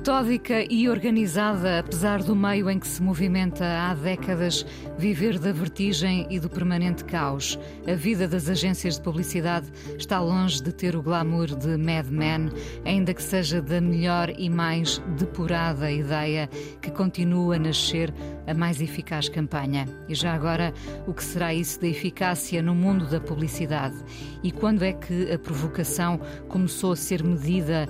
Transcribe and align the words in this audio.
Metódica 0.00 0.64
e 0.70 0.88
organizada, 0.88 1.80
apesar 1.80 2.22
do 2.22 2.34
meio 2.34 2.70
em 2.70 2.78
que 2.78 2.88
se 2.88 3.02
movimenta 3.02 3.66
há 3.66 3.92
décadas, 3.92 4.64
viver 4.96 5.38
da 5.38 5.52
vertigem 5.52 6.26
e 6.30 6.40
do 6.40 6.48
permanente 6.48 7.04
caos. 7.04 7.58
A 7.86 7.94
vida 7.94 8.26
das 8.26 8.48
agências 8.48 8.94
de 8.94 9.02
publicidade 9.02 9.66
está 9.98 10.18
longe 10.18 10.62
de 10.62 10.72
ter 10.72 10.96
o 10.96 11.02
glamour 11.02 11.48
de 11.48 11.76
Mad 11.76 12.06
Men, 12.08 12.48
ainda 12.82 13.12
que 13.12 13.22
seja 13.22 13.60
da 13.60 13.78
melhor 13.78 14.32
e 14.38 14.48
mais 14.48 15.02
depurada 15.18 15.92
ideia 15.92 16.48
que 16.80 16.90
continua 16.90 17.56
a 17.56 17.58
nascer 17.58 18.10
a 18.46 18.54
mais 18.54 18.80
eficaz 18.80 19.28
campanha. 19.28 19.86
E 20.08 20.14
já 20.14 20.32
agora, 20.32 20.72
o 21.06 21.12
que 21.12 21.22
será 21.22 21.52
isso 21.52 21.78
da 21.78 21.86
eficácia 21.86 22.62
no 22.62 22.74
mundo 22.74 23.04
da 23.04 23.20
publicidade? 23.20 23.96
E 24.42 24.50
quando 24.50 24.82
é 24.82 24.94
que 24.94 25.30
a 25.30 25.38
provocação 25.38 26.18
começou 26.48 26.92
a 26.92 26.96
ser 26.96 27.22
medida? 27.22 27.86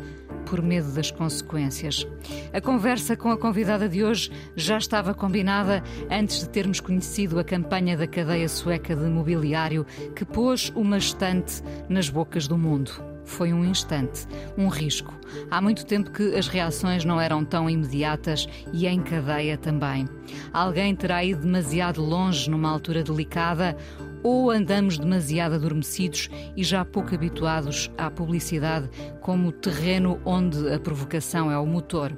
Por 0.51 0.61
medo 0.61 0.91
das 0.91 1.13
consequências. 1.13 2.05
A 2.53 2.61
conversa 2.61 3.17
com 3.17 3.31
a 3.31 3.39
convidada 3.39 3.89
de 3.89 4.03
hoje 4.03 4.33
já 4.57 4.77
estava 4.77 5.15
combinada 5.15 5.81
antes 6.11 6.41
de 6.41 6.49
termos 6.49 6.81
conhecido 6.81 7.39
a 7.39 7.45
campanha 7.45 7.97
da 7.97 8.09
cadeia 8.09 8.49
sueca 8.49 8.97
de 8.97 9.09
mobiliário 9.09 9.87
que 10.15 10.25
pôs 10.25 10.73
uma 10.75 10.99
estante 10.99 11.63
nas 11.89 12.11
bocas 12.11 12.49
do 12.49 12.59
mundo. 12.59 12.91
Foi 13.25 13.53
um 13.53 13.65
instante, 13.65 14.27
um 14.59 14.67
risco. 14.67 15.15
Há 15.49 15.61
muito 15.61 15.87
tempo 15.87 16.11
que 16.11 16.35
as 16.35 16.49
reações 16.49 17.05
não 17.05 17.21
eram 17.21 17.45
tão 17.45 17.71
imediatas 17.71 18.49
e 18.73 18.89
em 18.89 19.01
cadeia 19.01 19.57
também. 19.57 20.09
Alguém 20.53 20.97
terá 20.97 21.25
ido 21.25 21.43
demasiado 21.43 22.03
longe 22.03 22.51
numa 22.51 22.69
altura 22.69 23.05
delicada 23.05 23.77
ou 24.23 24.51
andamos 24.51 24.99
demasiado 24.99 25.55
adormecidos 25.55 26.29
e 26.57 26.63
já 26.63 26.85
pouco 26.85 27.15
habituados 27.15 27.91
à 27.97 28.11
publicidade 28.11 28.89
como 29.21 29.53
terreno 29.53 30.21
onde 30.25 30.73
a 30.73 30.79
provocação 30.79 31.51
é 31.51 31.59
o 31.59 31.67
motor. 31.67 32.13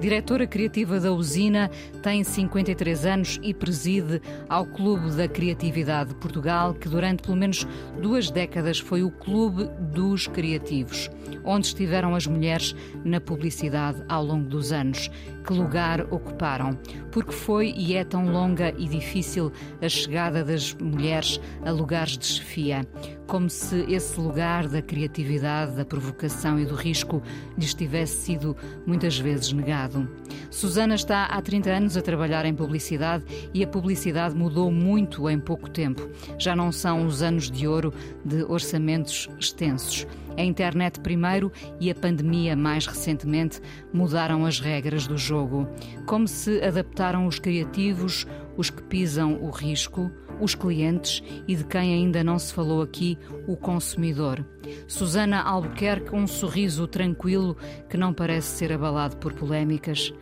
Diretora 0.00 0.46
criativa 0.46 1.00
da 1.00 1.10
usina, 1.10 1.70
tem 2.02 2.22
53 2.22 3.06
anos 3.06 3.40
e 3.42 3.54
preside 3.54 4.20
ao 4.48 4.66
Clube 4.66 5.10
da 5.12 5.26
Criatividade 5.26 6.10
de 6.10 6.16
Portugal, 6.16 6.74
que 6.74 6.88
durante 6.88 7.22
pelo 7.22 7.36
menos 7.36 7.66
duas 8.00 8.30
décadas 8.30 8.78
foi 8.78 9.02
o 9.02 9.10
Clube 9.10 9.70
dos 9.92 10.26
Criativos, 10.26 11.08
onde 11.44 11.68
estiveram 11.68 12.14
as 12.14 12.26
mulheres 12.26 12.76
na 13.04 13.20
publicidade 13.20 14.02
ao 14.06 14.22
longo 14.22 14.48
dos 14.48 14.70
anos. 14.70 15.10
Que 15.46 15.52
lugar 15.52 16.02
ocuparam? 16.12 16.78
Porque 17.10 17.32
foi 17.32 17.72
e 17.76 17.94
é 17.94 18.04
tão 18.04 18.30
longa 18.30 18.74
e 18.76 18.86
difícil 18.86 19.50
a 19.80 19.88
chegada 19.88 20.44
das 20.44 20.74
mulheres 20.74 21.40
a 21.64 21.70
lugares 21.70 22.18
de 22.18 22.26
chefia 22.26 22.86
como 23.26 23.50
se 23.50 23.84
esse 23.92 24.20
lugar 24.20 24.68
da 24.68 24.80
criatividade, 24.80 25.72
da 25.72 25.84
provocação 25.84 26.58
e 26.58 26.64
do 26.64 26.74
risco 26.74 27.22
lhes 27.58 27.74
tivesse 27.74 28.22
sido 28.22 28.56
muitas 28.86 29.18
vezes 29.18 29.52
negado. 29.52 30.08
Susana 30.50 30.94
está 30.94 31.24
há 31.24 31.42
30 31.42 31.70
anos 31.70 31.96
a 31.96 32.02
trabalhar 32.02 32.44
em 32.44 32.54
publicidade 32.54 33.24
e 33.52 33.62
a 33.64 33.66
publicidade 33.66 34.34
mudou 34.34 34.70
muito 34.70 35.28
em 35.28 35.38
pouco 35.38 35.68
tempo. 35.68 36.08
Já 36.38 36.54
não 36.54 36.70
são 36.70 37.06
os 37.06 37.22
anos 37.22 37.50
de 37.50 37.66
ouro 37.66 37.92
de 38.24 38.42
orçamentos 38.44 39.28
extensos. 39.38 40.06
A 40.36 40.42
internet 40.42 41.00
primeiro 41.00 41.50
e 41.80 41.90
a 41.90 41.94
pandemia 41.94 42.54
mais 42.54 42.86
recentemente 42.86 43.60
mudaram 43.92 44.44
as 44.44 44.60
regras 44.60 45.06
do 45.06 45.16
jogo. 45.16 45.66
Como 46.04 46.28
se 46.28 46.62
adaptaram 46.62 47.26
os 47.26 47.38
criativos, 47.38 48.26
os 48.56 48.68
que 48.68 48.82
pisam 48.82 49.42
o 49.42 49.50
risco, 49.50 50.10
os 50.40 50.54
clientes 50.54 51.22
e 51.46 51.56
de 51.56 51.64
quem 51.64 51.94
ainda 51.94 52.22
não 52.22 52.38
se 52.38 52.52
falou 52.52 52.82
aqui, 52.82 53.18
o 53.46 53.56
consumidor. 53.56 54.44
Susana 54.86 55.40
Albuquerque, 55.42 56.14
um 56.14 56.26
sorriso 56.26 56.86
tranquilo 56.86 57.56
que 57.88 57.96
não 57.96 58.12
parece 58.12 58.56
ser 58.56 58.72
abalado 58.72 59.16
por 59.16 59.32
polémicas 59.32 60.12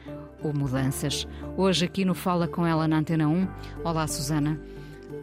ou 0.42 0.52
mudanças. 0.52 1.26
Hoje 1.56 1.86
aqui 1.86 2.04
no 2.04 2.14
Fala 2.14 2.47
com 2.47 2.66
ela 2.66 2.86
na 2.86 2.98
Antena 2.98 3.28
1. 3.28 3.48
Olá, 3.82 4.06
Susana. 4.06 4.60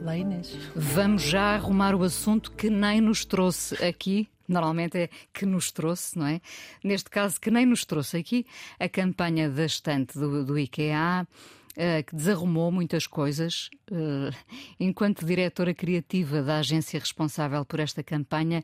Olá, 0.01 0.17
Inês. 0.17 0.57
Vamos 0.75 1.21
já 1.21 1.55
arrumar 1.55 1.93
o 1.93 2.03
assunto 2.03 2.51
que 2.51 2.69
nem 2.69 2.99
nos 2.99 3.23
trouxe 3.25 3.75
aqui 3.83 4.27
normalmente 4.51 4.97
é 4.97 5.09
que 5.33 5.45
nos 5.45 5.71
trouxe, 5.71 6.19
não 6.19 6.27
é? 6.27 6.41
Neste 6.83 7.09
caso, 7.09 7.39
que 7.39 7.49
nem 7.49 7.65
nos 7.65 7.85
trouxe 7.85 8.17
aqui, 8.17 8.45
a 8.77 8.89
campanha 8.89 9.49
da 9.49 9.65
estante 9.65 10.19
do, 10.19 10.45
do 10.45 10.59
IKEA, 10.59 11.25
uh, 11.71 12.03
que 12.05 12.15
desarrumou 12.15 12.71
muitas 12.71 13.07
coisas. 13.07 13.69
Uh, 13.91 14.35
enquanto 14.79 15.25
diretora 15.25 15.73
criativa 15.73 16.41
da 16.41 16.59
agência 16.59 16.99
responsável 16.99 17.65
por 17.65 17.79
esta 17.79 18.03
campanha, 18.03 18.63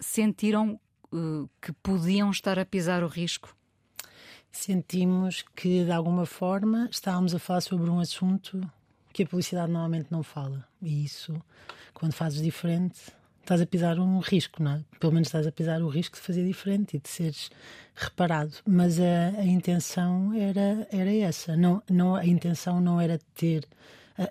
sentiram 0.00 0.80
uh, 1.12 1.48
que 1.60 1.72
podiam 1.72 2.30
estar 2.30 2.58
a 2.58 2.64
pisar 2.64 3.02
o 3.02 3.08
risco? 3.08 3.54
Sentimos 4.50 5.44
que, 5.56 5.84
de 5.84 5.90
alguma 5.90 6.26
forma, 6.26 6.88
estávamos 6.90 7.34
a 7.34 7.38
falar 7.38 7.60
sobre 7.60 7.90
um 7.90 7.98
assunto 7.98 8.60
que 9.12 9.24
a 9.24 9.26
publicidade 9.26 9.70
normalmente 9.70 10.10
não 10.10 10.22
fala. 10.22 10.66
E 10.80 11.04
isso, 11.04 11.40
quando 11.92 12.12
fazes 12.12 12.40
diferente, 12.42 13.00
estás 13.44 13.60
a 13.60 13.66
pisar 13.66 13.98
um 13.98 14.18
risco, 14.18 14.62
não 14.62 14.72
é? 14.72 14.80
Pelo 14.98 15.12
menos 15.12 15.28
estás 15.28 15.46
a 15.46 15.52
pisar 15.52 15.82
o 15.82 15.88
risco 15.88 16.16
de 16.16 16.22
fazer 16.22 16.44
diferente 16.44 16.96
e 16.96 17.00
de 17.00 17.08
seres 17.08 17.50
reparado. 17.94 18.54
Mas 18.66 18.98
a, 18.98 19.28
a 19.38 19.44
intenção 19.44 20.32
era, 20.34 20.86
era 20.90 21.14
essa. 21.14 21.56
Não, 21.56 21.82
não, 21.88 22.16
a 22.16 22.26
intenção 22.26 22.80
não 22.80 23.00
era 23.00 23.20
ter. 23.34 23.66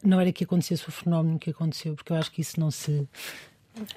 Não 0.04 0.20
era 0.20 0.32
que 0.32 0.44
acontecesse 0.44 0.88
o 0.88 0.92
fenómeno 0.92 1.38
que 1.38 1.50
aconteceu, 1.50 1.96
porque 1.96 2.12
eu 2.12 2.18
acho 2.18 2.32
que 2.32 2.42
isso 2.42 2.60
não 2.60 2.72
se, 2.72 3.08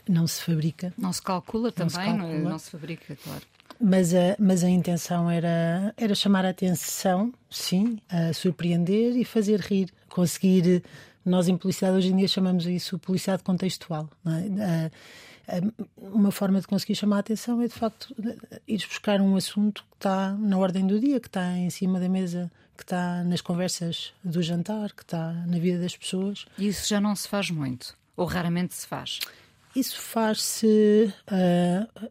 não 0.09 0.27
se 0.27 0.43
fabrica. 0.43 0.93
Não 0.99 1.13
se 1.13 1.23
calcula 1.23 1.71
também, 1.71 1.95
não 1.95 2.03
se, 2.03 2.19
calcula. 2.19 2.39
Não, 2.39 2.51
não 2.51 2.59
se 2.59 2.71
fabrica, 2.71 3.17
claro. 3.17 3.43
Mas 3.81 4.15
a, 4.15 4.37
mas 4.39 4.65
a 4.65 4.69
intenção 4.69 5.31
era, 5.31 5.95
era 5.97 6.15
chamar 6.15 6.45
a 6.45 6.51
atenção, 6.51 7.33
sim, 7.51 7.99
a 8.09 8.33
surpreender 8.33 9.17
e 9.17 9.25
fazer 9.25 9.61
rir, 9.61 9.91
conseguir 10.09 10.83
nós, 11.29 11.49
em 11.49 11.57
publicidade, 11.57 11.97
hoje 11.97 12.09
em 12.09 12.17
dia 12.17 12.29
chamamos 12.29 12.67
isso 12.67 12.99
publicidade 12.99 13.43
contextual. 13.43 14.09
É? 14.27 14.91
Uma 15.97 16.33
forma 16.33 16.61
de 16.61 16.67
conseguir 16.67 16.95
chamar 16.95 17.17
a 17.17 17.21
atenção 17.21 17.61
é, 17.63 17.69
de 17.69 17.75
facto, 17.75 18.15
ir 18.67 18.79
buscar 18.79 19.21
um 19.21 19.37
assunto 19.37 19.85
que 19.91 19.97
está 19.97 20.33
na 20.33 20.59
ordem 20.59 20.87
do 20.87 20.99
dia, 20.99 21.21
que 21.21 21.29
está 21.29 21.53
em 21.53 21.71
cima 21.71 22.01
da 22.01 22.09
mesa, 22.09 22.51
que 22.77 22.83
está 22.83 23.23
nas 23.25 23.41
conversas 23.41 24.13
do 24.25 24.43
jantar, 24.43 24.93
que 24.93 25.03
está 25.03 25.33
na 25.33 25.59
vida 25.59 25.79
das 25.81 25.97
pessoas. 25.97 26.47
E 26.59 26.69
isso 26.69 26.89
já 26.89 27.01
não 27.01 27.15
se 27.15 27.29
faz 27.29 27.51
muito? 27.51 27.97
Ou 28.17 28.27
raramente 28.27 28.75
se 28.75 28.87
faz? 28.87 29.21
Isso 29.75 30.01
faz-se. 30.01 31.13
Uh, 31.31 32.11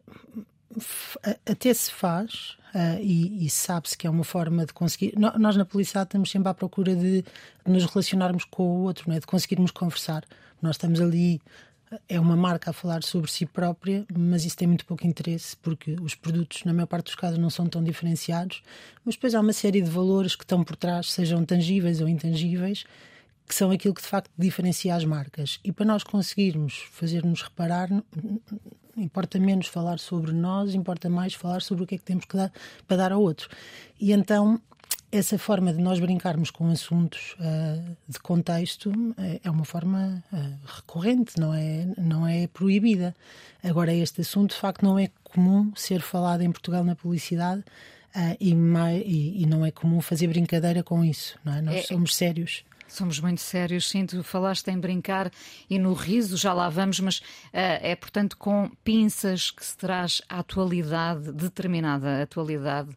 até 1.44 1.72
se 1.72 1.90
faz, 1.90 2.56
uh, 2.76 3.00
e, 3.00 3.46
e 3.46 3.50
sabe-se 3.50 3.96
que 3.96 4.06
é 4.06 4.10
uma 4.10 4.24
forma 4.24 4.66
de 4.66 4.72
conseguir. 4.74 5.14
Nós, 5.16 5.56
na 5.56 5.64
publicidade, 5.64 6.08
estamos 6.08 6.30
sempre 6.30 6.50
à 6.50 6.54
procura 6.54 6.94
de, 6.94 7.24
nos 7.66 7.84
relacionarmos 7.86 8.44
com 8.44 8.62
o 8.62 8.82
outro, 8.82 9.10
é? 9.10 9.18
de 9.18 9.26
conseguirmos 9.26 9.70
conversar. 9.70 10.24
Nós 10.60 10.76
estamos 10.76 11.00
ali, 11.00 11.40
é 12.08 12.20
uma 12.20 12.36
marca 12.36 12.70
a 12.70 12.72
falar 12.72 13.02
sobre 13.02 13.30
si 13.30 13.46
própria, 13.46 14.04
mas 14.14 14.44
isso 14.44 14.56
tem 14.56 14.68
muito 14.68 14.84
pouco 14.84 15.06
interesse, 15.06 15.56
porque 15.56 15.96
os 16.02 16.14
produtos, 16.14 16.64
na 16.64 16.72
maior 16.74 16.86
parte 16.86 17.06
dos 17.06 17.14
casos, 17.14 17.38
não 17.38 17.50
são 17.50 17.66
tão 17.66 17.82
diferenciados. 17.82 18.62
Mas 19.04 19.14
depois 19.14 19.34
há 19.34 19.40
uma 19.40 19.52
série 19.52 19.80
de 19.80 19.90
valores 19.90 20.36
que 20.36 20.44
estão 20.44 20.62
por 20.62 20.76
trás, 20.76 21.10
sejam 21.10 21.44
tangíveis 21.44 22.00
ou 22.00 22.08
intangíveis, 22.08 22.84
que 23.48 23.54
são 23.54 23.70
aquilo 23.70 23.94
que 23.94 24.02
de 24.02 24.08
facto 24.08 24.30
diferencia 24.36 24.94
as 24.94 25.04
marcas. 25.04 25.60
E 25.64 25.72
para 25.72 25.86
nós 25.86 26.02
conseguirmos 26.02 26.84
fazer-nos 26.90 27.42
reparar, 27.42 27.88
importa 28.96 29.38
menos 29.38 29.66
falar 29.66 29.98
sobre 29.98 30.32
nós, 30.32 30.74
importa 30.74 31.08
mais 31.08 31.34
falar 31.34 31.62
sobre 31.62 31.84
o 31.84 31.86
que 31.86 31.96
é 31.96 31.98
que 31.98 32.04
temos 32.04 32.24
que 32.24 32.36
dar 32.36 32.52
para 32.86 32.96
dar 32.96 33.12
ao 33.12 33.20
outro. 33.20 33.48
E 34.00 34.12
então 34.12 34.60
essa 35.10 35.38
forma 35.38 35.72
de 35.72 35.80
nós 35.80 36.00
brincarmos 36.00 36.50
com 36.50 36.68
assuntos 36.68 37.36
uh, 37.38 37.96
de 38.08 38.18
contexto 38.18 38.92
é, 39.18 39.40
é 39.44 39.50
uma 39.50 39.64
forma 39.64 40.22
uh, 40.32 40.58
recorrente, 40.66 41.38
não 41.38 41.54
é, 41.54 41.86
não 41.96 42.26
é 42.26 42.46
proibida. 42.48 43.14
Agora, 43.62 43.94
este 43.94 44.20
assunto, 44.20 44.54
de 44.54 44.60
facto, 44.60 44.82
não 44.82 44.98
é 44.98 45.08
comum 45.22 45.72
ser 45.74 46.00
falado 46.00 46.42
em 46.42 46.50
Portugal 46.50 46.84
na 46.84 46.94
publicidade 46.94 47.60
uh, 47.60 48.36
e, 48.40 48.52
e, 48.52 49.42
e, 49.42 49.46
não 49.46 49.64
é 49.64 49.70
comum 49.70 50.00
fazer 50.00 50.26
brincadeira 50.26 50.82
com 50.82 51.04
isso. 51.04 51.38
Não 51.44 51.54
é? 51.54 51.62
Nós 51.62 51.76
é, 51.76 51.82
somos 51.82 52.14
sérios. 52.14 52.64
Somos 52.88 53.20
muito 53.20 53.40
sérios, 53.40 53.88
sim. 53.88 54.06
Tu 54.06 54.22
falaste 54.22 54.68
em 54.68 54.78
brincar 54.78 55.30
e 55.68 55.78
no 55.78 55.92
riso, 55.92 56.36
já 56.36 56.52
lá 56.52 56.68
vamos, 56.68 57.00
mas 57.00 57.18
uh, 57.18 57.22
é 57.52 57.96
portanto 57.96 58.36
com 58.36 58.70
pinças 58.84 59.50
que 59.50 59.64
se 59.64 59.76
traz 59.76 60.22
a 60.28 60.38
atualidade, 60.38 61.32
determinada 61.32 62.22
atualidade, 62.22 62.96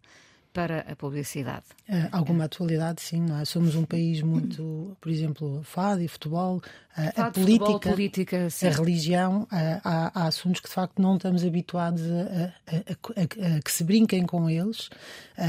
para 0.60 0.80
a 0.92 0.96
publicidade? 0.96 1.64
Uh, 1.88 2.10
alguma 2.12 2.44
atualidade, 2.44 3.02
sim. 3.02 3.26
É? 3.40 3.46
Somos 3.46 3.76
um 3.76 3.86
país 3.86 4.22
muito, 4.22 4.98
por 5.00 5.10
exemplo, 5.10 5.62
fado 5.64 6.02
e 6.02 6.08
futebol, 6.10 6.62
fado, 6.94 7.22
a 7.22 7.32
política, 7.32 7.66
futebol, 7.66 7.94
política 7.94 8.48
a 8.62 8.70
religião. 8.70 9.48
Há, 9.50 10.12
há, 10.14 10.28
assuntos 10.28 10.60
que 10.60 10.68
de 10.68 10.74
facto 10.74 11.02
não 11.02 11.16
estamos 11.16 11.46
habituados 11.46 12.02
a, 12.04 12.54
a, 12.68 13.56
a, 13.56 13.62
que 13.62 13.72
se 13.72 13.86
brinquem 13.86 14.26
com 14.26 14.50
eles 14.50 14.90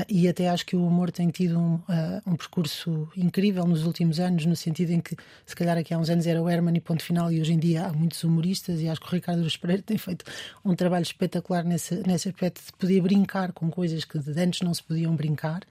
e 0.09 0.29
até 0.29 0.49
acho 0.49 0.65
que 0.65 0.77
o 0.77 0.87
humor 0.87 1.11
tem 1.11 1.29
tido 1.31 1.59
um, 1.59 1.81
um, 2.25 2.37
percurso 2.37 3.09
incrível 3.17 3.67
nos 3.67 3.85
últimos 3.85 4.21
anos, 4.21 4.47
no 4.47 4.55
sentido 4.55 4.93
em 4.93 5.01
que 5.01 5.17
se 5.45 5.57
calhar 5.57 5.77
aqui 5.77 5.93
há 5.93 5.99
uns 5.99 6.09
anos 6.09 6.27
era 6.27 6.41
o 6.41 6.49
Herman 6.49 6.77
e 6.77 6.81
ponto 6.81 7.03
final 7.03 7.33
e 7.33 7.41
hoje 7.41 7.53
em 7.53 7.59
dia 7.59 7.87
há 7.87 7.93
muitos 7.93 8.23
humoristas 8.23 8.81
e 8.81 8.89
acho 8.89 9.01
que 9.01 9.09
o 9.09 9.11
Ricardo 9.11 9.45
Pereira 9.61 9.83
tem 9.83 9.99
feito 9.99 10.25
um 10.65 10.77
trabalho 10.77 11.03
espetacular 11.03 11.65
nesse, 11.65 11.97
nesse 12.07 12.29
aspecto 12.29 12.65
de 12.65 12.73
poder 12.75 13.01
brincar 13.01 13.53
com 13.53 13.69
coisas 13.71 14.05
que 14.05 14.19
antes 14.37 14.61
não 14.63 14.73
se 14.73 14.83
podiam 15.01 15.17
brincar, 15.17 15.63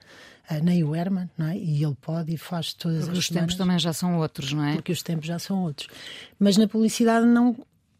uh, 0.50 0.62
nem 0.62 0.82
o 0.82 0.94
Herman, 0.94 1.30
não 1.38 1.46
é? 1.46 1.56
E 1.56 1.82
ele 1.84 1.96
pode 2.00 2.34
e 2.34 2.36
faz 2.36 2.72
todas 2.72 3.04
Porque 3.04 3.18
as 3.18 3.24
os 3.24 3.28
tempos 3.28 3.54
também 3.54 3.78
já 3.78 3.92
são 3.92 4.18
outros, 4.18 4.52
não 4.52 4.64
é? 4.64 4.74
Porque 4.74 4.92
os 4.92 5.02
tempos 5.02 5.26
já 5.26 5.38
são 5.38 5.62
outros. 5.62 5.88
Mas 6.38 6.56
na 6.56 6.66
publicidade 6.66 7.26
não. 7.26 7.56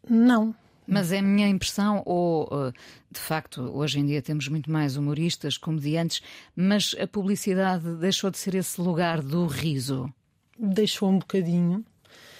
não. 0.09 0.53
Mas 0.85 1.11
é 1.11 1.19
a 1.19 1.21
minha 1.21 1.47
impressão, 1.47 2.03
ou 2.05 2.49
eh, 2.51 2.73
de 3.09 3.19
facto, 3.19 3.61
hoje 3.61 3.99
em 3.99 4.05
dia 4.05 4.21
temos 4.21 4.47
muito 4.49 4.69
mais 4.69 4.97
humoristas, 4.97 5.57
comediantes, 5.57 6.21
mas 6.53 6.95
a 6.99 7.07
publicidade 7.07 7.95
deixou 7.95 8.29
de 8.29 8.37
ser 8.37 8.55
esse 8.55 8.81
lugar 8.81 9.21
do 9.21 9.45
riso? 9.45 10.11
Deixou 10.59 11.09
um 11.09 11.19
bocadinho. 11.19 11.85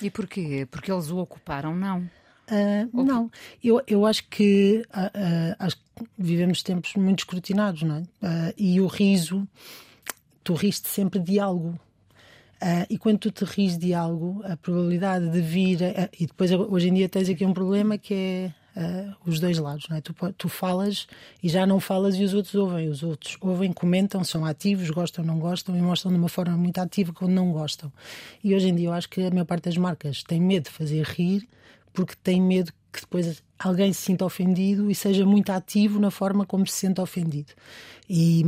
E 0.02 0.10
porquê? 0.10 0.68
Porque 0.70 0.92
eles 0.92 1.10
o 1.10 1.18
ocuparam, 1.18 1.76
não? 1.76 2.10
Uh, 2.52 3.04
não, 3.04 3.32
eu, 3.64 3.82
eu 3.88 4.06
acho 4.06 4.28
que 4.28 4.84
uh, 4.90 5.00
uh, 5.00 5.56
acho 5.58 5.78
que 5.78 6.06
vivemos 6.18 6.62
tempos 6.62 6.94
muito 6.96 7.20
escrutinados, 7.20 7.84
não 7.84 7.96
é? 7.96 8.54
e 8.58 8.82
o 8.82 8.88
riso, 8.88 9.48
tu 10.44 10.54
riste 10.54 10.90
sempre 10.90 11.20
de 11.20 11.40
algo. 11.40 11.80
e 12.90 12.98
quando 12.98 13.20
tu 13.20 13.32
te 13.32 13.46
ris 13.46 13.78
de 13.78 13.94
algo, 13.94 14.42
a 14.44 14.58
probabilidade 14.58 15.30
de 15.30 15.40
vir. 15.40 15.80
e 16.20 16.26
depois, 16.28 16.52
hoje 16.52 16.90
em 16.90 16.94
dia, 16.94 17.08
tens 17.08 17.30
aqui 17.30 17.46
um 17.46 17.54
problema 17.54 17.98
que 17.98 18.14
é 18.14 18.54
Uh, 18.74 19.14
os 19.26 19.38
dois 19.38 19.58
lados, 19.58 19.86
não 19.90 19.98
é? 19.98 20.02
Tu, 20.02 20.16
tu 20.38 20.48
falas 20.48 21.06
e 21.44 21.50
já 21.50 21.66
não 21.66 21.78
falas 21.78 22.16
e 22.16 22.24
os 22.24 22.34
outros 22.34 22.56
ouvem. 22.56 22.88
Os 22.88 23.04
outros 23.04 23.36
ouvem, 23.42 23.70
comentam, 23.74 24.24
são 24.24 24.46
ativos, 24.46 24.90
gostam, 24.90 25.26
não 25.26 25.40
gostam 25.40 25.76
e 25.76 25.82
mostram 25.82 26.10
de 26.10 26.18
uma 26.18 26.30
forma 26.30 26.56
muito 26.56 26.78
ativa 26.78 27.12
quando 27.12 27.34
não 27.34 27.52
gostam. 27.52 27.92
E 28.42 28.56
hoje 28.56 28.70
em 28.70 28.76
dia 28.76 28.88
eu 28.88 28.94
acho 28.94 29.10
que 29.10 29.24
a 29.24 29.30
maior 29.30 29.44
parte 29.44 29.66
das 29.66 29.76
marcas 29.76 30.24
tem 30.24 30.40
medo 30.40 30.64
de 30.64 30.70
fazer 30.70 31.04
rir 31.04 31.46
porque 31.94 32.16
tem 32.24 32.42
medo 32.42 32.72
que 32.92 33.02
depois 33.02 33.42
alguém 33.58 33.94
se 33.94 34.02
sinta 34.02 34.26
ofendido 34.26 34.92
e 34.92 34.96
seja 34.96 35.26
muito 35.26 35.50
ativo 35.52 36.00
na 36.00 36.12
forma 36.12 36.46
como 36.46 36.68
se 36.68 36.74
sente 36.74 37.00
ofendido. 37.00 37.54
E, 38.10 38.44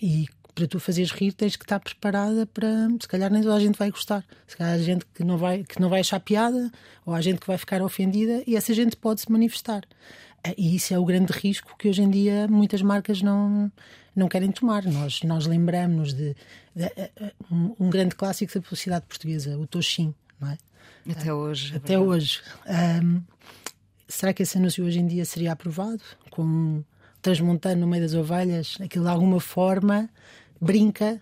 e 0.00 0.26
para 0.58 0.66
tu 0.66 0.80
fazeres 0.80 1.12
rir 1.12 1.32
tens 1.32 1.54
que 1.54 1.64
estar 1.64 1.78
preparada 1.78 2.44
para 2.46 2.88
se 3.00 3.06
calhar 3.06 3.30
nem 3.30 3.42
toda 3.42 3.54
a 3.54 3.60
gente 3.60 3.78
vai 3.78 3.90
gostar. 3.90 4.24
Se 4.46 4.56
calhar 4.56 4.74
há 4.74 4.78
gente 4.78 5.06
que 5.14 5.22
não 5.22 5.38
vai 5.38 5.62
que 5.62 5.80
não 5.80 5.88
vai 5.88 6.00
achar 6.00 6.18
piada 6.18 6.70
ou 7.06 7.14
há 7.14 7.20
gente 7.20 7.38
que 7.38 7.46
vai 7.46 7.56
ficar 7.56 7.80
ofendida 7.80 8.42
e 8.46 8.56
essa 8.56 8.74
gente 8.74 8.96
pode 8.96 9.20
se 9.20 9.30
manifestar. 9.30 9.84
Eh, 10.42 10.54
e 10.58 10.76
isso 10.76 10.92
é 10.92 10.98
o 10.98 11.04
grande 11.04 11.32
risco 11.32 11.76
que 11.78 11.88
hoje 11.88 12.02
em 12.02 12.10
dia 12.10 12.48
muitas 12.48 12.82
marcas 12.82 13.22
não 13.22 13.70
não 14.16 14.28
querem 14.28 14.50
tomar. 14.50 14.84
Nós 14.84 15.22
nós 15.22 15.46
lembramos 15.46 16.12
de, 16.12 16.34
de, 16.74 16.84
eh, 16.84 17.10
eh, 17.16 17.32
um, 17.50 17.88
grande 17.88 18.16
clássico 18.16 18.52
da 18.52 18.60
publicidade 18.60 19.06
portuguesa 19.06 19.56
o 19.56 19.66
Toshin 19.66 20.12
não 20.40 20.50
é 20.50 20.58
até 21.12 21.32
hoje. 21.32 21.74
É 21.74 21.76
Até 21.76 21.98
hoje. 21.98 22.40
Um, 22.66 23.22
será 24.06 24.32
que 24.32 24.42
esse 24.42 24.58
anúncio 24.58 24.84
hoje 24.84 24.98
em 24.98 25.06
dia 25.06 25.24
seria 25.24 25.52
aprovado? 25.52 26.00
Com 26.30 26.42
um 26.42 26.84
transmontano 27.20 27.80
no 27.82 27.86
meio 27.86 28.02
das 28.02 28.14
ovelhas, 28.14 28.76
aquilo 28.80 29.04
de 29.04 29.10
alguma 29.10 29.40
forma 29.40 30.08
brinca, 30.60 31.20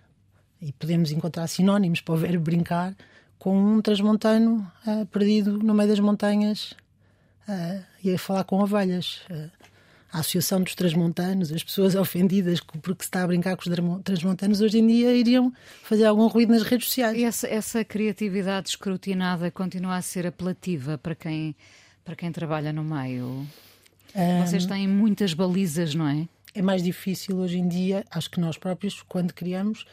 e 0.61 0.71
podemos 0.71 1.11
encontrar 1.11 1.47
sinónimos 1.47 2.01
para 2.01 2.15
o 2.15 2.17
verbo 2.17 2.43
brincar, 2.43 2.95
com 3.37 3.55
um 3.55 3.81
transmontano 3.81 4.69
uh, 4.85 5.05
perdido 5.07 5.59
no 5.59 5.73
meio 5.73 5.89
das 5.89 5.99
montanhas 5.99 6.75
uh, 7.47 7.83
e 8.03 8.13
a 8.13 8.17
falar 8.17 8.43
com 8.43 8.59
ovelhas. 8.59 9.21
Uh, 9.29 9.49
a 10.17 10.19
Associação 10.19 10.61
dos 10.61 10.75
Transmontanos, 10.75 11.51
as 11.51 11.63
pessoas 11.63 11.93
ofendidas 11.95 12.59
porque 12.59 13.03
se 13.03 13.07
está 13.07 13.23
a 13.23 13.27
brincar 13.27 13.55
com 13.55 13.69
os 13.69 14.03
transmontanos, 14.03 14.61
hoje 14.61 14.79
em 14.79 14.87
dia 14.87 15.13
iriam 15.15 15.53
fazer 15.83 16.05
algum 16.05 16.27
ruído 16.27 16.51
nas 16.51 16.63
redes 16.63 16.87
sociais. 16.87 17.17
E 17.17 17.23
essa, 17.23 17.47
essa 17.47 17.83
criatividade 17.83 18.69
escrutinada 18.69 19.49
continua 19.51 19.95
a 19.95 20.01
ser 20.01 20.25
apelativa 20.27 20.97
para 20.97 21.15
quem, 21.15 21.55
para 22.03 22.15
quem 22.15 22.31
trabalha 22.31 22.73
no 22.73 22.83
meio? 22.83 23.47
Um, 24.15 24.45
Vocês 24.45 24.65
têm 24.65 24.87
muitas 24.87 25.33
balizas, 25.33 25.93
não 25.93 26.07
é? 26.07 26.27
É 26.55 26.61
mais 26.61 26.81
difícil 26.81 27.37
hoje 27.37 27.59
em 27.59 27.67
dia, 27.67 28.03
acho 28.09 28.31
que 28.31 28.39
nós 28.39 28.57
próprios, 28.57 29.03
quando 29.03 29.31
criamos, 29.31 29.85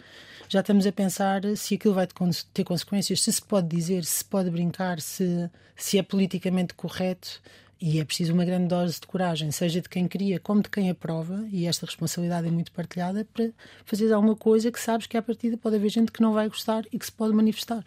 já 0.48 0.60
estamos 0.60 0.86
a 0.86 0.92
pensar 0.92 1.42
se 1.56 1.74
aquilo 1.74 1.92
vai 1.92 2.06
ter 2.54 2.64
consequências, 2.64 3.20
se 3.20 3.32
se 3.32 3.42
pode 3.42 3.68
dizer, 3.68 4.04
se 4.04 4.18
se 4.18 4.24
pode 4.24 4.50
brincar, 4.50 5.00
se, 5.00 5.50
se 5.76 5.98
é 5.98 6.02
politicamente 6.02 6.72
correto. 6.72 7.42
E 7.86 8.00
é 8.00 8.04
preciso 8.04 8.32
uma 8.32 8.46
grande 8.46 8.68
dose 8.68 8.98
de 8.98 9.06
coragem, 9.06 9.50
seja 9.50 9.78
de 9.78 9.90
quem 9.90 10.08
cria 10.08 10.40
como 10.40 10.62
de 10.62 10.70
quem 10.70 10.88
aprova, 10.88 11.46
e 11.52 11.66
esta 11.66 11.84
responsabilidade 11.84 12.48
é 12.48 12.50
muito 12.50 12.72
partilhada 12.72 13.28
para 13.30 13.50
fazer 13.84 14.10
alguma 14.10 14.34
coisa 14.34 14.72
que 14.72 14.80
sabes 14.80 15.06
que 15.06 15.18
à 15.18 15.22
partida 15.22 15.58
pode 15.58 15.76
haver 15.76 15.90
gente 15.90 16.10
que 16.10 16.22
não 16.22 16.32
vai 16.32 16.48
gostar 16.48 16.86
e 16.90 16.98
que 16.98 17.04
se 17.04 17.12
pode 17.12 17.34
manifestar. 17.34 17.84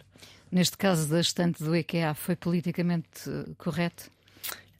Neste 0.52 0.76
caso 0.76 1.08
da 1.08 1.20
estante 1.20 1.64
do 1.64 1.74
IKEA, 1.74 2.14
foi 2.14 2.36
politicamente 2.36 3.08
eh, 3.26 3.50
correto? 3.58 4.08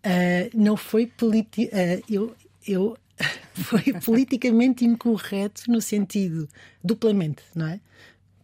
Uh, 0.06 0.56
não 0.56 0.76
foi 0.76 1.08
politi 1.08 1.64
uh, 1.64 2.04
eu, 2.08 2.36
eu 2.64 2.96
foi 3.54 3.92
politicamente 4.04 4.84
incorreto 4.84 5.64
no 5.66 5.80
sentido 5.80 6.48
duplamente, 6.82 7.42
não 7.56 7.66
é? 7.66 7.80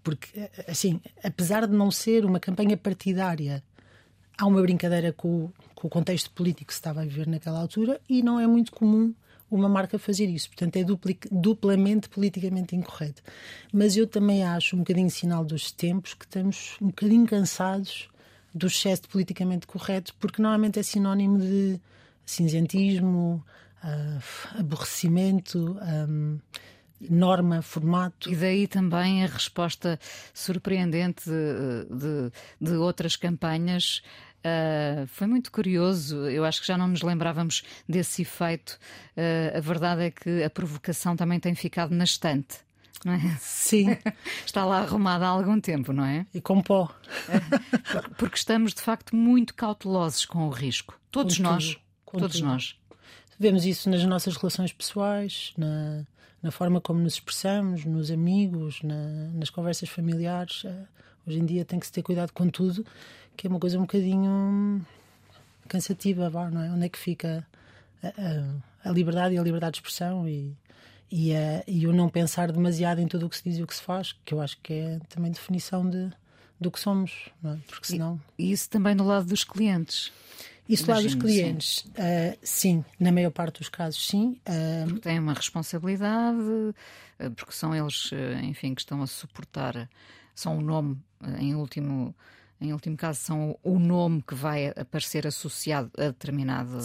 Porque, 0.02 0.50
assim, 0.66 1.00
apesar 1.22 1.68
de 1.68 1.72
não 1.72 1.92
ser 1.92 2.24
uma 2.24 2.40
campanha 2.40 2.76
partidária, 2.76 3.62
há 4.38 4.46
uma 4.46 4.60
brincadeira 4.60 5.12
com, 5.12 5.50
com 5.74 5.86
o 5.86 5.90
contexto 5.90 6.30
político 6.30 6.68
que 6.68 6.74
se 6.74 6.80
estava 6.80 7.02
a 7.02 7.04
viver 7.04 7.26
naquela 7.26 7.60
altura 7.60 8.00
e 8.08 8.22
não 8.22 8.38
é 8.38 8.46
muito 8.46 8.72
comum 8.72 9.14
uma 9.50 9.68
marca 9.68 9.98
fazer 9.98 10.26
isso. 10.26 10.48
Portanto, 10.48 10.76
é 10.76 10.84
duplamente 11.30 12.08
politicamente 12.08 12.74
incorreto. 12.74 13.22
Mas 13.72 13.96
eu 13.96 14.06
também 14.06 14.42
acho 14.42 14.74
um 14.74 14.80
bocadinho 14.80 15.10
sinal 15.10 15.44
dos 15.44 15.70
tempos 15.70 16.14
que 16.14 16.24
estamos 16.24 16.76
um 16.80 16.86
bocadinho 16.86 17.26
cansados 17.26 18.08
do 18.52 18.66
excesso 18.66 19.02
de 19.02 19.08
politicamente 19.08 19.66
correto, 19.66 20.14
porque 20.18 20.40
normalmente 20.40 20.78
é 20.78 20.82
sinónimo 20.82 21.38
de 21.38 21.80
cinzentismo, 22.24 23.44
uh, 23.82 24.58
aborrecimento. 24.58 25.78
Um, 26.08 26.38
norma, 27.10 27.60
formato. 27.60 28.30
E 28.30 28.36
daí 28.36 28.66
também 28.66 29.24
a 29.24 29.26
resposta 29.26 29.98
surpreendente 30.32 31.24
de, 31.28 31.94
de, 31.94 32.32
de 32.60 32.76
outras 32.76 33.16
campanhas 33.16 34.02
Uh, 34.44 35.06
foi 35.06 35.26
muito 35.26 35.50
curioso, 35.50 36.28
eu 36.28 36.44
acho 36.44 36.60
que 36.60 36.66
já 36.66 36.76
não 36.76 36.86
nos 36.86 37.00
lembrávamos 37.00 37.62
desse 37.88 38.20
efeito. 38.22 38.78
Uh, 39.16 39.56
a 39.56 39.60
verdade 39.60 40.02
é 40.02 40.10
que 40.10 40.42
a 40.42 40.50
provocação 40.50 41.16
também 41.16 41.40
tem 41.40 41.54
ficado 41.54 41.94
na 41.94 42.04
estante. 42.04 42.58
É? 43.06 43.36
Sim. 43.38 43.96
Está 44.44 44.64
lá 44.66 44.80
arrumada 44.80 45.24
há 45.26 45.28
algum 45.28 45.58
tempo, 45.58 45.92
não 45.92 46.04
é? 46.04 46.26
E 46.34 46.40
com 46.42 46.60
pó. 46.60 46.94
Porque 48.18 48.36
estamos 48.36 48.74
de 48.74 48.82
facto 48.82 49.16
muito 49.16 49.54
cautelosos 49.54 50.26
com 50.26 50.46
o 50.46 50.50
risco. 50.50 50.98
Todos 51.10 51.38
nós. 51.38 51.78
todos 52.10 52.40
nós. 52.40 52.76
Vemos 53.38 53.64
isso 53.64 53.88
nas 53.88 54.04
nossas 54.04 54.36
relações 54.36 54.72
pessoais, 54.72 55.52
na, 55.56 56.04
na 56.42 56.50
forma 56.50 56.80
como 56.80 57.00
nos 57.00 57.14
expressamos, 57.14 57.84
nos 57.84 58.10
amigos, 58.10 58.82
na, 58.82 59.28
nas 59.34 59.50
conversas 59.50 59.88
familiares. 59.88 60.64
Uh, 60.64 60.86
hoje 61.26 61.38
em 61.38 61.44
dia 61.46 61.64
tem 61.64 61.78
que 61.78 61.86
se 61.86 61.92
ter 61.92 62.02
cuidado 62.02 62.32
com 62.32 62.48
tudo 62.48 62.86
que 63.36 63.46
é 63.46 63.50
uma 63.50 63.58
coisa 63.58 63.78
um 63.78 63.82
bocadinho 63.82 64.84
cansativa, 65.68 66.30
não 66.50 66.62
é? 66.62 66.70
Onde 66.70 66.86
é 66.86 66.88
que 66.88 66.98
fica 66.98 67.46
a, 68.02 68.08
a, 68.08 68.90
a 68.90 68.92
liberdade 68.92 69.34
e 69.34 69.38
a 69.38 69.42
liberdade 69.42 69.74
de 69.74 69.78
expressão 69.78 70.28
e, 70.28 70.56
e, 71.10 71.34
a, 71.34 71.64
e 71.66 71.86
o 71.86 71.92
não 71.92 72.08
pensar 72.08 72.52
demasiado 72.52 73.00
em 73.00 73.06
tudo 73.06 73.26
o 73.26 73.30
que 73.30 73.36
se 73.36 73.44
diz 73.44 73.58
e 73.58 73.62
o 73.62 73.66
que 73.66 73.74
se 73.74 73.82
faz, 73.82 74.14
que 74.24 74.34
eu 74.34 74.40
acho 74.40 74.58
que 74.62 74.72
é 74.72 75.00
também 75.08 75.30
definição 75.30 75.88
de, 75.88 76.10
do 76.60 76.70
que 76.70 76.78
somos, 76.78 77.30
não 77.42 77.52
é? 77.52 77.58
Porque 77.66 77.86
senão... 77.86 78.20
E, 78.38 78.52
isso 78.52 78.68
também 78.68 78.94
do 78.94 79.04
lado 79.04 79.26
dos 79.26 79.44
clientes. 79.44 80.12
Isso 80.68 80.90
lado 80.90 81.02
dos 81.02 81.14
clientes, 81.14 81.84
sim. 81.84 81.90
Uh, 81.90 82.38
sim. 82.42 82.84
na 82.98 83.12
maior 83.12 83.30
parte 83.30 83.58
dos 83.58 83.68
casos, 83.68 84.06
sim. 84.06 84.40
Uh, 84.48 84.86
porque 84.88 85.00
têm 85.00 85.18
uma 85.18 85.34
responsabilidade, 85.34 86.38
uh, 86.38 87.30
porque 87.36 87.52
são 87.52 87.74
eles, 87.74 88.10
enfim, 88.42 88.74
que 88.74 88.80
estão 88.80 89.02
a 89.02 89.06
suportar, 89.06 89.88
são 90.34 90.56
o 90.56 90.62
nome, 90.62 90.98
em 91.38 91.54
último 91.54 92.14
em 92.60 92.72
último 92.72 92.96
caso, 92.96 93.20
são 93.20 93.58
o 93.62 93.78
nome 93.78 94.22
que 94.22 94.34
vai 94.34 94.68
aparecer 94.76 95.26
associado 95.26 95.90
a 95.98 96.04
determinado 96.04 96.80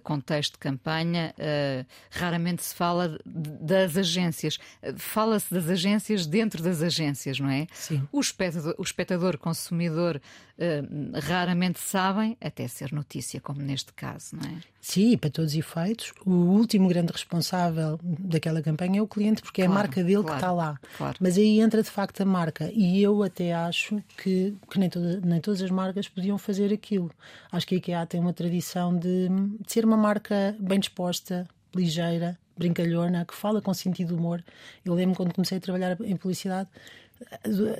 contexto 0.00 0.52
de 0.52 0.58
campanha, 0.58 1.34
uh, 1.38 1.86
raramente 2.10 2.64
se 2.64 2.74
fala 2.74 3.18
das 3.24 3.96
agências. 3.96 4.58
Fala-se 4.96 5.52
das 5.52 5.68
agências 5.68 6.26
dentro 6.26 6.62
das 6.62 6.82
agências, 6.82 7.38
não 7.38 7.50
é? 7.50 7.66
Sim. 7.72 8.06
O 8.10 8.20
espectador, 8.20 8.74
o 8.78 8.82
espectador 8.82 9.38
consumidor, 9.38 10.20
uh, 10.58 11.20
raramente 11.20 11.80
sabem, 11.80 12.36
até 12.40 12.66
ser 12.68 12.92
notícia, 12.92 13.40
como 13.40 13.60
neste 13.60 13.92
caso, 13.92 14.36
não 14.36 14.48
é? 14.48 14.54
Sim, 14.80 15.16
para 15.16 15.30
todos 15.30 15.52
os 15.52 15.58
efeitos. 15.58 16.12
O 16.26 16.32
último 16.32 16.88
grande 16.88 17.12
responsável 17.12 18.00
daquela 18.02 18.60
campanha 18.60 18.98
é 18.98 19.02
o 19.02 19.06
cliente, 19.06 19.40
porque 19.40 19.62
claro, 19.62 19.72
é 19.72 19.76
a 19.76 19.78
marca 19.78 20.02
dele 20.02 20.22
claro, 20.22 20.26
que 20.26 20.34
está 20.34 20.52
lá. 20.52 20.80
Claro. 20.98 21.16
Mas 21.20 21.38
aí 21.38 21.60
entra 21.60 21.82
de 21.84 21.88
facto 21.88 22.20
a 22.20 22.24
marca. 22.24 22.68
E 22.74 23.00
eu 23.00 23.22
até 23.22 23.54
acho 23.54 24.02
que, 24.16 24.52
que 24.68 24.78
nem, 24.80 24.90
toda, 24.90 25.20
nem 25.20 25.40
todas 25.40 25.62
as 25.62 25.70
marcas 25.70 26.08
podiam 26.08 26.36
fazer 26.36 26.72
aquilo. 26.72 27.12
Acho 27.52 27.64
que 27.64 27.76
a 27.76 27.78
IKEA 27.78 28.06
tem 28.06 28.20
uma 28.20 28.32
tradição 28.32 28.98
de, 28.98 29.28
de 29.28 29.72
ser 29.72 29.81
uma 29.84 29.96
marca 29.96 30.56
bem 30.58 30.78
disposta, 30.78 31.46
ligeira, 31.74 32.38
brincalhona, 32.56 33.24
que 33.24 33.34
fala 33.34 33.60
com 33.60 33.72
sentido 33.74 34.08
de 34.08 34.14
humor. 34.14 34.44
Eu 34.84 34.94
lembro 34.94 35.16
quando 35.16 35.34
comecei 35.34 35.58
a 35.58 35.60
trabalhar 35.60 35.96
em 36.00 36.16
publicidade, 36.16 36.68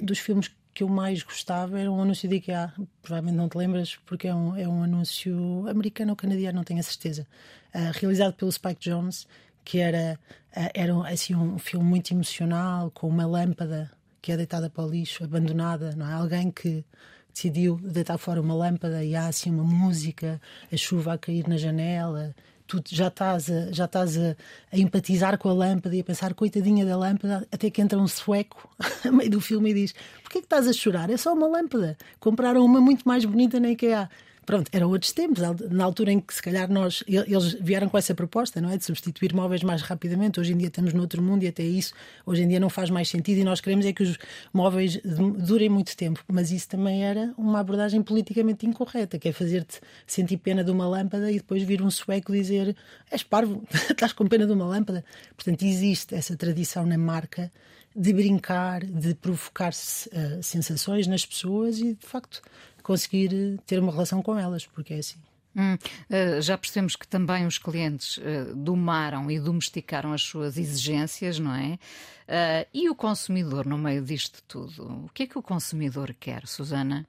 dos 0.03 0.19
filmes 0.19 0.51
que 0.75 0.83
eu 0.83 0.89
mais 0.89 1.23
gostava 1.23 1.79
era 1.79 1.91
um 1.91 2.01
anúncio 2.01 2.29
de 2.29 2.37
IKEA. 2.37 2.73
Provavelmente 3.03 3.37
não 3.37 3.49
te 3.49 3.59
lembras, 3.59 3.97
porque 4.07 4.29
é 4.29 4.35
um, 4.35 4.57
é 4.57 4.67
um 4.67 4.83
anúncio 4.83 5.67
americano 5.69 6.13
ou 6.13 6.17
canadiano, 6.17 6.57
não 6.57 6.65
tenho 6.65 6.81
a 6.81 6.83
certeza. 6.83 7.27
Uh, 7.75 7.91
realizado 7.99 8.35
pelo 8.35 8.51
Spike 8.51 8.81
Jones, 8.81 9.27
que 9.65 9.79
era, 9.79 10.19
uh, 10.57 10.71
era 10.75 11.09
assim, 11.09 11.35
um 11.35 11.59
filme 11.59 11.85
muito 11.85 12.13
emocional, 12.13 12.91
com 12.91 13.09
uma 13.09 13.27
lâmpada 13.27 13.91
que 14.21 14.33
é 14.33 14.37
deitada 14.37 14.71
para 14.71 14.85
o 14.85 14.89
lixo, 14.89 15.25
abandonada. 15.25 15.95
Não 15.97 16.09
é? 16.09 16.15
Alguém 16.15 16.51
que 16.51 16.85
decidiu 17.33 17.81
deitar 17.83 18.19
fora 18.19 18.41
uma 18.41 18.55
lâmpada 18.55 19.05
e 19.05 19.15
há 19.15 19.27
assim 19.27 19.51
uma 19.51 19.65
música, 19.65 20.41
a 20.73 20.77
chuva 20.77 21.15
a 21.15 21.19
cair 21.19 21.49
na 21.49 21.57
janela 21.57 22.35
tu 22.81 22.83
já 22.87 23.09
estás, 23.09 23.51
a, 23.51 23.73
já 23.73 23.85
estás 23.85 24.17
a, 24.17 24.37
a, 24.73 24.79
empatizar 24.79 25.37
com 25.39 25.49
a 25.49 25.53
lâmpada 25.53 25.95
e 25.95 26.01
a 26.01 26.05
pensar, 26.05 26.33
coitadinha 26.35 26.87
da 26.87 26.97
lâmpada, 26.97 27.47
até 27.53 27.71
que 27.71 27.83
entra 27.83 27.99
um 27.99 28.09
sueco 28.09 28.69
no 29.05 29.13
meio 29.13 29.31
do 29.31 29.41
filme 29.41 29.71
e 29.71 29.75
diz: 29.75 29.95
Porquê 30.23 30.39
que 30.39 30.47
estás 30.47 30.67
a 30.67 30.73
chorar? 30.73 31.11
É 31.11 31.17
só 31.17 31.33
uma 31.35 31.47
lâmpada. 31.47 31.97
Compraram 32.19 32.65
uma 32.65 32.81
muito 32.81 33.07
mais 33.07 33.25
bonita 33.25 33.61
na 33.61 33.71
IKEA. 33.71 34.09
Pronto, 34.45 34.69
eram 34.73 34.89
outros 34.91 35.13
tempos, 35.13 35.41
na 35.71 35.85
altura 35.85 36.11
em 36.11 36.21
que 36.21 36.35
se 36.35 36.43
calhar 36.43 36.71
nós, 36.71 37.05
eles 37.07 37.53
vieram 37.61 37.89
com 37.89 37.97
essa 37.97 38.13
proposta, 38.13 38.61
não 38.61 38.71
é? 38.71 38.77
De 38.77 38.85
substituir 38.85 39.33
móveis 39.33 39.63
mais 39.63 39.83
rapidamente. 39.83 40.41
Hoje 40.41 40.53
em 40.53 40.57
dia 40.57 40.67
estamos 40.67 40.93
noutro 40.93 41.23
mundo 41.23 41.45
e 41.45 41.49
até 41.49 41.63
isso, 41.63 41.95
hoje 42.27 42.43
em 42.43 42.49
dia 42.49 42.59
não 42.59 42.69
faz 42.69 42.91
mais 42.91 43.09
sentido 43.09 43.39
e 43.39 43.45
nós 43.45 43.61
queremos 43.61 43.87
é 43.87 43.93
que 43.93 44.03
os 44.03 44.19
móveis 44.53 45.01
durem 45.39 45.69
muito 45.69 45.97
tempo. 45.97 46.25
Mas 46.27 46.51
isso 46.51 46.69
também 46.69 47.05
era 47.05 47.33
uma 47.39 47.61
abordagem 47.61 48.03
politicamente 48.03 48.67
incorreta, 48.67 49.17
que 49.17 49.29
é 49.29 49.33
fazer-te 49.33 49.81
sentir 50.07 50.39
pena 50.39 50.65
de 50.65 50.73
uma 50.73 50.89
lâmpada 50.89 51.31
e 51.31 51.37
depois 51.37 51.63
vir 51.63 51.81
um 51.81 51.91
sueco 51.91 52.33
dizer 52.33 52.77
és 53.11 53.23
parvo, 53.23 53.63
estás 53.91 54.13
com 54.13 54.27
pena 54.27 54.45
de 54.45 54.53
uma 54.53 54.67
lâmpada. 54.67 55.05
Portanto, 55.37 55.63
existe 55.63 56.17
essa 56.17 56.37
tradição 56.37 56.85
na 56.85 56.99
marca 56.99 57.51
de 57.95 58.13
brincar, 58.13 58.85
de 58.85 59.15
provocar 59.15 59.71
uh, 59.71 60.43
sensações 60.43 61.07
nas 61.07 61.27
pessoas 61.27 61.79
e, 61.79 61.95
de 61.95 62.07
facto, 62.07 62.41
conseguir 62.83 63.33
eh, 63.33 63.59
ter 63.67 63.79
uma 63.79 63.93
relação 63.93 64.23
com 64.23 64.39
elas, 64.39 64.67
porque 64.67 64.95
é 64.95 64.99
assim. 64.99 65.19
Hum, 65.55 65.75
uh, 65.75 66.41
já 66.41 66.57
percebemos 66.57 66.97
que 66.97 67.07
também 67.07 67.47
os 67.47 67.59
clientes 67.59 68.17
uh, 68.17 68.55
domaram 68.57 69.31
e 69.31 69.39
domesticaram 69.39 70.13
as 70.13 70.23
suas 70.23 70.57
exigências, 70.57 71.39
não 71.39 71.55
é? 71.55 71.75
Uh, 71.75 72.69
e 72.73 72.89
o 72.89 72.95
consumidor, 72.95 73.67
no 73.67 73.77
meio 73.77 74.03
disto 74.03 74.43
tudo, 74.49 75.05
o 75.05 75.11
que 75.13 75.25
é 75.25 75.27
que 75.27 75.39
o 75.39 75.43
consumidor 75.43 76.15
quer, 76.19 76.47
Susana? 76.47 77.07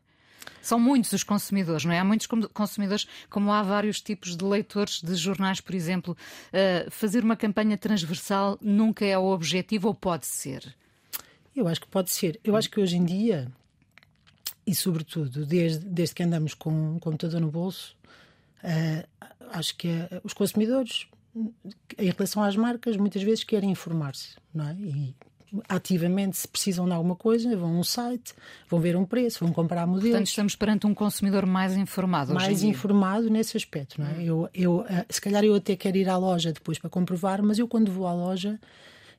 São 0.61 0.77
muitos 0.77 1.13
os 1.13 1.23
consumidores, 1.23 1.85
não 1.85 1.93
é? 1.93 1.99
Há 1.99 2.03
muitos 2.03 2.27
consumidores, 2.53 3.07
como 3.29 3.51
há 3.51 3.63
vários 3.63 4.01
tipos 4.01 4.35
de 4.35 4.43
leitores 4.43 5.01
de 5.01 5.15
jornais, 5.15 5.61
por 5.61 5.73
exemplo. 5.73 6.17
fazer 6.89 7.23
uma 7.23 7.35
campanha 7.35 7.77
transversal 7.77 8.57
nunca 8.61 9.05
é 9.05 9.17
o 9.17 9.25
objetivo 9.25 9.89
ou 9.89 9.93
pode 9.93 10.25
ser? 10.25 10.75
Eu 11.55 11.67
acho 11.67 11.81
que 11.81 11.87
pode 11.87 12.11
ser. 12.11 12.39
Eu 12.43 12.55
acho 12.55 12.69
que 12.69 12.79
hoje 12.79 12.97
em 12.97 13.05
dia 13.05 13.51
e, 14.65 14.73
sobretudo, 14.73 15.45
desde, 15.45 15.85
desde 15.85 16.15
que 16.15 16.23
andamos 16.23 16.53
com 16.53 16.95
um 16.95 16.99
computador 16.99 17.39
no 17.41 17.51
bolso, 17.51 17.95
uh, 18.63 19.27
acho 19.51 19.75
que 19.75 19.87
uh, 19.87 20.21
os 20.23 20.33
consumidores, 20.33 21.07
em 21.97 22.09
relação 22.09 22.43
às 22.43 22.55
marcas, 22.55 22.97
muitas 22.97 23.23
vezes 23.23 23.43
querem 23.43 23.71
informar-se, 23.71 24.35
não 24.53 24.67
é? 24.67 24.73
E 24.73 25.15
ativamente, 25.69 26.37
se 26.37 26.47
precisam 26.47 26.85
de 26.85 26.93
alguma 26.93 27.15
coisa, 27.15 27.55
vão 27.55 27.75
a 27.75 27.79
um 27.79 27.83
site, 27.83 28.33
vão 28.67 28.79
ver 28.79 28.95
um 28.95 29.05
preço, 29.05 29.43
vão 29.43 29.53
comprar 29.53 29.85
modelos. 29.85 30.09
Portanto, 30.09 30.27
estamos 30.27 30.55
perante 30.55 30.87
um 30.87 30.93
consumidor 30.93 31.45
mais 31.45 31.75
informado. 31.75 32.33
Mais 32.33 32.63
informado 32.63 33.29
nesse 33.29 33.55
aspecto, 33.55 34.01
não 34.01 34.07
é? 34.07 34.13
Hum. 34.13 34.21
Eu, 34.21 34.49
eu, 34.53 34.75
uh, 34.79 35.05
se 35.09 35.21
calhar 35.21 35.43
eu 35.43 35.55
até 35.55 35.75
quero 35.75 35.97
ir 35.97 36.09
à 36.09 36.17
loja 36.17 36.51
depois 36.51 36.79
para 36.79 36.89
comprovar, 36.89 37.43
mas 37.43 37.59
eu 37.59 37.67
quando 37.67 37.91
vou 37.91 38.07
à 38.07 38.13
loja 38.13 38.59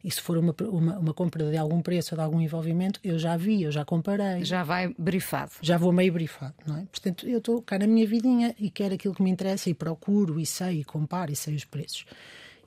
e 0.04 0.10
se 0.10 0.20
for 0.20 0.36
uma, 0.36 0.54
uma, 0.60 0.98
uma, 0.98 1.14
compra 1.14 1.50
de 1.50 1.56
algum 1.56 1.80
preço 1.80 2.14
ou 2.14 2.18
de 2.18 2.22
algum 2.22 2.38
envolvimento, 2.38 3.00
eu 3.02 3.18
já 3.18 3.38
vi, 3.38 3.62
eu 3.62 3.72
já 3.72 3.86
comparei. 3.86 4.44
Já 4.44 4.62
vai 4.62 4.94
brifado. 4.98 5.52
Já 5.62 5.78
vou 5.78 5.92
meio 5.92 6.12
brifado, 6.12 6.54
não 6.66 6.76
é? 6.76 6.82
Portanto, 6.82 7.26
eu 7.26 7.38
estou 7.38 7.62
cá 7.62 7.78
na 7.78 7.86
minha 7.86 8.06
vidinha 8.06 8.54
e 8.60 8.68
quero 8.68 8.92
aquilo 8.92 9.14
que 9.14 9.22
me 9.22 9.30
interessa 9.30 9.70
e 9.70 9.74
procuro 9.74 10.38
e 10.38 10.44
sei 10.44 10.80
e 10.80 10.84
comparo 10.84 11.32
e 11.32 11.36
sei 11.36 11.54
os 11.54 11.64
preços. 11.64 12.04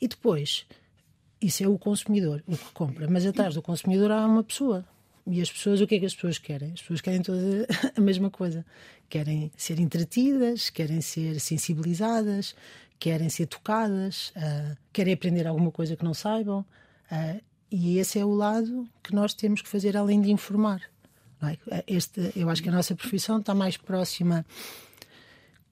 E 0.02 0.08
depois, 0.08 0.66
isso 1.40 1.64
é 1.64 1.68
o 1.68 1.78
consumidor, 1.78 2.44
o 2.48 2.58
que 2.58 2.72
compra. 2.74 3.08
Mas 3.08 3.24
atrás 3.24 3.54
do 3.54 3.62
consumidor 3.62 4.10
há 4.10 4.26
uma 4.26 4.44
pessoa. 4.44 4.84
E 5.28 5.40
as 5.40 5.52
pessoas, 5.52 5.80
o 5.80 5.86
que 5.86 5.94
é 5.94 6.00
que 6.00 6.08
as 6.08 6.16
pessoas 6.16 6.40
querem? 6.40 6.72
As 6.72 6.82
pessoas 6.82 7.02
querem 7.02 7.22
toda 7.22 7.68
a 7.96 8.02
mesma 8.02 8.32
coisa. 8.32 8.66
Querem 9.08 9.52
ser 9.56 9.80
entretidas, 9.80 10.72
querem 10.72 11.02
ser 11.02 11.40
sensibilizadas, 11.40 12.56
querem 12.98 13.30
ser 13.30 13.46
tocadas, 13.46 14.30
uh, 14.30 14.76
querem 14.92 15.14
aprender 15.14 15.46
alguma 15.46 15.70
coisa 15.70 15.96
que 15.96 16.04
não 16.04 16.16
saibam. 16.16 16.66
Uh, 17.12 17.42
e 17.70 17.98
esse 17.98 18.18
é 18.18 18.26
o 18.26 18.32
lado 18.32 18.88
que 19.04 19.14
nós 19.14 19.34
temos 19.34 19.62
que 19.62 19.70
fazer 19.70 19.98
além 19.98 20.22
de 20.22 20.32
informar. 20.32 20.82
É? 21.44 21.84
Este, 21.88 22.32
eu 22.36 22.50
acho 22.50 22.64
que 22.64 22.70
a 22.70 22.72
nossa 22.72 22.96
profissão 22.96 23.40
está 23.40 23.54
mais 23.54 23.78
próxima, 23.78 24.46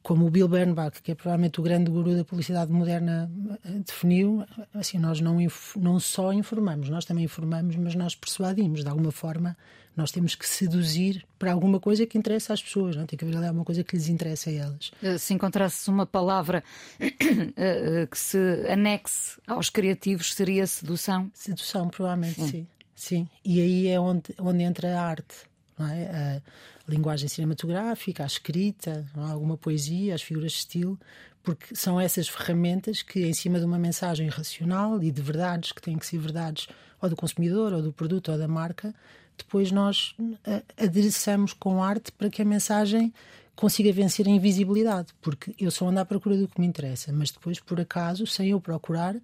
como 0.04 0.28
o 0.28 0.30
Bill 0.30 0.48
Bernbach, 0.48 1.02
que 1.02 1.12
é 1.12 1.16
provavelmente 1.16 1.60
o 1.60 1.64
grande 1.64 1.90
guru 1.90 2.16
da 2.16 2.24
publicidade 2.24 2.72
moderna, 2.72 3.32
eh, 3.64 3.70
definiu. 3.86 4.46
Assim, 4.74 5.00
nós 5.00 5.20
não, 5.20 5.38
não 5.78 6.00
só 6.00 6.32
informamos, 6.32 6.90
nós 6.90 7.06
também 7.06 7.24
informamos, 7.24 7.76
mas 7.78 7.96
nós 7.96 8.14
persuadimos 8.14 8.84
de 8.84 8.90
alguma 8.90 9.12
forma 9.12 9.58
nós 9.96 10.12
temos 10.12 10.36
que 10.36 10.48
seduzir 10.48 11.26
para 11.40 11.54
alguma 11.54 11.80
coisa 11.80 12.06
que 12.06 12.18
interessa 12.18 12.54
às 12.54 12.62
pessoas, 12.62 12.96
não? 12.96 13.06
tem 13.06 13.18
que 13.18 13.24
haver 13.24 13.38
ali 13.38 13.48
alguma 13.48 13.64
coisa 13.64 13.84
que 13.84 13.96
lhes 13.96 14.10
interessa 14.10 14.50
a 14.50 14.54
elas. 14.54 14.92
Eh, 15.02 15.18
se 15.18 15.34
encontrasse 15.34 15.90
uma 15.90 16.06
palavra 16.06 16.64
eh, 17.00 17.14
eh, 17.56 18.08
que 18.10 18.18
se 18.18 18.38
anexe 18.70 19.40
aos 19.48 19.70
criativos, 19.70 20.34
seria 20.34 20.68
sedução? 20.68 21.32
Sedução, 21.34 21.88
provavelmente, 21.90 22.42
sim. 22.42 22.48
sim. 22.48 22.68
sim. 22.96 23.30
E 23.44 23.62
aí 23.62 23.88
é 23.88 24.00
onde, 24.00 24.36
onde 24.40 24.64
entra 24.64 25.00
a 25.00 25.02
arte. 25.02 25.36
Não 25.78 25.88
é? 25.88 26.42
A 26.88 26.92
linguagem 26.92 27.28
cinematográfica, 27.28 28.24
a 28.24 28.26
escrita, 28.26 29.06
é? 29.16 29.20
alguma 29.32 29.58
poesia, 29.58 30.16
as 30.16 30.22
figuras 30.22 30.52
de 30.52 30.58
estilo, 30.60 31.00
porque 31.44 31.76
são 31.76 32.02
essas 32.02 32.28
ferramentas 32.28 33.02
que, 33.02 33.26
em 33.26 33.34
cima 33.34 33.60
de 33.60 33.66
uma 33.66 33.78
mensagem 33.78 34.28
racional 34.28 35.02
e 35.02 35.12
de 35.12 35.22
verdades 35.22 35.72
que 35.72 35.82
têm 35.82 35.98
que 35.98 36.06
ser 36.06 36.18
verdades 36.18 36.68
ou 37.02 37.10
do 37.10 37.16
consumidor, 37.16 37.72
ou 37.74 37.82
do 37.82 37.94
produto, 37.94 38.32
ou 38.32 38.38
da 38.38 38.48
marca, 38.48 38.94
depois 39.38 39.72
nós 39.72 40.16
eh, 40.46 40.64
adereçamos 40.78 41.54
com 41.54 41.84
arte 41.84 42.12
para 42.12 42.30
que 42.30 42.42
a 42.42 42.46
mensagem 42.46 43.14
consiga 43.56 43.92
vencer 43.92 44.28
a 44.28 44.30
invisibilidade, 44.30 45.14
porque 45.22 45.56
eu 45.60 45.72
só 45.72 45.88
ando 45.88 46.00
à 46.00 46.06
procura 46.06 46.38
do 46.38 46.48
que 46.48 46.60
me 46.60 46.68
interessa, 46.68 47.12
mas 47.14 47.32
depois, 47.32 47.60
por 47.60 47.80
acaso, 47.80 48.28
sem 48.28 48.50
eu 48.50 48.60
procurar, 48.60 49.16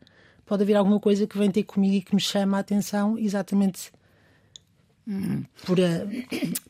pode 0.45 0.63
haver 0.63 0.75
alguma 0.75 0.99
coisa 0.99 1.27
que 1.27 1.37
vem 1.37 1.51
ter 1.51 1.63
comigo 1.63 1.95
e 1.95 2.01
que 2.01 2.15
me 2.15 2.21
chama 2.21 2.57
a 2.57 2.61
atenção 2.61 3.17
exatamente 3.17 3.91
por, 5.65 5.79
a, 5.79 6.07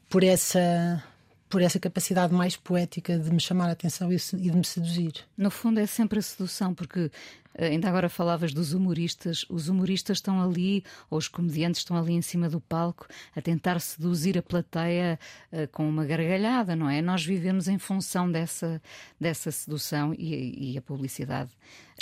por 0.10 0.24
essa 0.24 1.04
por 1.50 1.62
essa 1.62 1.78
capacidade 1.78 2.34
mais 2.34 2.56
poética 2.56 3.20
de 3.20 3.30
me 3.30 3.40
chamar 3.42 3.68
a 3.68 3.74
atenção 3.74 4.10
e 4.10 4.16
de 4.16 4.52
me 4.54 4.64
seduzir. 4.64 5.12
No 5.38 5.52
fundo, 5.52 5.82
é 5.82 5.86
sempre 5.86 6.18
a 6.18 6.22
sedução, 6.22 6.74
porque 6.74 7.12
ainda 7.58 7.88
agora 7.88 8.10
falavas 8.10 8.54
dos 8.54 8.74
humoristas. 8.74 9.46
Os 9.50 9.70
humoristas 9.70 10.18
estão 10.18 10.42
ali, 10.42 10.84
ou 11.10 11.18
os 11.18 11.28
comediantes 11.28 11.82
estão 11.82 11.98
ali 11.98 12.14
em 12.14 12.22
cima 12.22 12.50
do 12.50 12.60
palco, 12.60 13.08
a 13.36 13.42
tentar 13.42 13.80
seduzir 13.80 14.38
a 14.38 14.42
plateia 14.42 15.20
uh, 15.52 15.68
com 15.72 15.88
uma 15.88 16.06
gargalhada, 16.06 16.76
não 16.76 16.90
é? 16.90 17.02
Nós 17.02 17.26
vivemos 17.26 17.68
em 17.68 17.78
função 17.78 18.32
dessa, 18.32 18.82
dessa 19.20 19.52
sedução 19.52 20.14
e, 20.14 20.74
e 20.74 20.78
a 20.78 20.82
publicidade. 20.82 21.52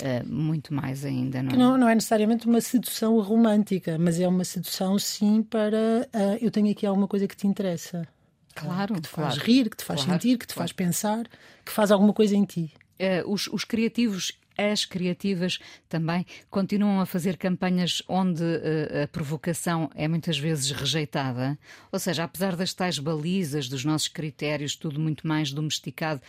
Uh, 0.00 0.26
muito 0.26 0.72
mais 0.72 1.04
ainda, 1.04 1.42
não 1.42 1.52
é? 1.52 1.56
Não, 1.56 1.76
não 1.76 1.88
é 1.88 1.94
necessariamente 1.94 2.46
uma 2.46 2.60
sedução 2.60 3.20
romântica, 3.20 3.98
mas 3.98 4.18
é 4.18 4.26
uma 4.26 4.44
sedução, 4.44 4.98
sim, 4.98 5.42
para 5.42 6.08
uh, 6.14 6.38
eu 6.40 6.50
tenho 6.50 6.70
aqui 6.70 6.86
alguma 6.86 7.06
coisa 7.06 7.28
que 7.28 7.36
te 7.36 7.46
interessa. 7.46 8.08
Claro, 8.54 8.94
que 8.94 9.02
te 9.02 9.08
faz 9.08 9.34
claro. 9.34 9.46
rir, 9.46 9.70
que 9.70 9.76
te 9.76 9.84
faz 9.84 10.04
claro, 10.04 10.20
sentir, 10.20 10.38
que 10.38 10.46
te 10.46 10.54
claro. 10.54 10.68
faz 10.68 10.72
pensar, 10.72 11.26
que 11.64 11.72
faz 11.72 11.90
alguma 11.90 12.12
coisa 12.12 12.34
em 12.34 12.44
ti. 12.44 12.72
Uh, 12.98 13.32
os, 13.32 13.46
os, 13.46 13.64
criativos 13.64 14.32
as 14.60 14.84
criativas 14.84 15.58
também 15.88 16.26
continuam 16.50 17.00
a 17.00 17.06
fazer 17.06 17.36
campanhas 17.36 18.02
onde 18.08 18.42
uh, 18.42 19.04
a 19.04 19.08
provocação 19.08 19.90
é 19.94 20.06
muitas 20.06 20.38
vezes 20.38 20.70
rejeitada. 20.70 21.58
Ou 21.90 21.98
seja, 21.98 22.24
apesar 22.24 22.56
das 22.56 22.74
tais 22.74 22.98
balizas, 22.98 23.68
dos 23.68 23.84
nossos 23.84 24.08
critérios, 24.08 24.76
tudo 24.76 25.00
muito 25.00 25.26
mais 25.26 25.52
domesticado, 25.52 26.20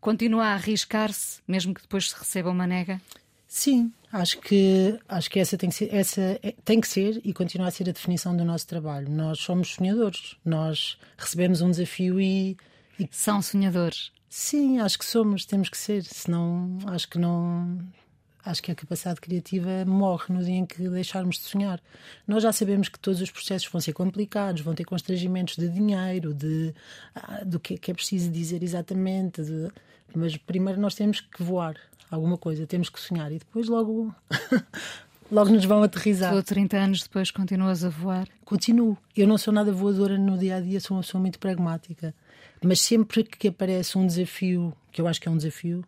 continua 0.00 0.46
a 0.46 0.54
arriscar-se, 0.54 1.40
mesmo 1.46 1.74
que 1.74 1.82
depois 1.82 2.10
se 2.10 2.18
receba 2.18 2.50
uma 2.50 2.66
nega? 2.66 3.00
Sim, 3.46 3.92
acho 4.10 4.38
que, 4.40 4.98
acho 5.08 5.30
que 5.30 5.38
essa, 5.38 5.58
tem 5.58 5.68
que, 5.68 5.74
ser, 5.74 5.94
essa 5.94 6.20
é, 6.42 6.54
tem 6.64 6.80
que 6.80 6.88
ser 6.88 7.20
e 7.22 7.34
continua 7.34 7.68
a 7.68 7.70
ser 7.70 7.88
a 7.88 7.92
definição 7.92 8.36
do 8.36 8.44
nosso 8.44 8.66
trabalho. 8.66 9.10
Nós 9.10 9.40
somos 9.40 9.74
sonhadores, 9.74 10.36
nós 10.44 10.98
recebemos 11.18 11.60
um 11.60 11.70
desafio 11.70 12.20
e. 12.20 12.56
e... 12.98 13.08
São 13.10 13.42
sonhadores. 13.42 14.10
Sim, 14.34 14.78
acho 14.78 14.98
que 14.98 15.04
somos, 15.04 15.44
temos 15.44 15.68
que 15.68 15.76
ser, 15.76 16.02
senão 16.04 16.78
acho 16.86 17.06
que 17.06 17.18
não. 17.18 17.78
Acho 18.42 18.62
que 18.62 18.72
a 18.72 18.74
capacidade 18.74 19.20
criativa 19.20 19.84
morre 19.84 20.32
no 20.32 20.42
dia 20.42 20.56
em 20.56 20.64
que 20.64 20.88
deixarmos 20.88 21.36
de 21.36 21.42
sonhar. 21.42 21.78
Nós 22.26 22.42
já 22.42 22.50
sabemos 22.50 22.88
que 22.88 22.98
todos 22.98 23.20
os 23.20 23.30
processos 23.30 23.68
vão 23.70 23.78
ser 23.78 23.92
complicados, 23.92 24.62
vão 24.62 24.74
ter 24.74 24.84
constrangimentos 24.84 25.56
de 25.56 25.68
dinheiro, 25.68 26.32
de 26.32 26.74
ah, 27.14 27.44
do 27.44 27.60
que, 27.60 27.76
que 27.76 27.90
é 27.90 27.94
preciso 27.94 28.30
dizer 28.30 28.62
exatamente, 28.62 29.42
de, 29.42 29.70
mas 30.14 30.34
primeiro 30.38 30.80
nós 30.80 30.94
temos 30.94 31.20
que 31.20 31.42
voar 31.42 31.76
alguma 32.10 32.38
coisa, 32.38 32.66
temos 32.66 32.88
que 32.88 32.98
sonhar 32.98 33.30
e 33.30 33.38
depois 33.38 33.68
logo. 33.68 34.14
logo 35.30 35.50
nos 35.50 35.66
vão 35.66 35.82
aterrizar. 35.82 36.34
Tu, 36.34 36.42
30 36.42 36.76
anos 36.78 37.02
depois, 37.02 37.30
continuas 37.30 37.84
a 37.84 37.90
voar? 37.90 38.26
Continuo. 38.46 38.96
Eu 39.14 39.28
não 39.28 39.36
sou 39.36 39.52
nada 39.52 39.70
voadora 39.70 40.16
no 40.16 40.38
dia 40.38 40.56
a 40.56 40.60
dia, 40.60 40.80
sou 40.80 40.96
uma 40.96 41.02
pessoa 41.02 41.20
muito 41.20 41.38
pragmática. 41.38 42.14
Mas 42.62 42.80
sempre 42.80 43.24
que 43.24 43.48
aparece 43.48 43.98
um 43.98 44.06
desafio, 44.06 44.72
que 44.90 45.00
eu 45.00 45.08
acho 45.08 45.20
que 45.20 45.28
é 45.28 45.30
um 45.30 45.36
desafio, 45.36 45.84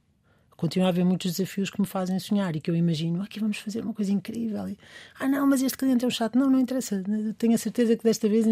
continua 0.57 0.89
a 0.89 0.91
haver 0.91 1.05
muitos 1.05 1.31
desafios 1.33 1.71
que 1.71 1.81
me 1.81 1.87
fazem 1.87 2.19
sonhar 2.19 2.57
e 2.57 2.61
que 2.61 2.71
eu 2.71 2.77
imagino, 2.77 3.23
aqui 3.23 3.39
vamos 3.39 3.59
fazer 3.59 3.83
uma 3.83 3.93
coisa 3.93 4.13
incrível. 4.13 4.69
E, 4.69 4.79
ah, 5.21 5.29
não, 5.29 5.47
mas 5.47 5.63
este 5.63 5.77
cliente 5.77 6.05
é 6.05 6.09
um 6.09 6.11
chato. 6.11 6.39
Não, 6.39 6.51
não 6.51 6.59
interessa. 6.59 7.03
Tenho 7.39 7.55
a 7.55 7.59
certeza 7.59 7.97
que 7.97 8.03
desta 8.03 8.29
vez 8.29 8.47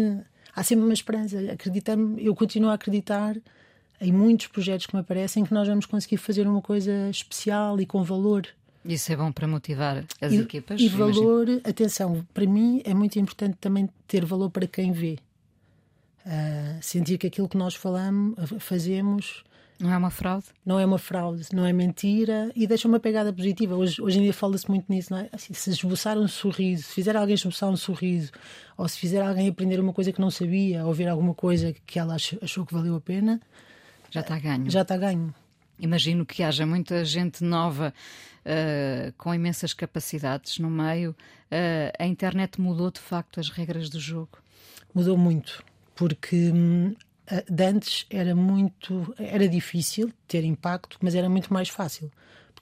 há 0.55 0.63
sempre 0.63 0.85
uma 0.85 0.93
esperança. 0.93 1.39
Acreditamos, 1.51 2.21
eu 2.23 2.35
continuo 2.35 2.69
a 2.69 2.75
acreditar 2.75 3.35
em 3.99 4.11
muitos 4.11 4.47
projetos 4.47 4.85
que 4.85 4.95
me 4.95 5.01
aparecem 5.01 5.43
que 5.43 5.53
nós 5.53 5.67
vamos 5.67 5.85
conseguir 5.85 6.17
fazer 6.17 6.47
uma 6.47 6.61
coisa 6.61 7.09
especial 7.09 7.79
e 7.79 7.85
com 7.85 8.03
valor. 8.03 8.47
Isso 8.85 9.11
é 9.13 9.15
bom 9.15 9.31
para 9.31 9.47
motivar 9.47 10.03
as 10.19 10.33
e, 10.33 10.37
equipas. 10.39 10.79
E 10.79 10.89
valor, 10.89 11.47
imagino. 11.47 11.61
atenção, 11.63 12.27
para 12.33 12.45
mim 12.45 12.81
é 12.83 12.93
muito 12.93 13.17
importante 13.17 13.57
também 13.59 13.89
ter 14.07 14.25
valor 14.25 14.49
para 14.49 14.67
quem 14.67 14.91
vê. 14.91 15.17
Uh, 16.25 16.81
sentir 16.81 17.17
que 17.17 17.27
aquilo 17.27 17.49
que 17.49 17.57
nós 17.57 17.75
falamos, 17.75 18.35
fazemos. 18.59 19.43
Não 19.79 19.91
é 19.91 19.97
uma 19.97 20.09
fraude? 20.09 20.45
Não 20.65 20.79
é 20.79 20.85
uma 20.85 20.97
fraude, 20.97 21.47
não 21.51 21.65
é 21.65 21.73
mentira 21.73 22.49
e 22.55 22.65
deixa 22.65 22.87
uma 22.87 22.99
pegada 22.99 23.33
positiva. 23.33 23.75
Hoje, 23.75 24.01
hoje 24.01 24.19
em 24.19 24.21
dia 24.21 24.33
fala-se 24.33 24.69
muito 24.69 24.85
nisso, 24.89 25.11
não 25.11 25.19
é? 25.19 25.29
Assim, 25.33 25.53
se 25.53 25.71
esboçar 25.71 26.17
um 26.17 26.27
sorriso, 26.27 26.83
se 26.83 26.93
fizer 26.93 27.17
alguém 27.17 27.33
esboçar 27.33 27.69
um 27.69 27.75
sorriso, 27.75 28.31
ou 28.77 28.87
se 28.87 28.97
fizer 28.97 29.21
alguém 29.21 29.49
aprender 29.49 29.79
uma 29.79 29.91
coisa 29.91 30.13
que 30.13 30.21
não 30.21 30.31
sabia, 30.31 30.85
ou 30.85 30.93
ver 30.93 31.07
alguma 31.07 31.33
coisa 31.33 31.73
que 31.85 31.99
ela 31.99 32.15
achou 32.15 32.65
que 32.65 32.73
valeu 32.73 32.95
a 32.95 33.01
pena, 33.01 33.41
já 34.09 34.21
está 34.21 34.39
ganho. 34.39 34.69
Já 34.69 34.83
está 34.83 34.95
ganho. 34.95 35.33
Imagino 35.79 36.25
que 36.25 36.43
haja 36.43 36.65
muita 36.65 37.03
gente 37.03 37.43
nova 37.43 37.93
uh, 38.45 39.11
com 39.17 39.33
imensas 39.33 39.73
capacidades 39.73 40.59
no 40.59 40.69
meio. 40.69 41.11
Uh, 41.51 41.91
a 41.99 42.05
internet 42.05 42.61
mudou 42.61 42.91
de 42.91 42.99
facto 42.99 43.39
as 43.39 43.49
regras 43.49 43.89
do 43.89 43.99
jogo? 43.99 44.37
Mudou 44.93 45.17
muito, 45.17 45.63
porque 45.95 46.51
hum, 46.51 46.95
antes 47.59 48.05
era 48.09 48.35
muito. 48.35 49.13
era 49.17 49.47
difícil 49.47 50.11
ter 50.27 50.43
impacto, 50.43 50.97
mas 51.01 51.15
era 51.15 51.29
muito 51.29 51.53
mais 51.53 51.69
fácil 51.69 52.11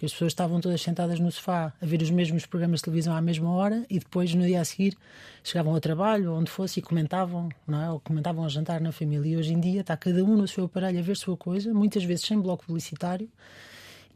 porque 0.01 0.07
as 0.07 0.13
pessoas 0.13 0.31
estavam 0.31 0.59
todas 0.59 0.81
sentadas 0.81 1.19
no 1.19 1.31
sofá 1.31 1.71
a 1.79 1.85
ver 1.85 2.01
os 2.01 2.09
mesmos 2.09 2.47
programas 2.47 2.79
de 2.79 2.85
televisão 2.85 3.15
à 3.15 3.21
mesma 3.21 3.51
hora 3.51 3.85
e 3.87 3.99
depois, 3.99 4.33
no 4.33 4.43
dia 4.43 4.59
a 4.59 4.65
seguir, 4.65 4.97
chegavam 5.43 5.75
ao 5.75 5.79
trabalho, 5.79 6.33
onde 6.33 6.49
fosse, 6.49 6.79
e 6.79 6.81
comentavam, 6.81 7.49
não 7.67 7.79
é? 7.79 7.91
ou 7.91 7.99
comentavam 7.99 8.43
ao 8.43 8.49
jantar 8.49 8.81
na 8.81 8.91
família. 8.91 9.33
E 9.33 9.37
hoje 9.37 9.53
em 9.53 9.59
dia 9.59 9.81
está 9.81 9.95
cada 9.95 10.23
um 10.23 10.35
no 10.35 10.47
seu 10.47 10.65
aparelho 10.65 10.97
a 10.97 11.03
ver 11.03 11.15
sua 11.15 11.37
coisa, 11.37 11.71
muitas 11.71 12.03
vezes 12.03 12.25
sem 12.25 12.41
bloco 12.41 12.65
publicitário, 12.65 13.29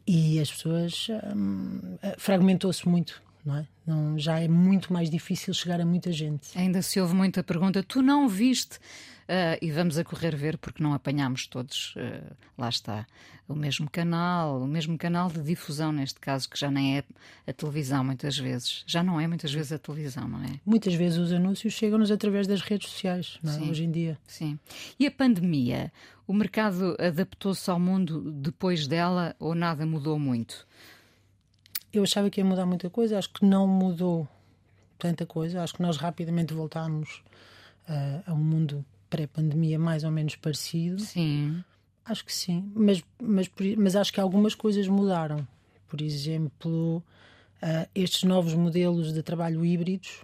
e 0.04 0.40
as 0.40 0.50
pessoas. 0.50 1.06
Hum, 1.36 1.98
fragmentou-se 2.18 2.88
muito. 2.88 3.22
Não 3.46 3.56
é? 3.58 3.66
não, 3.86 4.18
já 4.18 4.40
é 4.40 4.48
muito 4.48 4.92
mais 4.92 5.08
difícil 5.08 5.54
chegar 5.54 5.80
a 5.80 5.86
muita 5.86 6.10
gente. 6.10 6.48
Ainda 6.58 6.82
se 6.82 7.00
ouve 7.00 7.14
muita 7.14 7.44
pergunta: 7.44 7.82
tu 7.82 8.02
não 8.02 8.28
viste 8.28 8.78
Uh, 9.26 9.58
e 9.60 9.72
vamos 9.72 9.98
a 9.98 10.04
correr 10.04 10.36
ver 10.36 10.56
porque 10.56 10.80
não 10.80 10.94
apanhamos 10.94 11.48
todos, 11.48 11.96
uh, 11.96 12.36
lá 12.56 12.68
está, 12.68 13.04
o 13.48 13.56
mesmo 13.56 13.90
canal, 13.90 14.62
o 14.62 14.68
mesmo 14.68 14.96
canal 14.96 15.28
de 15.28 15.42
difusão, 15.42 15.90
neste 15.90 16.20
caso, 16.20 16.48
que 16.48 16.56
já 16.56 16.70
nem 16.70 16.98
é 16.98 17.04
a 17.44 17.52
televisão 17.52 18.04
muitas 18.04 18.38
vezes. 18.38 18.84
Já 18.86 19.02
não 19.02 19.20
é 19.20 19.26
muitas 19.26 19.52
vezes 19.52 19.72
a 19.72 19.78
televisão, 19.78 20.28
não 20.28 20.44
é? 20.44 20.60
Muitas 20.64 20.94
vezes 20.94 21.18
os 21.18 21.32
anúncios 21.32 21.74
chegam-nos 21.74 22.12
através 22.12 22.46
das 22.46 22.60
redes 22.60 22.88
sociais, 22.88 23.40
é? 23.44 23.68
hoje 23.68 23.82
em 23.82 23.90
dia. 23.90 24.16
Sim. 24.28 24.60
E 24.96 25.04
a 25.08 25.10
pandemia? 25.10 25.92
O 26.24 26.32
mercado 26.32 26.96
adaptou-se 26.96 27.68
ao 27.68 27.80
mundo 27.80 28.30
depois 28.30 28.86
dela 28.86 29.34
ou 29.40 29.56
nada 29.56 29.84
mudou 29.84 30.20
muito? 30.20 30.66
Eu 31.92 32.02
achava 32.02 32.28
que 32.28 32.40
ia 32.40 32.44
mudar 32.44 32.66
muita 32.66 32.90
coisa, 32.90 33.18
acho 33.18 33.30
que 33.30 33.44
não 33.44 33.66
mudou 33.66 34.28
tanta 34.98 35.24
coisa. 35.24 35.62
Acho 35.62 35.74
que 35.74 35.82
nós 35.82 35.96
rapidamente 35.96 36.52
voltámos 36.52 37.22
uh, 37.88 38.22
a 38.26 38.32
um 38.32 38.38
mundo 38.38 38.84
pré-pandemia 39.08 39.78
mais 39.78 40.04
ou 40.04 40.10
menos 40.10 40.36
parecido. 40.36 41.00
Sim. 41.00 41.62
Acho 42.04 42.24
que 42.24 42.32
sim, 42.32 42.70
mas, 42.74 43.02
mas, 43.20 43.50
mas 43.76 43.96
acho 43.96 44.12
que 44.12 44.20
algumas 44.20 44.54
coisas 44.54 44.86
mudaram. 44.86 45.46
Por 45.88 46.00
exemplo, 46.00 47.02
uh, 47.62 47.88
estes 47.94 48.22
novos 48.22 48.54
modelos 48.54 49.12
de 49.12 49.22
trabalho 49.22 49.64
híbridos, 49.64 50.22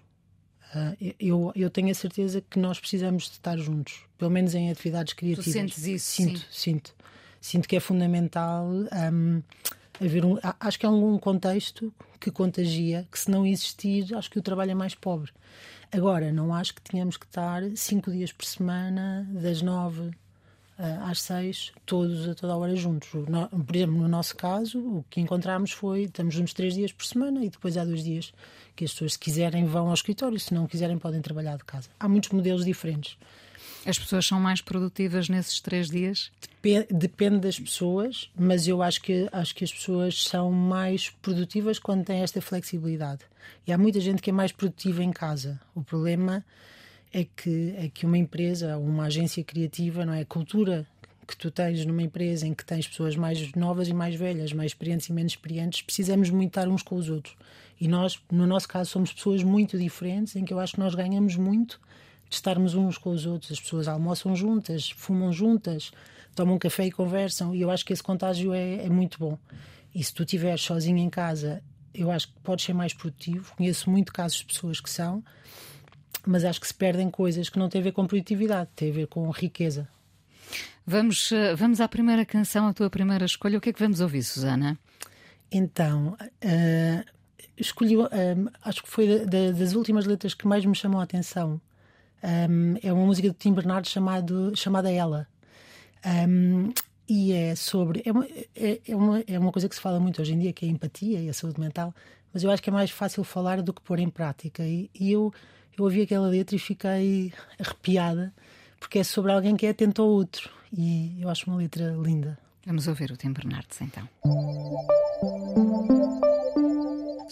uh, 0.75 1.15
eu, 1.19 1.53
eu 1.57 1.71
tenho 1.71 1.91
a 1.91 1.95
certeza 1.95 2.41
que 2.41 2.59
nós 2.59 2.79
precisamos 2.79 3.25
de 3.25 3.33
estar 3.33 3.59
juntos, 3.59 4.01
pelo 4.17 4.31
menos 4.31 4.55
em 4.55 4.71
atividades 4.71 5.13
criativas. 5.13 5.45
Tu 5.45 5.53
sentes 5.53 5.87
isso? 5.87 6.07
Sinto, 6.07 6.39
sim. 6.39 6.47
sinto. 6.51 6.95
Sinto 7.41 7.69
que 7.69 7.75
é 7.75 7.81
fundamental 7.81 8.69
um, 8.69 9.43
haver 10.05 10.25
um. 10.25 10.39
Acho 10.61 10.79
que 10.79 10.87
é 10.87 10.89
um 10.89 11.19
contexto 11.19 11.93
que 12.21 12.31
contagia, 12.31 13.07
que 13.11 13.19
se 13.19 13.31
não 13.31 13.47
existir, 13.47 14.15
acho 14.15 14.31
que 14.31 14.39
o 14.39 14.43
trabalho 14.43 14.71
é 14.71 14.75
mais 14.75 14.95
pobre. 14.95 15.31
Agora, 15.91 16.33
não 16.33 16.55
acho 16.55 16.75
que 16.75 16.83
tenhamos 16.83 17.17
que 17.17 17.27
estar 17.27 17.63
cinco 17.75 18.11
dias 18.11 18.33
por 18.33 18.45
semana, 18.45 19.27
das 19.31 19.61
nove 19.61 20.01
uh, 20.03 21.05
às 21.05 21.21
seis, 21.21 21.73
todos 21.85 22.29
a 22.29 22.35
toda 22.35 22.57
hora 22.57 22.75
juntos. 22.77 23.11
Por 23.11 23.77
exemplo, 23.77 23.97
no 23.97 24.09
nosso 24.09 24.37
caso, 24.37 24.79
o 24.79 25.05
que 25.11 25.21
encontramos 25.21 25.73
foi 25.73 26.05
estamos 26.05 26.35
juntos 26.35 26.55
três 26.55 26.75
dias 26.75 26.93
por 26.93 27.05
semana 27.05 27.45
e 27.45 27.51
depois 27.51 27.77
há 27.77 27.85
dois 27.85 28.03
dias 28.03 28.33
que 28.75 28.85
as 28.85 28.93
pessoas, 28.93 29.13
se 29.15 29.19
quiserem, 29.19 29.67
vão 29.67 29.89
ao 29.89 29.95
escritório, 29.95 30.39
se 30.41 30.55
não 30.55 30.67
quiserem, 30.67 30.99
podem 30.99 31.21
trabalhar 31.21 31.57
de 31.57 31.65
casa. 31.65 31.91
Há 32.01 32.09
muitos 32.09 32.31
modelos 32.31 32.65
diferentes. 32.65 33.19
As 33.85 33.99
pessoas 33.99 34.27
são 34.27 34.39
mais 34.39 34.61
produtivas 34.61 35.29
nesses 35.29 35.61
três 35.61 35.91
dias? 35.91 36.31
Depende, 36.41 36.87
depende 36.91 37.39
das 37.41 37.59
pessoas, 37.59 38.31
mas 38.37 38.69
eu 38.69 38.81
acho 38.81 39.03
que, 39.03 39.29
acho 39.33 39.55
que 39.55 39.65
as 39.65 39.73
pessoas 39.73 40.23
são 40.23 40.53
mais 40.53 41.11
produtivas 41.11 41.81
quando 41.81 42.05
têm 42.05 42.23
esta 42.23 42.41
flexibilidade. 42.41 43.23
E 43.67 43.73
há 43.73 43.79
muita 43.79 43.99
gente 43.99 44.23
que 44.23 44.31
é 44.31 44.33
mais 44.33 44.53
produtiva 44.53 45.03
em 45.03 45.11
casa. 45.11 45.61
O 45.75 45.83
problema 45.83 46.45
é 47.13 47.25
que, 47.25 47.75
é 47.77 47.89
que 47.89 48.07
uma 48.07 48.17
empresa, 48.17 48.79
uma 48.79 49.05
agência 49.07 49.43
criativa, 49.43 50.07
não 50.07 50.13
é? 50.13 50.21
A 50.21 50.27
cultura 50.27 50.87
que 51.27 51.37
tu 51.37 51.51
tens 51.51 51.85
numa 51.85 52.03
empresa 52.03 52.47
em 52.47 52.55
que 52.55 52.65
tens 52.65 52.87
pessoas 52.87 53.17
mais 53.17 53.53
novas 53.55 53.89
e 53.89 53.95
mais 53.95 54.15
velhas, 54.15 54.53
mais 54.53 54.71
experientes 54.73 55.09
e 55.09 55.13
menos 55.13 55.33
experientes, 55.33 55.83
precisamos 55.83 56.31
muito 56.31 56.51
estar 56.51 56.69
uns 56.69 56.83
com 56.83 56.95
os 56.97 57.09
outros. 57.09 57.37
E 57.81 57.89
nós, 57.89 58.21
no 58.31 58.47
nosso 58.47 58.69
caso, 58.69 58.91
somos 58.91 59.13
pessoas 59.13 59.43
muito 59.43 59.77
diferentes, 59.79 60.37
em 60.37 60.45
que 60.45 60.53
eu 60.53 60.61
acho 60.61 60.75
que 60.75 60.81
nós 60.81 60.95
ganhamos 60.95 61.37
muito 61.37 61.81
de 62.33 62.37
estarmos 62.37 62.75
uns 62.75 62.97
com 62.97 63.11
os 63.11 63.27
outros. 63.27 63.53
As 63.53 63.61
pessoas 63.61 63.87
almoçam 63.87 64.35
juntas, 64.35 64.91
fumam 64.91 65.31
juntas, 65.31 65.93
tomam 66.35 66.59
café 66.59 66.87
e 66.87 66.91
conversam, 66.91 67.55
e 67.55 67.61
eu 67.61 67.71
acho 67.71 67.85
que 67.85 67.93
esse 67.93 68.03
contágio 68.03 68.55
é, 68.55 68.87
é 68.87 68.89
muito 68.89 69.19
bom. 69.19 69.39
E 69.95 70.03
se 70.03 70.15
tu 70.15 70.23
estiveres 70.23 70.63
sozinho 70.63 70.97
em 70.97 71.11
casa, 71.11 71.63
eu 71.93 72.11
acho 72.11 72.29
que 72.29 72.41
podes 72.41 72.65
ser 72.65 72.73
mais 72.73 72.95
produtivo. 72.95 73.53
Conheço 73.55 73.91
muito 73.91 74.11
casos 74.15 74.39
de 74.39 74.47
pessoas 74.47 74.81
que 74.81 74.89
são, 74.89 75.23
mas 76.27 76.43
acho 76.43 76.59
que 76.59 76.67
se 76.67 76.73
perdem 76.73 77.11
coisas 77.11 77.51
que 77.51 77.59
não 77.59 77.69
têm 77.69 77.83
a 77.83 77.85
ver 77.85 77.93
com 77.93 78.07
produtividade, 78.07 78.71
têm 78.75 78.89
a 78.89 78.95
ver 78.95 79.09
com 79.09 79.29
riqueza. 79.31 79.87
Vamos, 80.87 81.31
eh, 81.33 81.55
vamos 81.55 81.83
à 81.83 81.87
primeira 81.87 82.25
canção, 82.25 82.67
a 82.67 82.73
tua 82.73 82.89
primeira 82.89 83.27
escolha. 83.27 83.59
O 83.59 83.61
que 83.61 83.69
é 83.69 83.73
que 83.75 83.79
vamos 83.79 84.01
ouvir, 84.01 84.23
Susana? 84.23 84.79
Então, 85.51 86.17
uh, 86.19 87.05
escolhi, 87.59 87.95
uh, 87.99 88.09
acho 88.65 88.83
que 88.83 88.89
foi 88.89 89.27
das 89.27 89.75
últimas 89.75 90.07
letras 90.07 90.33
que 90.33 90.49
mais 90.49 90.65
me 90.65 90.75
chamou 90.75 90.99
a 90.99 91.05
atenção. 91.05 91.61
Um, 92.23 92.77
é 92.83 92.93
uma 92.93 93.05
música 93.05 93.29
de 93.29 93.35
Tim 93.35 93.53
Bernardo 93.53 93.89
chamado, 93.89 94.53
chamada 94.55 94.91
Ela. 94.91 95.27
Um, 96.05 96.73
e 97.09 97.33
é 97.33 97.55
sobre. 97.55 98.03
É 98.05 98.13
uma, 98.13 98.27
é, 98.55 98.81
é, 98.87 98.97
uma, 98.97 99.25
é 99.27 99.39
uma 99.39 99.53
coisa 99.53 99.69
que 99.69 99.75
se 99.75 99.81
fala 99.81 99.99
muito 99.99 100.23
hoje 100.23 100.33
em 100.33 100.39
dia, 100.39 100.53
que 100.53 100.65
é 100.65 100.69
a 100.69 100.71
empatia 100.71 101.21
e 101.21 101.29
a 101.29 101.33
saúde 101.33 101.61
mental, 101.61 101.95
mas 102.33 102.43
eu 102.43 102.51
acho 102.51 102.63
que 102.63 102.71
é 102.71 102.73
mais 102.73 102.91
fácil 102.91 103.25
falar 103.25 103.61
do 103.61 103.73
que 103.73 103.83
pôr 103.83 103.99
em 103.99 104.09
prática. 104.09 104.63
E, 104.65 104.89
e 104.99 105.11
eu, 105.11 105.33
eu 105.77 105.85
ouvi 105.85 106.03
aquela 106.03 106.29
letra 106.29 106.57
e 106.57 106.59
fiquei 106.59 107.33
arrepiada, 107.59 108.33
porque 108.79 109.01
é 109.01 109.05
sobre 109.05 109.33
alguém 109.33 109.57
que 109.57 109.67
é 109.67 109.71
atento 109.71 110.01
ao 110.01 110.09
outro. 110.09 110.51
E 110.73 111.21
eu 111.21 111.29
acho 111.29 111.51
uma 111.51 111.57
letra 111.57 111.91
linda. 112.03 112.39
Vamos 112.65 112.87
ouvir 112.87 113.11
o 113.11 113.17
Tim 113.17 113.33
Bernardes 113.33 113.81
então. 113.81 114.09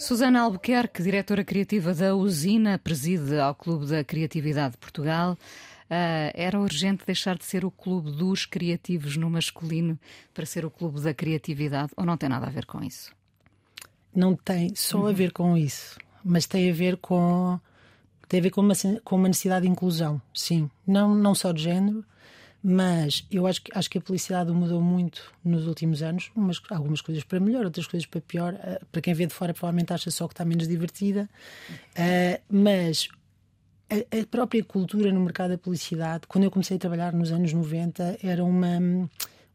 Susana 0.01 0.41
Albuquerque, 0.41 1.03
diretora 1.03 1.43
criativa 1.43 1.93
da 1.93 2.15
Usina, 2.15 2.79
preside 2.79 3.37
ao 3.37 3.53
Clube 3.53 3.85
da 3.85 4.03
Criatividade 4.03 4.71
de 4.71 4.79
Portugal. 4.79 5.33
Uh, 5.33 6.33
era 6.33 6.59
urgente 6.59 7.05
deixar 7.05 7.37
de 7.37 7.45
ser 7.45 7.63
o 7.63 7.69
clube 7.69 8.09
dos 8.09 8.43
criativos 8.47 9.15
no 9.15 9.29
masculino 9.29 9.99
para 10.33 10.43
ser 10.43 10.65
o 10.65 10.71
clube 10.71 10.99
da 11.01 11.13
criatividade? 11.13 11.91
Ou 11.95 12.03
não 12.03 12.17
tem 12.17 12.27
nada 12.27 12.47
a 12.47 12.49
ver 12.49 12.65
com 12.65 12.83
isso? 12.83 13.13
Não 14.13 14.35
tem 14.35 14.73
só 14.73 15.01
uhum. 15.01 15.07
a 15.07 15.11
ver 15.11 15.31
com 15.31 15.55
isso, 15.55 15.99
mas 16.25 16.47
tem 16.47 16.71
a 16.71 16.73
ver 16.73 16.97
com 16.97 17.59
tem 18.27 18.39
a 18.39 18.43
ver 18.43 18.49
com 18.49 18.61
uma, 18.61 18.73
com 19.03 19.15
uma 19.17 19.27
necessidade 19.27 19.67
de 19.67 19.71
inclusão, 19.71 20.19
sim. 20.33 20.67
Não, 20.87 21.13
não 21.13 21.35
só 21.35 21.51
de 21.51 21.61
género, 21.61 22.03
mas 22.63 23.25
eu 23.31 23.47
acho 23.47 23.61
que, 23.61 23.71
acho 23.75 23.89
que 23.89 23.97
a 23.97 24.01
publicidade 24.01 24.51
mudou 24.51 24.81
muito 24.81 25.33
nos 25.43 25.65
últimos 25.65 26.03
anos, 26.03 26.31
umas, 26.35 26.61
algumas 26.69 27.01
coisas 27.01 27.23
para 27.23 27.39
melhor, 27.39 27.65
outras 27.65 27.87
coisas 27.87 28.05
para 28.05 28.21
pior. 28.21 28.53
Uh, 28.53 28.85
para 28.91 29.01
quem 29.01 29.13
vê 29.13 29.25
de 29.25 29.33
fora, 29.33 29.53
provavelmente 29.53 29.93
acha 29.93 30.11
só 30.11 30.27
que 30.27 30.33
está 30.33 30.45
menos 30.45 30.67
divertida. 30.67 31.27
Uh, 31.69 32.41
mas 32.49 33.09
a, 33.89 33.95
a, 34.19 34.25
própria 34.27 34.63
cultura 34.63 35.11
no 35.11 35.19
mercado 35.19 35.51
da 35.51 35.57
publicidade, 35.57 36.27
quando 36.27 36.43
eu 36.43 36.51
comecei 36.51 36.77
a 36.77 36.79
trabalhar 36.79 37.13
nos 37.13 37.31
anos 37.31 37.51
90, 37.51 38.19
era 38.21 38.43
uma, 38.43 39.09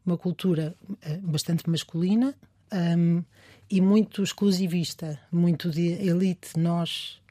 uma 0.05 0.17
cultura 0.17 0.75
uh, 0.83 1.17
bastante 1.21 1.69
masculina 1.69 2.35
um, 2.73 3.23
e 3.69 3.79
muito 3.79 4.21
exclusivista, 4.21 5.19
muito 5.31 5.69
de 5.69 5.93
elite, 5.93 6.57
nós 6.57 7.21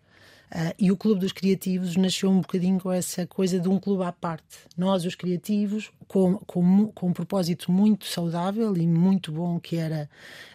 Uh, 0.51 0.73
e 0.79 0.93
o 0.93 0.97
Clube 0.97 1.21
dos 1.21 1.33
Criativos 1.33 1.97
nasceu 1.97 2.31
um 2.31 2.41
bocadinho 2.41 2.79
com 2.79 2.93
essa 2.93 3.27
coisa 3.27 3.59
de 3.59 3.69
um 3.69 3.81
clube 3.81 4.05
à 4.05 4.13
parte. 4.13 4.45
Nós, 4.77 5.05
os 5.05 5.15
criativos, 5.15 5.91
com, 6.07 6.37
com, 6.47 6.87
com 6.89 7.09
um 7.09 7.13
propósito 7.13 7.73
muito 7.73 8.07
saudável 8.07 8.77
e 8.77 8.87
muito 8.87 9.33
bom, 9.33 9.59
que 9.59 9.77
era 9.77 10.09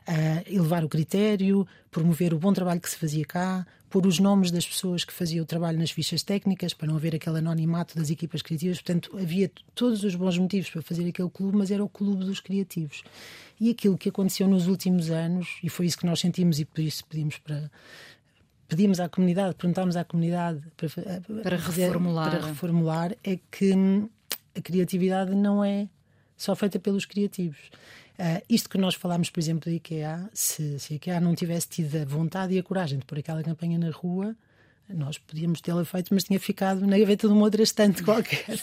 uh, 0.07 0.53
elevar 0.53 0.85
o 0.85 0.89
critério, 0.89 1.67
promover 1.89 2.33
o 2.33 2.39
bom 2.39 2.53
trabalho 2.53 2.79
que 2.79 2.89
se 2.89 2.95
fazia 2.95 3.25
cá, 3.25 3.67
pôr 3.89 4.07
os 4.07 4.17
nomes 4.17 4.49
das 4.49 4.65
pessoas 4.65 5.03
que 5.03 5.11
faziam 5.11 5.43
o 5.43 5.45
trabalho 5.45 5.77
nas 5.77 5.91
fichas 5.91 6.23
técnicas, 6.23 6.73
para 6.73 6.87
não 6.87 6.95
haver 6.95 7.13
aquele 7.13 7.39
anonimato 7.39 7.97
das 7.97 8.09
equipas 8.09 8.41
criativas. 8.41 8.81
Portanto, 8.81 9.11
havia 9.19 9.51
todos 9.75 10.05
os 10.05 10.15
bons 10.15 10.37
motivos 10.37 10.69
para 10.69 10.81
fazer 10.81 11.07
aquele 11.09 11.29
clube, 11.29 11.57
mas 11.57 11.69
era 11.69 11.83
o 11.83 11.89
Clube 11.89 12.23
dos 12.23 12.39
Criativos. 12.39 13.03
E 13.59 13.69
aquilo 13.69 13.97
que 13.97 14.07
aconteceu 14.07 14.47
nos 14.47 14.67
últimos 14.67 15.11
anos, 15.11 15.59
e 15.61 15.69
foi 15.69 15.85
isso 15.85 15.97
que 15.97 16.05
nós 16.05 16.21
sentimos 16.21 16.59
e 16.59 16.65
por 16.65 16.79
isso 16.79 17.05
pedimos 17.05 17.37
para 17.37 17.69
pedimos 18.71 19.01
à 19.01 19.09
comunidade, 19.09 19.53
perguntámos 19.55 19.97
à 19.97 20.05
comunidade 20.05 20.61
para, 20.77 20.87
para, 21.43 21.57
reformular. 21.57 22.31
para 22.31 22.45
reformular, 22.47 23.17
é 23.21 23.37
que 23.51 23.75
hum, 23.75 24.07
a 24.55 24.61
criatividade 24.61 25.35
não 25.35 25.61
é 25.61 25.89
só 26.37 26.55
feita 26.55 26.79
pelos 26.79 27.03
criativos. 27.03 27.59
Uh, 28.17 28.41
isto 28.49 28.69
que 28.69 28.77
nós 28.77 28.95
falámos, 28.95 29.29
por 29.29 29.41
exemplo, 29.41 29.69
da 29.69 29.75
IKEA, 29.75 30.29
se, 30.33 30.79
se 30.79 30.93
a 30.93 30.95
IKEA 30.95 31.19
não 31.19 31.35
tivesse 31.35 31.67
tido 31.67 31.97
a 31.97 32.05
vontade 32.05 32.53
e 32.53 32.59
a 32.59 32.63
coragem 32.63 32.97
de 32.97 33.03
pôr 33.03 33.19
aquela 33.19 33.43
campanha 33.43 33.77
na 33.77 33.89
rua, 33.89 34.33
nós 34.89 35.17
podíamos 35.17 35.61
tê-la 35.61 35.85
feito, 35.85 36.13
mas 36.13 36.23
tinha 36.23 36.39
ficado 36.39 36.85
na 36.85 36.97
gaveta 36.97 37.27
de 37.27 37.33
uma 37.33 37.43
outra 37.43 37.63
estante 37.63 38.03
qualquer. 38.03 38.59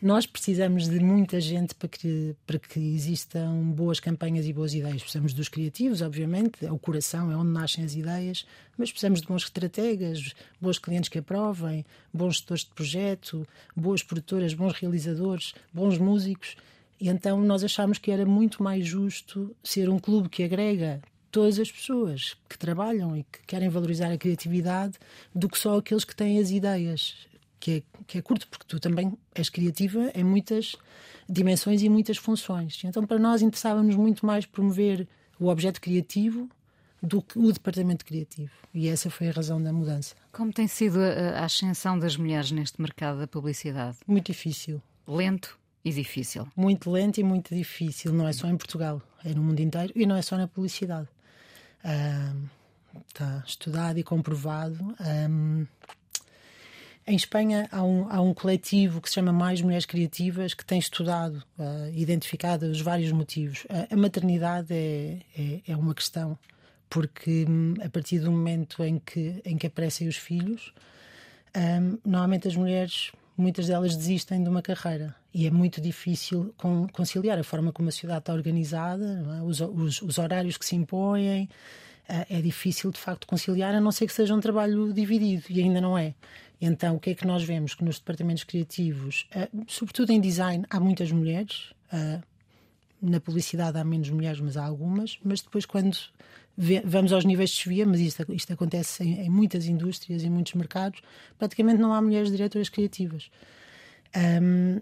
Nós 0.00 0.26
precisamos 0.26 0.88
de 0.88 0.98
muita 0.98 1.40
gente 1.40 1.76
para 1.76 1.88
que, 1.88 2.34
para 2.44 2.58
que 2.58 2.80
existam 2.80 3.70
boas 3.70 4.00
campanhas 4.00 4.44
e 4.46 4.52
boas 4.52 4.74
ideias. 4.74 5.00
Precisamos 5.00 5.32
dos 5.32 5.48
criativos, 5.48 6.02
obviamente, 6.02 6.66
é 6.66 6.72
o 6.72 6.78
coração, 6.78 7.30
é 7.30 7.36
onde 7.36 7.52
nascem 7.52 7.84
as 7.84 7.94
ideias, 7.94 8.44
mas 8.76 8.90
precisamos 8.90 9.20
de 9.20 9.28
bons 9.28 9.44
estrategas, 9.44 10.34
bons 10.60 10.78
clientes 10.78 11.08
que 11.08 11.18
aprovem, 11.18 11.84
bons 12.12 12.34
gestores 12.34 12.64
de 12.64 12.70
projeto, 12.70 13.46
boas 13.76 14.02
produtoras, 14.02 14.54
bons 14.54 14.72
realizadores, 14.72 15.54
bons 15.72 15.98
músicos. 15.98 16.56
E 17.00 17.08
então 17.08 17.40
nós 17.40 17.62
achámos 17.62 17.98
que 17.98 18.10
era 18.10 18.26
muito 18.26 18.60
mais 18.60 18.84
justo 18.84 19.54
ser 19.62 19.88
um 19.88 20.00
clube 20.00 20.28
que 20.28 20.42
agrega 20.42 21.00
todas 21.32 21.58
as 21.58 21.72
pessoas 21.72 22.36
que 22.48 22.58
trabalham 22.58 23.16
e 23.16 23.24
que 23.24 23.40
querem 23.46 23.68
valorizar 23.68 24.12
a 24.12 24.18
criatividade 24.18 24.98
do 25.34 25.48
que 25.48 25.58
só 25.58 25.78
aqueles 25.78 26.04
que 26.04 26.14
têm 26.14 26.38
as 26.38 26.50
ideias 26.50 27.26
que 27.58 27.70
é, 27.78 27.82
que 28.06 28.18
é 28.18 28.22
curto, 28.22 28.46
porque 28.48 28.66
tu 28.68 28.78
também 28.78 29.16
és 29.34 29.48
criativa 29.48 30.10
em 30.14 30.22
muitas 30.22 30.76
dimensões 31.28 31.82
e 31.82 31.88
muitas 31.88 32.16
funções. 32.18 32.82
Então, 32.84 33.06
para 33.06 33.18
nós, 33.18 33.40
interessava-nos 33.40 33.96
muito 33.96 34.26
mais 34.26 34.44
promover 34.44 35.08
o 35.38 35.48
objeto 35.48 35.80
criativo 35.80 36.48
do 37.02 37.22
que 37.22 37.38
o 37.38 37.50
departamento 37.52 38.04
criativo. 38.04 38.52
E 38.74 38.88
essa 38.88 39.10
foi 39.10 39.28
a 39.28 39.32
razão 39.32 39.62
da 39.62 39.72
mudança. 39.72 40.14
Como 40.30 40.52
tem 40.52 40.66
sido 40.66 40.98
a, 41.00 41.40
a 41.40 41.44
ascensão 41.44 41.98
das 41.98 42.16
mulheres 42.16 42.50
neste 42.50 42.80
mercado 42.80 43.18
da 43.18 43.26
publicidade? 43.26 43.98
Muito 44.06 44.26
difícil. 44.26 44.82
Lento 45.06 45.58
e 45.84 45.92
difícil. 45.92 46.46
Muito 46.56 46.90
lento 46.90 47.18
e 47.18 47.24
muito 47.24 47.54
difícil. 47.54 48.12
Não 48.12 48.26
é 48.26 48.32
só 48.32 48.48
em 48.48 48.56
Portugal, 48.56 49.00
é 49.24 49.32
no 49.34 49.42
mundo 49.42 49.60
inteiro 49.60 49.92
e 49.96 50.04
não 50.04 50.16
é 50.16 50.22
só 50.22 50.36
na 50.36 50.46
publicidade. 50.46 51.08
Está 53.08 53.42
estudado 53.46 53.98
e 53.98 54.02
comprovado. 54.02 54.94
Em 57.04 57.16
Espanha 57.16 57.68
há 57.72 57.82
um, 57.82 58.08
há 58.08 58.20
um 58.20 58.32
coletivo 58.32 59.00
que 59.00 59.08
se 59.08 59.16
chama 59.16 59.32
Mais 59.32 59.60
Mulheres 59.60 59.84
Criativas 59.84 60.54
que 60.54 60.64
tem 60.64 60.78
estudado, 60.78 61.42
uh, 61.58 61.92
identificado 61.92 62.66
os 62.66 62.80
vários 62.80 63.10
motivos. 63.10 63.64
Uh, 63.64 63.92
a 63.92 63.96
maternidade 63.96 64.72
é, 64.72 65.18
é, 65.36 65.60
é, 65.66 65.76
uma 65.76 65.94
questão, 65.94 66.38
porque 66.88 67.44
um, 67.48 67.74
a 67.84 67.88
partir 67.88 68.20
do 68.20 68.30
momento 68.30 68.84
em 68.84 69.00
que, 69.00 69.42
em 69.44 69.58
que 69.58 69.66
aparecem 69.66 70.06
os 70.06 70.16
filhos, 70.16 70.72
um, 71.56 71.98
normalmente 72.04 72.46
as 72.46 72.54
mulheres, 72.54 73.10
muitas 73.36 73.66
delas 73.66 73.96
desistem 73.96 74.42
de 74.42 74.48
uma 74.48 74.62
carreira 74.62 75.14
e 75.34 75.46
é 75.46 75.50
muito 75.50 75.80
difícil 75.80 76.54
conciliar 76.92 77.38
a 77.38 77.44
forma 77.44 77.72
como 77.72 77.88
a 77.88 77.92
sociedade 77.92 78.20
está 78.20 78.32
organizada, 78.32 79.24
é? 79.38 79.42
os, 79.42 79.60
os, 79.60 80.02
os 80.02 80.18
horários 80.18 80.58
que 80.58 80.66
se 80.66 80.76
impõem 80.76 81.44
uh, 81.44 82.26
é 82.28 82.40
difícil 82.40 82.90
de 82.90 82.98
facto 82.98 83.26
conciliar, 83.26 83.74
a 83.74 83.80
não 83.80 83.90
ser 83.90 84.06
que 84.06 84.12
seja 84.12 84.34
um 84.34 84.40
trabalho 84.40 84.92
dividido, 84.92 85.44
e 85.48 85.60
ainda 85.60 85.80
não 85.80 85.96
é. 85.96 86.14
Então, 86.60 86.96
o 86.96 87.00
que 87.00 87.10
é 87.10 87.14
que 87.14 87.26
nós 87.26 87.42
vemos? 87.42 87.74
Que 87.74 87.84
nos 87.84 87.98
departamentos 87.98 88.44
criativos, 88.44 89.26
uh, 89.34 89.64
sobretudo 89.66 90.12
em 90.12 90.20
design, 90.20 90.64
há 90.68 90.78
muitas 90.78 91.10
mulheres. 91.10 91.72
Uh, 91.92 92.22
na 93.00 93.18
publicidade 93.18 93.76
há 93.76 93.82
menos 93.82 94.08
mulheres, 94.10 94.38
mas 94.38 94.56
há 94.56 94.64
algumas. 94.64 95.18
Mas 95.24 95.40
depois, 95.40 95.66
quando 95.66 95.96
vamos 96.84 97.12
aos 97.12 97.24
níveis 97.24 97.50
de 97.50 97.56
chefia, 97.56 97.86
mas 97.86 98.00
isto, 98.00 98.32
isto 98.32 98.52
acontece 98.52 99.02
em, 99.02 99.20
em, 99.20 99.30
muitas 99.30 99.66
indústrias, 99.66 100.22
em 100.22 100.30
muitos 100.30 100.54
mercados, 100.54 101.00
praticamente 101.38 101.80
não 101.80 101.92
há 101.92 102.00
mulheres 102.00 102.30
diretoras 102.30 102.68
criativas. 102.68 103.30
Um, 104.14 104.80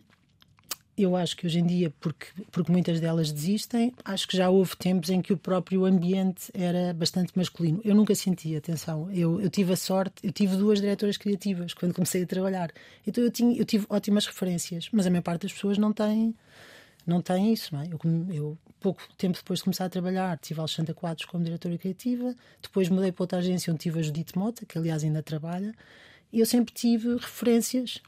eu 1.02 1.16
acho 1.16 1.36
que 1.36 1.46
hoje 1.46 1.60
em 1.60 1.66
dia, 1.66 1.92
porque, 1.98 2.26
porque 2.50 2.70
muitas 2.70 3.00
delas 3.00 3.32
desistem, 3.32 3.92
acho 4.04 4.28
que 4.28 4.36
já 4.36 4.50
houve 4.50 4.76
tempos 4.76 5.08
em 5.08 5.22
que 5.22 5.32
o 5.32 5.36
próprio 5.36 5.86
ambiente 5.86 6.50
era 6.52 6.92
bastante 6.92 7.32
masculino. 7.36 7.80
Eu 7.84 7.94
nunca 7.94 8.14
senti, 8.14 8.54
atenção, 8.54 9.10
eu, 9.10 9.40
eu 9.40 9.48
tive 9.48 9.72
a 9.72 9.76
sorte, 9.76 10.14
eu 10.22 10.32
tive 10.32 10.56
duas 10.56 10.80
diretoras 10.80 11.16
criativas 11.16 11.72
quando 11.72 11.94
comecei 11.94 12.22
a 12.22 12.26
trabalhar. 12.26 12.70
Então 13.06 13.24
eu, 13.24 13.30
tinha, 13.30 13.56
eu 13.56 13.64
tive 13.64 13.86
ótimas 13.88 14.26
referências, 14.26 14.88
mas 14.92 15.06
a 15.06 15.10
maior 15.10 15.22
parte 15.22 15.42
das 15.42 15.52
pessoas 15.52 15.78
não 15.78 15.92
tem, 15.92 16.34
não 17.10 17.20
tem 17.20 17.52
isso. 17.52 17.74
Não 17.74 17.82
é? 17.82 17.88
eu, 17.88 17.98
eu, 18.32 18.58
pouco 18.80 19.02
tempo 19.18 19.36
depois 19.36 19.58
de 19.58 19.64
começar 19.64 19.84
a 19.84 19.90
trabalhar, 19.90 20.38
tive 20.38 20.60
a 20.60 20.62
Alexandra 20.62 20.94
Quadros 20.94 21.26
como 21.26 21.44
diretora 21.44 21.76
criativa, 21.76 22.34
depois 22.62 22.88
mudei 22.88 23.12
para 23.12 23.22
outra 23.22 23.38
agência 23.38 23.72
onde 23.72 23.82
tive 23.82 23.98
a 23.98 24.02
Judite 24.02 24.38
Mota, 24.38 24.64
que 24.64 24.78
aliás 24.78 25.04
ainda 25.04 25.22
trabalha, 25.22 25.74
e 26.32 26.40
eu 26.40 26.46
sempre 26.46 26.72
tive 26.72 27.16
referências 27.16 28.00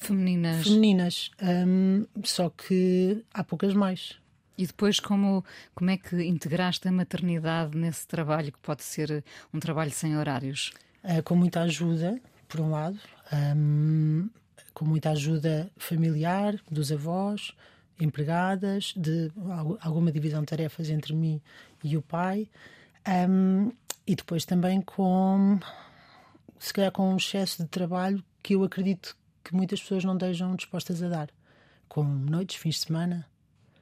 Femininas. 0.00 0.62
Femininas. 0.62 1.30
Um, 1.42 2.06
só 2.22 2.50
que 2.50 3.24
há 3.34 3.42
poucas 3.42 3.74
mais. 3.74 4.16
E 4.56 4.66
depois, 4.66 4.98
como, 4.98 5.44
como 5.74 5.90
é 5.90 5.96
que 5.96 6.22
integraste 6.22 6.86
a 6.88 6.92
maternidade 6.92 7.76
nesse 7.76 8.06
trabalho 8.06 8.52
que 8.52 8.58
pode 8.58 8.82
ser 8.82 9.24
um 9.52 9.60
trabalho 9.60 9.90
sem 9.90 10.16
horários? 10.16 10.72
Uh, 11.04 11.22
com 11.22 11.36
muita 11.36 11.62
ajuda, 11.62 12.20
por 12.48 12.60
um 12.60 12.70
lado, 12.70 12.98
um, 13.56 14.28
com 14.74 14.84
muita 14.84 15.10
ajuda 15.10 15.70
familiar, 15.76 16.56
dos 16.70 16.90
avós, 16.90 17.52
empregadas, 18.00 18.94
de 18.96 19.30
alguma 19.80 20.12
divisão 20.12 20.40
de 20.40 20.46
tarefas 20.46 20.90
entre 20.90 21.14
mim 21.14 21.40
e 21.82 21.96
o 21.96 22.02
pai, 22.02 22.48
um, 23.28 23.72
e 24.06 24.14
depois 24.14 24.44
também 24.44 24.80
com, 24.80 25.58
se 26.58 26.72
calhar, 26.72 26.92
com 26.92 27.12
um 27.12 27.16
excesso 27.16 27.62
de 27.62 27.68
trabalho 27.68 28.22
que 28.42 28.54
eu 28.54 28.64
acredito 28.64 29.16
que 29.44 29.54
muitas 29.54 29.80
pessoas 29.80 30.04
não 30.04 30.14
estejam 30.14 30.54
dispostas 30.54 31.02
a 31.02 31.08
dar, 31.08 31.30
como 31.88 32.08
noites, 32.08 32.56
fins 32.56 32.76
de 32.76 32.86
semana. 32.86 33.26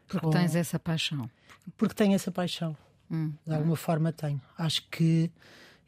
Porque 0.07 0.27
com... 0.27 0.31
tens 0.31 0.55
essa 0.55 0.79
paixão. 0.79 1.29
Porque 1.77 1.95
tenho 1.95 2.15
essa 2.15 2.31
paixão. 2.31 2.77
Hum. 3.11 3.33
De 3.47 3.55
alguma 3.55 3.73
hum. 3.73 3.77
forma 3.77 4.13
tenho. 4.13 4.41
Acho 4.57 4.83
que 4.91 5.31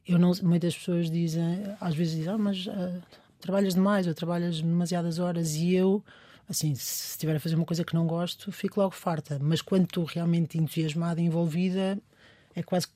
eu 0.07 0.19
não, 0.19 0.33
muitas 0.43 0.77
pessoas 0.77 1.11
dizem, 1.11 1.63
às 1.81 1.95
vezes 1.95 2.17
dizem, 2.17 2.33
ah, 2.33 2.39
mas 2.39 2.67
uh, 2.67 3.03
trabalhas 3.41 3.75
demais 3.75 4.07
ou 4.07 4.15
trabalhas 4.15 4.61
demasiadas 4.61 5.19
horas 5.19 5.55
e 5.55 5.75
eu 5.75 6.05
assim, 6.49 6.75
se 6.75 7.11
estiver 7.11 7.37
a 7.37 7.41
fazer 7.41 7.55
uma 7.55 7.65
coisa 7.65 7.85
que 7.85 7.95
não 7.95 8.07
gosto, 8.07 8.51
fico 8.51 8.81
logo 8.81 8.95
farta. 8.95 9.39
Mas 9.41 9.61
quando 9.61 9.85
estou 9.85 10.05
realmente 10.05 10.59
entusiasmada 10.59 11.21
envolvida, 11.21 11.99
é 12.55 12.63
quase 12.63 12.87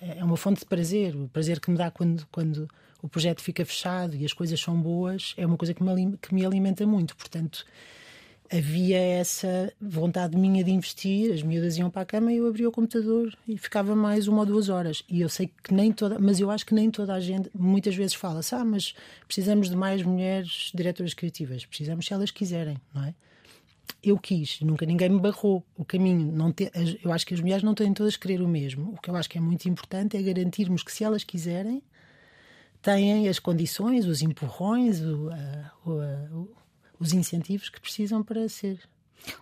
é 0.00 0.24
uma 0.24 0.36
fonte 0.36 0.60
de 0.60 0.66
prazer. 0.66 1.14
O 1.14 1.28
prazer 1.28 1.60
que 1.60 1.70
me 1.70 1.76
dá 1.76 1.90
quando, 1.90 2.26
quando 2.30 2.68
o 3.02 3.08
projeto 3.08 3.40
fica 3.40 3.64
fechado 3.64 4.14
e 4.16 4.24
as 4.24 4.32
coisas 4.32 4.60
são 4.60 4.80
boas, 4.80 5.34
é 5.36 5.46
uma 5.46 5.56
coisa 5.56 5.72
que 5.72 5.82
me, 5.82 6.16
que 6.18 6.34
me 6.34 6.44
alimenta 6.44 6.86
muito. 6.86 7.16
Portanto, 7.16 7.64
havia 8.52 8.98
essa 8.98 9.72
vontade 9.80 10.36
minha 10.36 10.64
de 10.64 10.72
investir, 10.72 11.32
as 11.32 11.42
miúdas 11.42 11.76
iam 11.76 11.88
para 11.88 12.02
a 12.02 12.04
cama 12.04 12.32
e 12.32 12.38
eu 12.38 12.48
abria 12.48 12.68
o 12.68 12.72
computador 12.72 13.32
e 13.46 13.56
ficava 13.56 13.94
mais 13.94 14.26
uma 14.26 14.40
ou 14.40 14.46
duas 14.46 14.68
horas. 14.68 15.04
E 15.08 15.20
eu 15.20 15.28
sei 15.28 15.50
que 15.62 15.72
nem 15.72 15.92
toda, 15.92 16.18
mas 16.18 16.40
eu 16.40 16.50
acho 16.50 16.66
que 16.66 16.74
nem 16.74 16.90
toda 16.90 17.14
a 17.14 17.20
gente, 17.20 17.48
muitas 17.54 17.94
vezes 17.94 18.14
fala-se, 18.14 18.54
ah, 18.54 18.64
mas 18.64 18.94
precisamos 19.24 19.70
de 19.70 19.76
mais 19.76 20.02
mulheres 20.02 20.72
diretoras 20.74 21.14
criativas. 21.14 21.64
Precisamos 21.64 22.06
se 22.06 22.12
elas 22.12 22.32
quiserem, 22.32 22.76
não 22.92 23.04
é? 23.04 23.14
Eu 24.02 24.18
quis, 24.18 24.60
nunca 24.60 24.84
ninguém 24.84 25.10
me 25.10 25.20
barrou 25.20 25.64
o 25.76 25.84
caminho. 25.84 26.32
Não 26.32 26.50
te, 26.50 26.70
eu 27.04 27.12
acho 27.12 27.26
que 27.26 27.34
as 27.34 27.40
mulheres 27.40 27.62
não 27.62 27.74
têm 27.74 27.92
todas 27.92 28.16
que 28.16 28.26
querer 28.26 28.42
o 28.42 28.48
mesmo. 28.48 28.94
O 28.94 29.00
que 29.00 29.10
eu 29.10 29.16
acho 29.16 29.28
que 29.28 29.38
é 29.38 29.40
muito 29.40 29.68
importante 29.68 30.16
é 30.16 30.22
garantirmos 30.22 30.82
que 30.82 30.90
se 30.90 31.04
elas 31.04 31.22
quiserem, 31.22 31.82
têm 32.82 33.28
as 33.28 33.38
condições, 33.38 34.06
os 34.06 34.22
empurrões, 34.22 35.00
o, 35.02 35.30
a, 35.30 35.72
o, 35.88 36.48
os 37.00 37.14
incentivos 37.14 37.70
que 37.70 37.80
precisam 37.80 38.22
para 38.22 38.48
ser. 38.48 38.78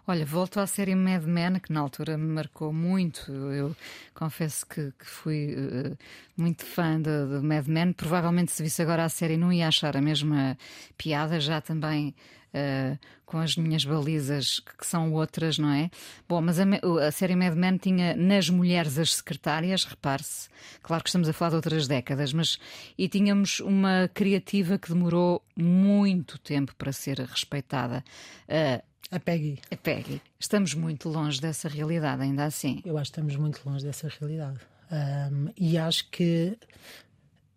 Olha, 0.06 0.24
volto 0.24 0.58
à 0.60 0.66
série 0.66 0.94
Mad 0.94 1.24
Men, 1.24 1.60
que 1.60 1.72
na 1.72 1.80
altura 1.80 2.16
me 2.16 2.26
marcou 2.26 2.72
muito. 2.72 3.30
Eu 3.30 3.76
confesso 4.14 4.66
que, 4.66 4.92
que 4.98 5.06
fui 5.06 5.54
uh, 5.54 5.96
muito 6.36 6.64
fã 6.64 7.00
de, 7.00 7.26
de, 7.26 7.44
Mad 7.44 7.66
Men. 7.66 7.92
Provavelmente, 7.92 8.52
se 8.52 8.62
visse 8.62 8.82
agora 8.82 9.04
a 9.04 9.08
série, 9.08 9.36
não 9.36 9.52
ia 9.52 9.68
achar 9.68 9.96
a 9.96 10.00
mesma 10.00 10.56
piada, 10.96 11.38
já 11.40 11.60
também 11.60 12.14
uh, 12.54 12.98
com 13.26 13.38
as 13.38 13.56
minhas 13.56 13.84
balizas, 13.84 14.60
que 14.60 14.86
são 14.86 15.12
outras, 15.12 15.58
não 15.58 15.70
é? 15.70 15.90
Bom, 16.26 16.40
mas 16.40 16.58
a, 16.58 16.64
a 17.06 17.12
série 17.12 17.36
Mad 17.36 17.54
Men 17.54 17.76
tinha 17.76 18.16
nas 18.16 18.48
mulheres 18.48 18.98
as 18.98 19.14
secretárias, 19.14 19.84
repare-se, 19.84 20.48
claro 20.82 21.02
que 21.02 21.10
estamos 21.10 21.28
a 21.28 21.32
falar 21.32 21.50
de 21.50 21.56
outras 21.56 21.86
décadas, 21.86 22.32
mas 22.32 22.58
e 22.96 23.08
tínhamos 23.08 23.60
uma 23.60 24.08
criativa 24.14 24.78
que 24.78 24.88
demorou 24.92 25.42
muito 25.54 26.38
tempo 26.38 26.74
para 26.76 26.92
ser 26.92 27.20
respeitada. 27.20 28.02
Uh, 28.48 28.82
a 29.10 29.18
Peggy. 29.18 29.58
A 29.70 29.76
Peggy. 29.76 30.20
Estamos 30.38 30.74
muito 30.74 31.08
longe 31.08 31.40
dessa 31.40 31.68
realidade, 31.68 32.22
ainda 32.22 32.44
assim. 32.44 32.82
Eu 32.84 32.98
acho 32.98 33.10
que 33.10 33.18
estamos 33.18 33.36
muito 33.36 33.60
longe 33.64 33.84
dessa 33.84 34.08
realidade. 34.08 34.58
Um, 34.90 35.50
e 35.56 35.78
acho 35.78 36.10
que 36.10 36.56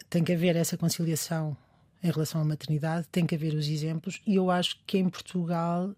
tem 0.09 0.23
que 0.23 0.33
haver 0.33 0.55
essa 0.55 0.77
conciliação 0.77 1.55
em 2.03 2.09
relação 2.09 2.41
à 2.41 2.45
maternidade, 2.45 3.07
tem 3.11 3.25
que 3.25 3.35
haver 3.35 3.53
os 3.53 3.67
exemplos, 3.67 4.21
e 4.25 4.35
eu 4.35 4.49
acho 4.49 4.79
que 4.87 4.97
em 4.97 5.07
Portugal, 5.07 5.93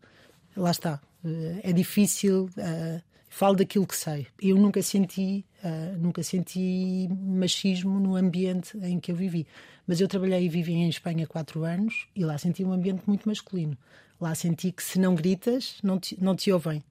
lá 0.56 0.72
está, 0.72 1.02
eh, 1.24 1.62
é 1.64 1.72
difícil. 1.72 2.50
Uh, 2.58 3.02
falo 3.30 3.56
daquilo 3.56 3.88
que 3.88 3.96
sei. 3.96 4.28
Eu 4.42 4.58
nunca 4.58 4.82
senti, 4.82 5.46
uh, 5.64 5.98
nunca 5.98 6.22
senti 6.22 7.08
machismo 7.10 8.00
no 8.00 8.16
ambiente 8.16 8.78
em 8.78 9.00
que 9.00 9.12
eu 9.12 9.16
vivi. 9.16 9.48
Mas 9.88 10.00
eu 10.00 10.08
trabalhei 10.08 10.46
e 10.46 10.50
vivi 10.50 10.74
em 10.74 10.90
Espanha 10.90 11.26
quatro 11.26 11.64
anos 11.64 12.08
e 12.16 12.24
lá 12.24 12.38
senti 12.38 12.64
um 12.64 12.72
ambiente 12.72 13.04
muito 13.08 13.28
masculino. 13.28 13.78
Lá 14.24 14.34
senti 14.34 14.72
que 14.72 14.82
se 14.82 14.98
não 14.98 15.16
gritas, 15.16 15.76
não 15.84 16.00
te, 16.00 16.18
não 16.24 16.34
te 16.34 16.50
ouvem. 16.50 16.82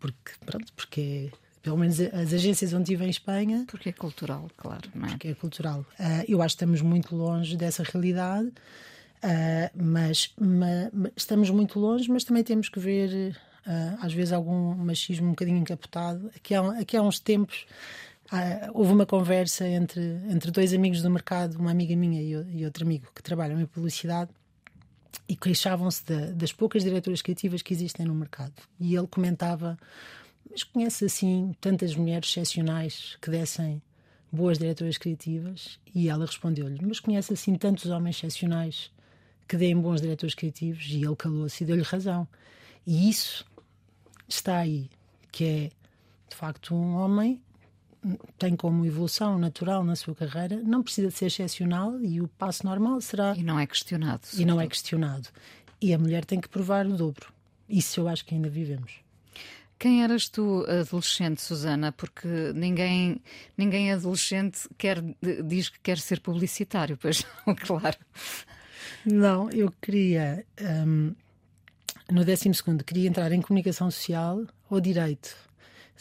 Porque, 0.00 0.32
pronto, 0.44 0.72
porque 0.72 1.30
pelo 1.62 1.78
menos 1.78 2.00
as 2.00 2.32
agências 2.32 2.72
onde 2.72 2.82
estive 2.82 3.04
em 3.04 3.08
Espanha. 3.08 3.64
Porque 3.68 3.90
é 3.90 3.92
cultural, 3.92 4.50
claro, 4.56 4.90
não 4.92 5.06
é? 5.06 5.10
Porque 5.10 5.28
é 5.28 5.34
cultural. 5.34 5.86
Uh, 5.92 6.24
eu 6.26 6.42
acho 6.42 6.56
que 6.56 6.64
estamos 6.64 6.82
muito 6.82 7.14
longe 7.14 7.56
dessa 7.56 7.84
realidade, 7.84 8.48
uh, 8.48 9.70
mas, 9.80 10.34
mas, 10.36 10.90
estamos 11.16 11.50
muito 11.50 11.78
longe, 11.78 12.10
mas 12.10 12.24
também 12.24 12.42
temos 12.42 12.68
que 12.68 12.80
ver, 12.80 13.36
uh, 13.64 14.04
às 14.04 14.12
vezes, 14.12 14.32
algum 14.32 14.74
machismo 14.74 15.28
um 15.28 15.30
bocadinho 15.30 15.58
encapotado. 15.58 16.32
Aqui 16.34 16.52
há, 16.52 16.80
aqui 16.80 16.96
há 16.96 17.02
uns 17.02 17.20
tempos. 17.20 17.64
houve 18.74 18.92
uma 18.92 19.06
conversa 19.06 19.68
entre, 19.68 20.00
entre 20.28 20.50
dois 20.50 20.74
amigos 20.74 21.00
do 21.00 21.08
mercado, 21.08 21.60
uma 21.60 21.70
amiga 21.70 21.94
minha 21.94 22.20
e, 22.20 22.58
e 22.58 22.64
outro 22.64 22.84
amigo 22.84 23.06
que 23.14 23.22
trabalham 23.22 23.60
em 23.60 23.66
publicidade, 23.66 24.32
e 25.28 25.36
queixavam-se 25.36 26.02
das 26.34 26.52
poucas 26.52 26.84
diretoras 26.84 27.22
criativas 27.22 27.62
que 27.62 27.72
existem 27.72 28.06
no 28.06 28.14
mercado. 28.14 28.54
E 28.80 28.94
ele 28.94 29.06
comentava 29.06 29.78
mas 30.52 30.62
conhece 30.64 31.06
assim 31.06 31.54
tantas 31.60 31.96
mulheres 31.96 32.28
excepcionais 32.28 33.16
que 33.22 33.30
dessem 33.30 33.80
boas 34.30 34.58
diretoras 34.58 34.98
criativas? 34.98 35.78
E 35.94 36.10
ela 36.10 36.26
respondeu-lhe: 36.26 36.78
Mas 36.84 37.00
conhece 37.00 37.32
assim 37.32 37.54
tantos 37.54 37.86
homens 37.86 38.16
excepcionais 38.16 38.90
que 39.48 39.56
deem 39.56 39.80
bons 39.80 40.02
diretores 40.02 40.34
criativos? 40.34 40.86
E 40.90 41.04
ele 41.04 41.16
calou-se 41.16 41.62
e 41.62 41.66
deu-lhe 41.66 41.82
razão. 41.82 42.28
E 42.86 43.08
isso 43.08 43.46
está 44.28 44.58
aí, 44.58 44.90
que 45.30 45.44
é 45.44 45.70
de 46.28 46.36
facto 46.36 46.74
um 46.74 46.96
homem 46.96 47.40
tem 48.38 48.56
como 48.56 48.84
evolução 48.84 49.38
natural 49.38 49.84
na 49.84 49.94
sua 49.94 50.14
carreira, 50.14 50.60
não 50.64 50.82
precisa 50.82 51.08
de 51.08 51.14
ser 51.14 51.26
excepcional 51.26 52.00
e 52.00 52.20
o 52.20 52.28
passo 52.28 52.66
normal 52.66 53.00
será. 53.00 53.34
E 53.36 53.42
não 53.42 53.58
é 53.58 53.66
questionado. 53.66 54.22
E 54.36 54.44
não 54.44 54.60
é 54.60 54.66
questionado. 54.66 55.28
E 55.80 55.94
a 55.94 55.98
mulher 55.98 56.24
tem 56.24 56.40
que 56.40 56.48
provar 56.48 56.86
o 56.86 56.96
dobro. 56.96 57.32
Isso 57.68 58.00
eu 58.00 58.08
acho 58.08 58.24
que 58.24 58.34
ainda 58.34 58.48
vivemos. 58.48 59.00
Quem 59.78 60.04
eras 60.04 60.28
tu 60.28 60.64
adolescente, 60.68 61.42
Susana? 61.42 61.90
Porque 61.90 62.28
ninguém, 62.54 63.20
ninguém 63.56 63.92
adolescente 63.92 64.68
quer, 64.78 65.02
diz 65.44 65.68
que 65.68 65.80
quer 65.80 65.98
ser 65.98 66.20
publicitário, 66.20 66.96
pois 66.96 67.26
não, 67.44 67.54
claro. 67.58 67.98
Não, 69.04 69.50
eu 69.50 69.72
queria, 69.80 70.44
um, 70.86 71.14
no 72.10 72.24
12 72.24 72.50
queria 72.86 73.08
entrar 73.08 73.32
em 73.32 73.42
comunicação 73.42 73.90
social 73.90 74.46
ou 74.70 74.80
direito. 74.80 75.36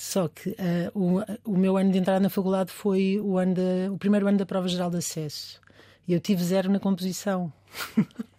Só 0.02 0.28
que 0.28 0.50
uh, 0.50 0.56
o, 0.96 1.52
o 1.52 1.56
meu 1.56 1.78
ano 1.78 1.92
de 1.92 2.00
entrada 2.00 2.20
na 2.20 2.28
faculdade 2.28 2.72
foi 2.72 3.20
o, 3.20 3.38
ano 3.38 3.54
o 3.94 4.00
primeiro 4.00 4.28
ano 4.28 4.40
da 4.40 4.48
prova 4.48 4.68
geral 4.68 4.90
de 4.90 4.98
acesso. 4.98 5.62
E 6.08 6.14
eu 6.14 6.20
tive 6.20 6.44
zero 6.44 6.72
na 6.72 6.80
composição, 6.80 7.54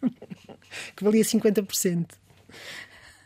que 0.96 1.04
valia 1.04 1.22
50%. 1.22 2.14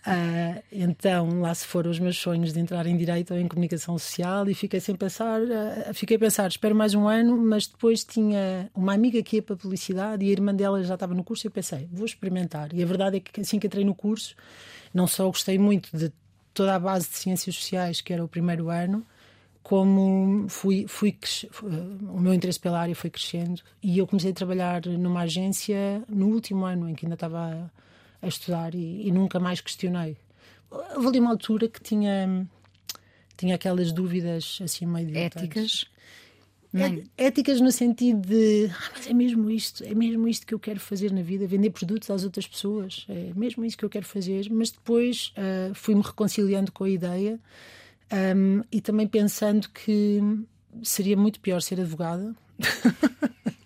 Uh, 0.06 0.62
então 0.70 1.40
lá 1.40 1.54
se 1.54 1.66
foram 1.66 1.90
os 1.90 1.98
meus 1.98 2.18
sonhos 2.18 2.52
de 2.52 2.60
entrar 2.60 2.86
em 2.86 2.94
direito 2.98 3.32
ou 3.32 3.40
em 3.40 3.48
comunicação 3.48 3.98
social 3.98 4.46
e 4.50 4.54
fiquei 4.54 4.80
sem 4.80 4.94
pensar, 4.94 5.40
uh, 5.40 5.94
fiquei 5.94 6.18
a 6.18 6.20
pensar, 6.20 6.46
espero 6.46 6.74
mais 6.74 6.94
um 6.94 7.08
ano, 7.08 7.38
mas 7.38 7.66
depois 7.66 8.04
tinha 8.04 8.70
uma 8.74 8.92
amiga 8.92 9.22
que 9.22 9.36
ia 9.36 9.42
para 9.42 9.54
a 9.54 9.58
publicidade 9.58 10.26
e 10.26 10.28
a 10.28 10.32
irmã 10.32 10.54
dela 10.54 10.82
já 10.82 10.92
estava 10.92 11.14
no 11.14 11.24
curso 11.24 11.46
e 11.46 11.48
eu 11.48 11.52
pensei, 11.52 11.88
vou 11.90 12.04
experimentar. 12.04 12.68
E 12.74 12.82
a 12.82 12.86
verdade 12.86 13.16
é 13.16 13.20
que 13.20 13.40
assim 13.40 13.58
que 13.58 13.66
entrei 13.66 13.82
no 13.82 13.94
curso, 13.94 14.36
não 14.92 15.06
só 15.06 15.24
gostei 15.26 15.58
muito 15.58 15.88
de 15.96 16.12
toda 16.56 16.74
a 16.74 16.78
base 16.78 17.08
de 17.08 17.16
ciências 17.16 17.54
sociais, 17.54 18.00
que 18.00 18.12
era 18.12 18.24
o 18.24 18.28
primeiro 18.28 18.70
ano, 18.70 19.06
como 19.62 20.48
fui, 20.48 20.86
fui 20.88 21.16
o 21.62 22.18
meu 22.18 22.32
interesse 22.32 22.58
pela 22.58 22.80
área 22.80 22.94
foi 22.94 23.10
crescendo 23.10 23.60
e 23.82 23.98
eu 23.98 24.06
comecei 24.06 24.30
a 24.30 24.34
trabalhar 24.34 24.86
numa 24.86 25.22
agência 25.22 26.02
no 26.08 26.28
último 26.28 26.64
ano 26.64 26.88
em 26.88 26.94
que 26.94 27.04
ainda 27.04 27.14
estava 27.14 27.70
a 28.22 28.26
estudar 28.26 28.74
e, 28.74 29.06
e 29.06 29.12
nunca 29.12 29.38
mais 29.38 29.60
questionei. 29.60 30.16
Houve 30.70 31.18
uma 31.18 31.30
altura 31.30 31.68
que 31.68 31.80
tinha, 31.82 32.46
tinha 33.36 33.56
aquelas 33.56 33.92
dúvidas 33.92 34.58
assim 34.62 34.86
meio 34.86 35.16
éticas. 35.16 35.84
É, 36.74 37.26
éticas 37.26 37.60
no 37.60 37.72
sentido 37.72 38.20
de 38.26 38.70
ah, 38.70 38.90
mas 38.94 39.06
é 39.06 39.14
mesmo 39.14 39.50
isto, 39.50 39.84
é 39.84 39.94
mesmo 39.94 40.28
isto 40.28 40.46
que 40.46 40.52
eu 40.52 40.58
quero 40.58 40.80
fazer 40.80 41.12
na 41.12 41.22
vida, 41.22 41.46
vender 41.46 41.70
produtos 41.70 42.10
às 42.10 42.24
outras 42.24 42.46
pessoas, 42.46 43.06
é 43.08 43.32
mesmo 43.34 43.64
isso 43.64 43.78
que 43.78 43.84
eu 43.84 43.90
quero 43.90 44.04
fazer. 44.04 44.48
Mas 44.50 44.70
depois 44.70 45.32
uh, 45.38 45.74
fui-me 45.74 46.02
reconciliando 46.02 46.72
com 46.72 46.84
a 46.84 46.90
ideia 46.90 47.38
um, 48.36 48.62
e 48.70 48.80
também 48.80 49.06
pensando 49.06 49.68
que 49.70 50.20
seria 50.82 51.16
muito 51.16 51.40
pior 51.40 51.60
ser 51.60 51.80
advogada. 51.80 52.34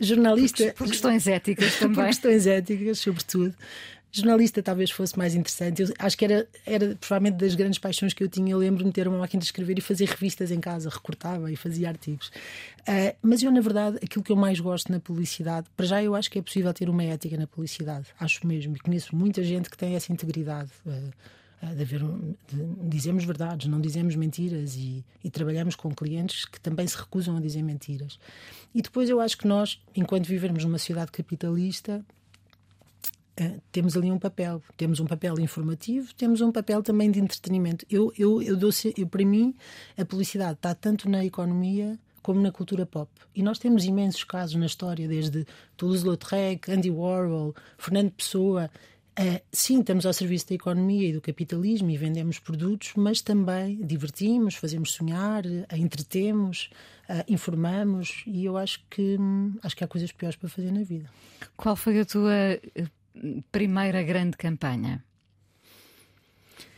jornalista. 0.00 0.66
Por, 0.66 0.74
por, 0.74 0.86
questões 0.88 1.26
éticas 1.26 1.76
também. 1.80 1.94
por 1.96 2.06
questões 2.06 2.46
éticas, 2.46 2.98
sobretudo. 2.98 3.54
Jornalista 4.18 4.62
talvez 4.62 4.90
fosse 4.90 5.16
mais 5.16 5.34
interessante. 5.34 5.82
Eu 5.82 5.88
acho 5.98 6.16
que 6.16 6.24
era, 6.24 6.48
era 6.66 6.96
provavelmente 6.96 7.36
das 7.36 7.54
grandes 7.54 7.78
paixões 7.78 8.12
que 8.12 8.22
eu 8.22 8.28
tinha. 8.28 8.52
Eu 8.52 8.58
lembro-me 8.58 8.90
de 8.90 8.94
ter 8.94 9.08
uma 9.08 9.18
máquina 9.18 9.40
de 9.40 9.46
escrever 9.46 9.78
e 9.78 9.80
fazer 9.80 10.06
revistas 10.06 10.50
em 10.50 10.60
casa, 10.60 10.88
recortava 10.88 11.50
e 11.50 11.56
fazia 11.56 11.88
artigos. 11.88 12.28
Uh, 12.28 13.16
mas 13.22 13.42
eu, 13.42 13.50
na 13.50 13.60
verdade, 13.60 13.98
aquilo 14.02 14.24
que 14.24 14.32
eu 14.32 14.36
mais 14.36 14.60
gosto 14.60 14.90
na 14.90 15.00
publicidade, 15.00 15.66
para 15.76 15.86
já 15.86 16.02
eu 16.02 16.14
acho 16.14 16.30
que 16.30 16.38
é 16.38 16.42
possível 16.42 16.72
ter 16.72 16.88
uma 16.88 17.02
ética 17.02 17.36
na 17.36 17.46
publicidade. 17.46 18.06
Acho 18.18 18.46
mesmo. 18.46 18.76
E 18.76 18.78
conheço 18.78 19.14
muita 19.14 19.42
gente 19.42 19.70
que 19.70 19.76
tem 19.76 19.94
essa 19.94 20.12
integridade. 20.12 20.70
Uh, 20.86 21.12
de 21.60 21.82
haver, 21.82 22.00
de, 22.00 22.88
dizemos 22.88 23.24
verdades, 23.24 23.66
não 23.66 23.80
dizemos 23.80 24.14
mentiras 24.14 24.76
e, 24.76 25.04
e, 25.24 25.30
trabalhamos 25.30 25.74
com 25.74 25.92
clientes 25.92 26.44
que 26.44 26.60
também 26.60 26.86
se 26.86 26.96
recusam 26.96 27.36
a 27.36 27.40
dizer 27.40 27.62
mentiras. 27.62 28.18
E 28.72 28.80
depois 28.80 29.10
eu 29.10 29.20
acho 29.20 29.36
que 29.36 29.46
nós, 29.46 29.80
enquanto 29.96 30.26
vivemos 30.26 30.64
numa 30.64 30.78
sociedade 30.78 31.10
capitalista, 31.10 32.04
temos 33.70 33.96
ali 33.96 34.10
um 34.10 34.18
papel. 34.18 34.62
Temos 34.76 35.00
um 35.00 35.06
papel 35.06 35.38
informativo, 35.38 36.14
temos 36.14 36.40
um 36.40 36.52
papel 36.52 36.82
também 36.82 37.10
de 37.10 37.20
entretenimento. 37.20 37.86
Eu, 37.90 38.12
eu, 38.18 38.42
eu, 38.42 38.56
dou, 38.56 38.70
eu 38.96 39.06
para 39.06 39.24
mim, 39.24 39.54
a 39.96 40.04
publicidade 40.04 40.54
está 40.54 40.74
tanto 40.74 41.08
na 41.08 41.24
economia 41.24 41.98
como 42.22 42.40
na 42.40 42.52
cultura 42.52 42.84
pop. 42.84 43.10
E 43.34 43.42
nós 43.42 43.58
temos 43.58 43.84
imensos 43.84 44.22
casos 44.24 44.56
na 44.56 44.66
história, 44.66 45.08
desde 45.08 45.46
Toulouse-Lautrec, 45.76 46.70
Andy 46.70 46.90
Warhol, 46.90 47.54
Fernando 47.78 48.10
Pessoa, 48.10 48.70
Uh, 49.18 49.42
sim, 49.50 49.80
estamos 49.80 50.06
ao 50.06 50.12
serviço 50.12 50.48
da 50.48 50.54
economia 50.54 51.08
e 51.08 51.12
do 51.12 51.20
capitalismo 51.20 51.90
e 51.90 51.96
vendemos 51.96 52.38
produtos, 52.38 52.92
mas 52.94 53.20
também 53.20 53.76
divertimos, 53.84 54.54
fazemos 54.54 54.92
sonhar, 54.92 55.44
uh, 55.44 55.66
entretemos, 55.76 56.70
uh, 57.10 57.24
informamos 57.26 58.22
e 58.28 58.44
eu 58.44 58.56
acho 58.56 58.80
que 58.88 59.16
hum, 59.18 59.56
acho 59.60 59.74
que 59.74 59.82
há 59.82 59.88
coisas 59.88 60.12
piores 60.12 60.36
para 60.36 60.48
fazer 60.48 60.70
na 60.70 60.84
vida. 60.84 61.10
Qual 61.56 61.74
foi 61.74 61.98
a 61.98 62.04
tua 62.04 62.30
primeira 63.50 64.02
grande 64.02 64.36
campanha? 64.36 65.04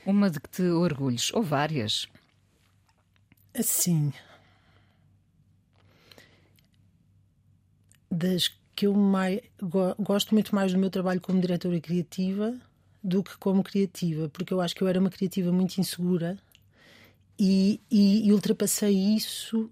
Uma 0.04 0.30
de 0.30 0.40
que 0.40 0.48
te 0.48 0.62
orgulhes, 0.62 1.32
ou 1.32 1.42
várias? 1.42 2.08
Assim. 3.54 4.12
Das 8.10 8.48
que 8.74 8.86
eu 8.86 8.94
mais, 8.94 9.40
gosto 9.98 10.32
muito 10.34 10.54
mais 10.54 10.72
do 10.72 10.78
meu 10.78 10.88
trabalho 10.88 11.20
como 11.20 11.40
diretora 11.40 11.78
criativa 11.80 12.58
do 13.02 13.22
que 13.22 13.36
como 13.38 13.62
criativa, 13.62 14.28
porque 14.28 14.52
eu 14.52 14.60
acho 14.60 14.74
que 14.74 14.82
eu 14.82 14.88
era 14.88 14.98
uma 14.98 15.10
criativa 15.10 15.52
muito 15.52 15.78
insegura 15.78 16.38
e, 17.38 17.80
e, 17.90 18.26
e 18.26 18.32
ultrapassei 18.32 18.94
isso 18.94 19.70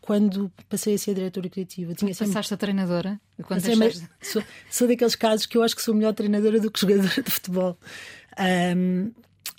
quando 0.00 0.52
passei 0.68 0.94
a 0.94 0.98
ser 0.98 1.14
diretora 1.14 1.48
criativa. 1.48 1.94
Tinha 1.94 2.14
sempre... 2.14 2.32
Passaste 2.32 2.54
a 2.54 2.56
treinadora? 2.56 3.20
Quando 3.42 3.62
deixaste... 3.62 4.08
sou, 4.20 4.42
sou 4.70 4.88
daqueles 4.88 5.16
casos 5.16 5.46
que 5.46 5.58
eu 5.58 5.62
acho 5.62 5.74
que 5.74 5.82
sou 5.82 5.94
melhor 5.94 6.14
treinadora 6.14 6.60
do 6.60 6.70
que 6.70 6.80
jogadora 6.80 7.22
de 7.22 7.30
futebol. 7.30 7.78
Um, 8.38 9.12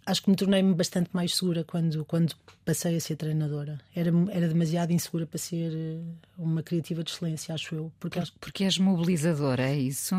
acho 0.06 0.24
que 0.24 0.30
me 0.30 0.36
tornei-me 0.36 0.74
bastante 0.74 1.10
mais 1.14 1.36
segura 1.36 1.64
quando, 1.64 2.06
quando 2.06 2.36
passei 2.66 2.96
a 2.96 3.00
ser 3.00 3.16
treinadora. 3.16 3.80
Era, 3.96 4.12
era 4.32 4.48
demasiado 4.48 4.92
insegura 4.92 5.26
para 5.26 5.38
ser 5.38 5.72
eh, 5.74 6.00
uma 6.38 6.64
criativa 6.64 7.04
de 7.04 7.12
excelência, 7.12 7.54
acho 7.54 7.76
eu. 7.76 7.92
Porque, 8.00 8.22
porque 8.40 8.64
és 8.64 8.78
mobilizadora, 8.78 9.64
é 9.64 9.78
isso? 9.78 10.16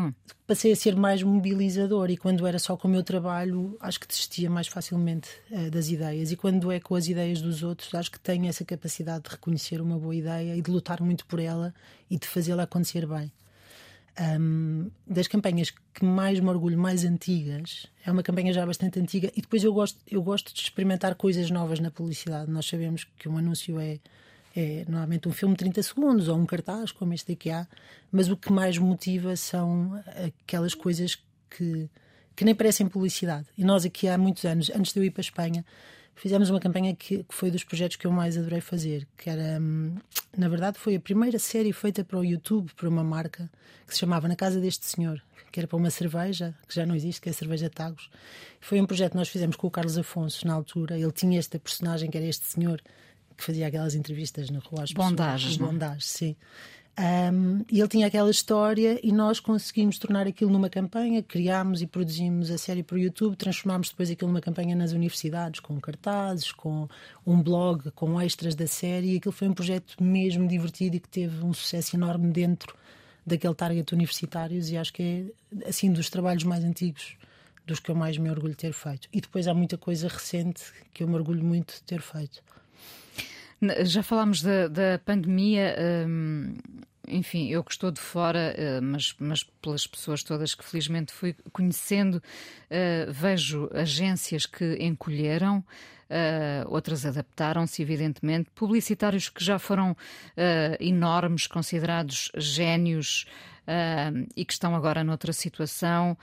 Passei 0.47 0.71
a 0.71 0.75
ser 0.75 0.95
mais 0.95 1.21
mobilizadora 1.21 2.11
e 2.11 2.17
quando 2.17 2.45
era 2.47 2.59
só 2.59 2.75
com 2.75 2.87
o 2.87 2.91
meu 2.91 3.03
trabalho, 3.03 3.77
acho 3.79 3.99
que 3.99 4.07
desistia 4.07 4.49
mais 4.49 4.67
facilmente 4.67 5.29
uh, 5.51 5.69
das 5.69 5.89
ideias. 5.89 6.31
E 6.31 6.35
quando 6.35 6.71
é 6.71 6.79
com 6.79 6.95
as 6.95 7.07
ideias 7.07 7.41
dos 7.41 7.63
outros, 7.63 7.93
acho 7.93 8.11
que 8.11 8.19
tenho 8.19 8.47
essa 8.47 8.65
capacidade 8.65 9.25
de 9.25 9.29
reconhecer 9.29 9.81
uma 9.81 9.97
boa 9.97 10.15
ideia 10.15 10.55
e 10.55 10.61
de 10.61 10.71
lutar 10.71 11.01
muito 11.01 11.25
por 11.25 11.39
ela 11.39 11.73
e 12.09 12.17
de 12.17 12.27
fazê-la 12.27 12.63
acontecer 12.63 13.05
bem. 13.05 13.31
Um, 14.19 14.91
das 15.07 15.27
campanhas 15.27 15.71
que 15.93 16.03
mais 16.03 16.41
me 16.41 16.49
orgulho, 16.49 16.77
mais 16.77 17.05
antigas, 17.05 17.87
é 18.05 18.11
uma 18.11 18.21
campanha 18.21 18.51
já 18.51 18.65
bastante 18.65 18.99
antiga, 18.99 19.31
e 19.33 19.41
depois 19.41 19.63
eu 19.63 19.73
gosto, 19.73 19.97
eu 20.09 20.21
gosto 20.21 20.53
de 20.53 20.59
experimentar 20.59 21.15
coisas 21.15 21.49
novas 21.49 21.79
na 21.79 21.89
publicidade. 21.89 22.51
Nós 22.51 22.65
sabemos 22.65 23.07
que 23.17 23.29
um 23.29 23.37
anúncio 23.37 23.79
é, 23.79 23.97
é 24.53 24.83
normalmente 24.89 25.29
um 25.29 25.31
filme 25.31 25.53
de 25.53 25.59
30 25.59 25.83
segundos 25.83 26.27
ou 26.27 26.37
um 26.37 26.45
cartaz, 26.45 26.91
como 26.91 27.13
este 27.13 27.31
aqui 27.31 27.49
há, 27.49 27.65
mas 28.11 28.29
o 28.29 28.35
que 28.35 28.51
mais 28.51 28.77
motiva 28.77 29.37
são 29.37 30.03
aquelas 30.43 30.73
coisas 30.73 31.17
que, 31.49 31.89
que 32.35 32.43
nem 32.43 32.53
parecem 32.53 32.89
publicidade. 32.89 33.47
E 33.57 33.63
nós 33.63 33.85
aqui 33.85 34.09
há 34.09 34.17
muitos 34.17 34.43
anos, 34.43 34.69
antes 34.69 34.91
de 34.91 34.99
eu 34.99 35.03
ir 35.05 35.11
para 35.11 35.21
a 35.21 35.23
Espanha, 35.23 35.65
fizemos 36.19 36.49
uma 36.49 36.59
campanha 36.59 36.93
que, 36.93 37.23
que, 37.23 37.33
foi 37.33 37.49
dos 37.49 37.63
projetos 37.63 37.95
que 37.95 38.05
eu 38.05 38.11
mais 38.11 38.37
adorei 38.37 38.59
fazer, 38.59 39.07
que 39.17 39.29
era, 39.29 39.57
hum, 39.59 39.95
na 40.37 40.49
verdade, 40.49 40.77
foi 40.77 40.95
a 40.95 40.99
primeira 40.99 41.39
série 41.39 41.71
feita 41.71 42.03
para 42.03 42.19
o 42.19 42.23
YouTube, 42.23 42.71
por 42.75 42.87
uma 42.87 43.03
marca 43.03 43.49
que 43.87 43.93
se 43.93 43.99
chamava 44.01 44.27
Na 44.27 44.35
Casa 44.35 44.59
deste 44.59 44.85
Senhor, 44.85 45.21
que 45.49 45.59
era 45.59 45.67
para 45.67 45.77
uma 45.77 45.89
cerveja, 45.89 46.53
que 46.67 46.75
já 46.75 46.85
não 46.85 46.93
existe, 46.93 47.21
que 47.21 47.29
é 47.29 47.31
a 47.31 47.33
cerveja 47.33 47.69
Tagos. 47.69 48.09
Foi 48.59 48.81
um 48.81 48.85
projeto 48.85 49.11
que 49.11 49.17
nós 49.17 49.29
fizemos 49.29 49.55
com 49.55 49.67
o 49.67 49.71
Carlos 49.71 49.97
Afonso 49.97 50.45
na 50.45 50.53
altura. 50.53 50.99
Ele 50.99 51.11
tinha 51.11 51.39
esta 51.39 51.57
personagem 51.57 52.11
que 52.11 52.17
era 52.17 52.27
este 52.27 52.45
senhor 52.45 52.81
que 53.37 53.43
fazia 53.43 53.67
aquelas 53.67 53.95
entrevistas 53.95 54.49
na 54.49 54.59
rua 54.59 54.83
às 54.83 54.91
Bondagens, 54.91 55.53
pessoas. 55.53 55.71
Bondagens, 55.71 56.05
sim. 56.05 56.35
Um, 56.97 57.63
e 57.71 57.79
ele 57.79 57.87
tinha 57.87 58.07
aquela 58.07 58.29
história 58.29 58.99
e 59.01 59.11
nós 59.11 59.39
conseguimos 59.39 59.97
tornar 59.97 60.27
aquilo 60.27 60.51
numa 60.51 60.69
campanha, 60.69 61.23
criámos 61.23 61.81
e 61.81 61.87
produzimos 61.87 62.51
a 62.51 62.57
série 62.57 62.83
para 62.83 62.95
o 62.95 62.99
YouTube, 62.99 63.37
transformámos 63.37 63.89
depois 63.89 64.11
aquilo 64.11 64.29
numa 64.29 64.41
campanha 64.41 64.75
nas 64.75 64.91
universidades, 64.91 65.61
com 65.61 65.79
cartazes, 65.79 66.51
com 66.51 66.89
um 67.25 67.41
blog, 67.41 67.89
com 67.91 68.19
extras 68.19 68.53
da 68.53 68.67
série, 68.67 69.13
e 69.13 69.17
aquilo 69.17 69.31
foi 69.31 69.47
um 69.47 69.53
projeto 69.53 69.95
mesmo 70.03 70.45
divertido 70.45 70.97
e 70.97 70.99
que 70.99 71.07
teve 71.07 71.43
um 71.43 71.53
sucesso 71.53 71.95
enorme 71.95 72.31
dentro 72.31 72.75
daquele 73.25 73.55
target 73.55 73.93
universitários 73.93 74.69
e 74.69 74.77
acho 74.77 74.91
que 74.91 75.31
é 75.61 75.69
assim 75.69 75.91
dos 75.91 76.09
trabalhos 76.09 76.43
mais 76.43 76.63
antigos 76.63 77.15
dos 77.65 77.79
que 77.79 77.91
eu 77.91 77.95
mais 77.95 78.17
me 78.17 78.29
orgulho 78.29 78.53
de 78.53 78.57
ter 78.57 78.73
feito. 78.73 79.07
E 79.13 79.21
depois 79.21 79.47
há 79.47 79.53
muita 79.53 79.77
coisa 79.77 80.07
recente 80.07 80.63
que 80.91 81.03
eu 81.03 81.07
me 81.07 81.15
orgulho 81.15 81.43
muito 81.43 81.75
de 81.75 81.83
ter 81.83 82.01
feito. 82.01 82.41
Já 83.83 84.01
falámos 84.01 84.41
da, 84.41 84.67
da 84.67 84.99
pandemia. 84.99 85.75
Hum, 86.07 86.55
enfim, 87.09 87.47
eu 87.47 87.63
que 87.63 87.71
estou 87.71 87.91
de 87.91 87.99
fora, 87.99 88.55
uh, 88.55 88.81
mas, 88.81 89.15
mas 89.19 89.43
pelas 89.43 89.87
pessoas 89.87 90.23
todas 90.23 90.53
que 90.53 90.63
felizmente 90.63 91.11
fui 91.11 91.35
conhecendo, 91.51 92.15
uh, 92.15 93.11
vejo 93.11 93.69
agências 93.73 94.45
que 94.45 94.77
encolheram. 94.79 95.63
Uh, 96.09 96.65
outras 96.67 97.05
adaptaram-se, 97.05 97.81
evidentemente. 97.81 98.49
Publicitários 98.55 99.29
que 99.29 99.43
já 99.43 99.59
foram 99.59 99.95
enormes, 100.79 101.45
considerados 101.45 102.31
génios 102.35 103.25
e 104.35 104.43
que 104.43 104.53
estão 104.53 104.75
agora 104.75 105.03
noutra 105.03 105.31
situação. 105.31 106.17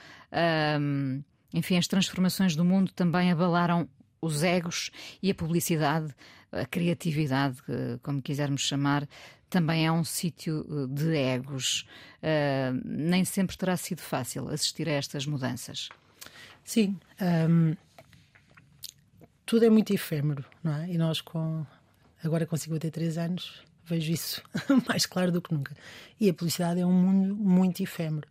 enfim, 1.55 1.79
as 1.79 1.87
transformações 1.87 2.57
do 2.57 2.65
mundo 2.65 2.91
também 2.91 3.31
abalaram 3.31 3.89
os 4.21 4.43
egos 4.43 4.91
e 5.23 5.31
a 5.31 5.35
publicidade, 5.35 6.13
a 6.61 6.67
criatividade, 6.67 7.59
como 8.03 8.23
quisermos 8.23 8.63
chamar, 8.63 9.09
também 9.49 9.87
é 9.87 9.93
um 9.93 10.05
sítio 10.05 10.67
eh, 10.69 10.87
de 10.89 11.17
egos. 11.17 11.87
Uh, 12.23 12.81
nem 12.85 13.25
sempre 13.25 13.57
terá 13.57 13.77
sido 13.77 14.01
fácil 14.01 14.49
assistir 14.49 14.89
a 14.89 14.93
estas 14.93 15.27
mudanças. 15.27 15.89
Sim. 16.65 16.99
Um, 17.49 17.75
tudo 19.45 19.65
é 19.65 19.71
muito 19.71 19.95
efêmero, 19.95 20.45
não 20.63 20.75
é? 20.75 20.91
E 20.91 20.99
nós, 20.99 21.21
com 21.21 21.65
agora 22.25 22.45
com 22.45 22.57
53 22.57 23.19
anos, 23.19 23.63
vejo 23.85 24.13
isso 24.13 24.43
mais 24.89 25.07
claro 25.07 25.31
do 25.31 25.41
que 25.41 25.55
nunca. 25.55 25.77
E 26.19 26.29
a 26.29 26.35
publicidade 26.35 26.81
é 26.81 26.87
um 26.87 26.93
mundo 26.93 27.37
muito 27.37 27.83
efêmero. 27.83 28.27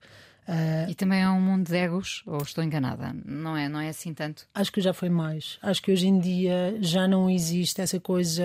Uh, 0.47 0.89
e 0.89 0.95
também 0.95 1.21
é 1.21 1.29
um 1.29 1.41
mundo 1.41 1.67
de 1.67 1.75
egos, 1.75 2.21
ou 2.25 2.37
estou 2.37 2.63
enganada? 2.63 3.15
Não 3.25 3.57
é, 3.57 3.67
não 3.67 3.79
é 3.79 3.89
assim 3.89 4.13
tanto? 4.13 4.47
Acho 4.53 4.71
que 4.71 4.79
já 4.79 4.93
foi 4.93 5.09
mais. 5.09 5.57
Acho 5.61 5.81
que 5.81 5.91
hoje 5.91 6.07
em 6.07 6.19
dia 6.19 6.77
já 6.81 7.07
não 7.07 7.29
existe 7.29 7.81
essa 7.81 7.99
coisa 7.99 8.43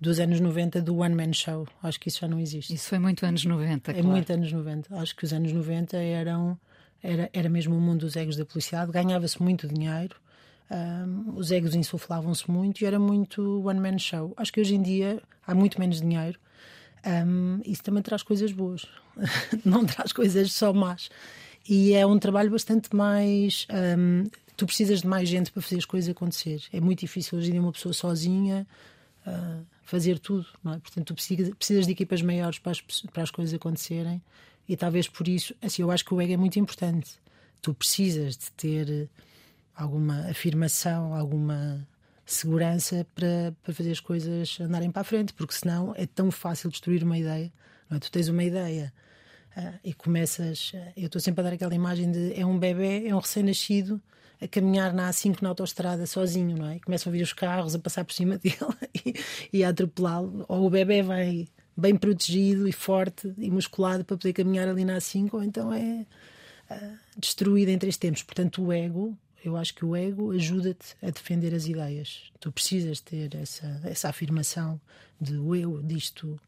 dos 0.00 0.18
anos 0.18 0.40
90 0.40 0.82
do 0.82 0.96
One 0.96 1.14
Man 1.14 1.32
Show. 1.32 1.66
Acho 1.82 2.00
que 2.00 2.08
isso 2.08 2.20
já 2.20 2.28
não 2.28 2.40
existe. 2.40 2.74
Isso 2.74 2.88
foi 2.88 2.98
muito 2.98 3.24
anos 3.24 3.44
90, 3.44 3.90
É 3.90 3.94
claro. 3.94 4.08
muito 4.08 4.32
anos 4.32 4.52
90. 4.52 4.96
Acho 4.96 5.14
que 5.14 5.24
os 5.24 5.32
anos 5.32 5.52
90 5.52 5.96
eram. 5.96 6.58
Era, 7.00 7.30
era 7.32 7.48
mesmo 7.48 7.76
o 7.76 7.80
mundo 7.80 8.00
dos 8.00 8.16
egos 8.16 8.36
da 8.36 8.44
publicidade, 8.44 8.90
ganhava-se 8.90 9.40
muito 9.40 9.68
dinheiro, 9.68 10.16
um, 10.68 11.34
os 11.36 11.52
egos 11.52 11.76
insuflavam-se 11.76 12.50
muito 12.50 12.82
e 12.82 12.86
era 12.86 12.98
muito 12.98 13.64
one 13.64 13.78
man 13.78 13.98
show. 13.98 14.34
Acho 14.36 14.52
que 14.52 14.60
hoje 14.60 14.74
em 14.74 14.82
dia 14.82 15.22
há 15.46 15.54
muito 15.54 15.78
menos 15.78 16.00
dinheiro, 16.00 16.38
um, 17.26 17.60
isso 17.64 17.82
também 17.82 18.02
traz 18.02 18.22
coisas 18.22 18.52
boas, 18.52 18.86
não 19.64 19.84
traz 19.84 20.12
coisas 20.12 20.52
só 20.52 20.72
más. 20.72 21.08
E 21.68 21.92
é 21.92 22.06
um 22.06 22.18
trabalho 22.18 22.50
bastante 22.50 22.94
mais. 22.96 23.66
Um, 23.70 24.24
tu 24.56 24.66
precisas 24.66 25.02
de 25.02 25.06
mais 25.06 25.28
gente 25.28 25.52
para 25.52 25.62
fazer 25.62 25.76
as 25.76 25.84
coisas 25.84 26.10
acontecer. 26.10 26.62
É 26.72 26.80
muito 26.80 27.00
difícil 27.00 27.38
hoje 27.38 27.48
em 27.48 27.52
dia 27.52 27.60
uma 27.60 27.72
pessoa 27.72 27.92
sozinha 27.92 28.66
uh, 29.26 29.64
fazer 29.82 30.18
tudo, 30.18 30.46
não 30.64 30.74
é? 30.74 30.78
Portanto, 30.78 31.06
tu 31.06 31.14
precisas, 31.14 31.86
de 31.86 31.92
equipas 31.92 32.22
maiores 32.22 32.58
para 32.58 32.72
as, 32.72 32.80
para 33.12 33.22
as 33.22 33.30
coisas 33.30 33.54
acontecerem. 33.54 34.22
E 34.68 34.76
talvez 34.76 35.08
por 35.08 35.28
isso, 35.28 35.54
assim, 35.62 35.82
eu 35.82 35.90
acho 35.90 36.04
que 36.04 36.12
o 36.12 36.20
ego 36.20 36.32
é 36.32 36.36
muito 36.36 36.58
importante. 36.58 37.18
Tu 37.60 37.72
precisas 37.74 38.36
de 38.36 38.50
ter 38.52 39.08
alguma 39.74 40.28
afirmação, 40.28 41.14
alguma 41.14 41.86
segurança 42.32 43.06
para, 43.14 43.54
para 43.62 43.72
fazer 43.72 43.90
as 43.90 44.00
coisas 44.00 44.58
andarem 44.60 44.90
para 44.90 45.00
a 45.00 45.04
frente, 45.04 45.32
porque 45.32 45.54
senão 45.54 45.94
é 45.96 46.06
tão 46.06 46.30
fácil 46.30 46.70
destruir 46.70 47.02
uma 47.02 47.16
ideia. 47.16 47.50
É? 47.90 47.98
Tu 47.98 48.10
tens 48.10 48.28
uma 48.28 48.44
ideia 48.44 48.92
uh, 49.56 49.78
e 49.82 49.94
começas. 49.94 50.72
Uh, 50.74 50.92
eu 50.96 51.06
estou 51.06 51.20
sempre 51.20 51.40
a 51.40 51.44
dar 51.44 51.52
aquela 51.54 51.74
imagem 51.74 52.10
de 52.10 52.38
é 52.38 52.44
um 52.44 52.58
bebê, 52.58 53.08
é 53.08 53.14
um 53.14 53.18
recém-nascido 53.18 54.00
a 54.40 54.46
caminhar 54.46 54.92
na 54.92 55.08
A5 55.08 55.40
na 55.40 55.48
autostrada 55.48 56.06
sozinho, 56.06 56.56
não 56.56 56.66
é? 56.68 56.76
E 56.76 56.80
começam 56.80 57.10
a 57.10 57.12
vir 57.12 57.22
os 57.22 57.32
carros 57.32 57.74
a 57.74 57.78
passar 57.78 58.04
por 58.04 58.12
cima 58.12 58.36
dele 58.38 58.56
e, 59.06 59.14
e 59.58 59.64
a 59.64 59.70
atropelá-lo. 59.70 60.44
Ou 60.48 60.66
o 60.66 60.70
bebê 60.70 61.02
vai 61.02 61.48
bem 61.74 61.96
protegido 61.96 62.68
e 62.68 62.72
forte 62.72 63.32
e 63.38 63.50
musculado 63.50 64.04
para 64.04 64.16
poder 64.18 64.34
caminhar 64.34 64.68
ali 64.68 64.84
na 64.84 64.98
A5, 64.98 65.30
ou 65.32 65.42
então 65.42 65.72
é 65.72 66.04
uh, 66.70 66.98
destruído 67.16 67.70
em 67.70 67.78
três 67.78 67.96
tempos. 67.96 68.22
Portanto, 68.22 68.62
o 68.62 68.72
ego 68.72 69.16
eu 69.44 69.56
acho 69.56 69.74
que 69.74 69.84
o 69.84 69.94
ego 69.94 70.32
ajuda-te 70.32 70.96
a 71.02 71.10
defender 71.10 71.54
as 71.54 71.66
ideias. 71.66 72.32
Tu 72.40 72.50
precisas 72.50 73.00
ter 73.00 73.34
essa, 73.34 73.80
essa 73.84 74.08
afirmação 74.08 74.80
de 75.20 75.36
o 75.36 75.54
eu 75.54 75.82
disto, 75.82 76.38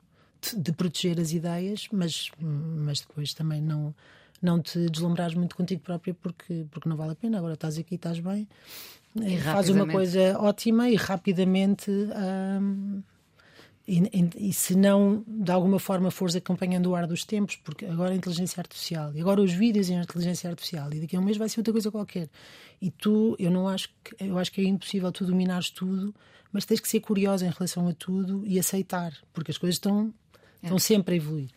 de, 0.57 0.72
proteger 0.72 1.20
as 1.20 1.33
ideias, 1.33 1.88
mas, 1.92 2.31
mas 2.40 3.00
depois 3.00 3.35
também 3.35 3.61
não 3.61 3.94
não 4.42 4.59
te 4.59 4.88
deslumbrares 4.88 5.35
muito 5.35 5.55
contigo 5.55 5.83
própria 5.83 6.14
porque, 6.14 6.64
porque 6.70 6.88
não 6.88 6.96
vale 6.96 7.12
a 7.12 7.14
pena. 7.14 7.37
Agora 7.37 7.53
estás 7.53 7.76
aqui, 7.76 7.96
estás 7.96 8.18
bem, 8.20 8.48
e 9.16 9.38
faz 9.38 9.68
uma 9.68 9.87
coisa 9.87 10.38
ótima 10.38 10.88
e 10.88 10.96
rapidamente 10.96 11.90
hum, 11.90 13.03
e, 13.90 14.50
e, 14.50 14.53
se 14.53 14.76
não, 14.76 15.24
de 15.26 15.50
alguma 15.50 15.81
forma, 15.81 16.12
fores 16.12 16.37
acompanhando 16.37 16.87
o 16.87 16.94
ar 16.94 17.09
dos 17.09 17.24
tempos, 17.24 17.57
porque 17.57 17.85
agora 17.85 18.12
a 18.12 18.14
inteligência 18.14 18.61
artificial, 18.61 19.12
e 19.12 19.20
agora 19.20 19.42
os 19.42 19.53
vídeos 19.53 19.90
em 19.90 20.00
inteligência 20.00 20.48
artificial, 20.48 20.92
e 20.94 21.00
daqui 21.00 21.16
a 21.16 21.18
um 21.18 21.24
mês 21.24 21.37
vai 21.37 21.48
ser 21.48 21.59
outra 21.59 21.72
coisa 21.72 21.90
qualquer. 21.90 22.29
E 22.81 22.88
tu, 22.88 23.35
eu 23.37 23.50
não 23.50 23.66
acho 23.66 23.88
que, 24.05 24.24
eu 24.24 24.38
acho 24.38 24.53
que 24.53 24.61
é 24.61 24.64
impossível 24.64 25.11
tu 25.11 25.24
dominares 25.24 25.70
tudo, 25.70 26.14
mas 26.53 26.64
tens 26.64 26.78
que 26.78 26.88
ser 26.88 27.01
curiosa 27.01 27.45
em 27.45 27.51
relação 27.51 27.88
a 27.88 27.93
tudo 27.93 28.45
e 28.47 28.61
aceitar, 28.61 29.12
porque 29.32 29.51
as 29.51 29.59
coisas 29.59 29.74
estão, 29.74 30.14
é. 30.62 30.66
estão 30.66 30.78
sempre 30.78 31.14
a 31.14 31.16
evoluir. 31.16 31.49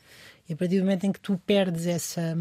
E 0.49 0.53
a 0.53 0.55
partir 0.55 0.77
do 0.77 0.85
momento 0.85 1.05
em 1.05 1.11
que 1.11 1.19
tu 1.19 1.39
perdes 1.45 1.85
essa, 1.85 2.35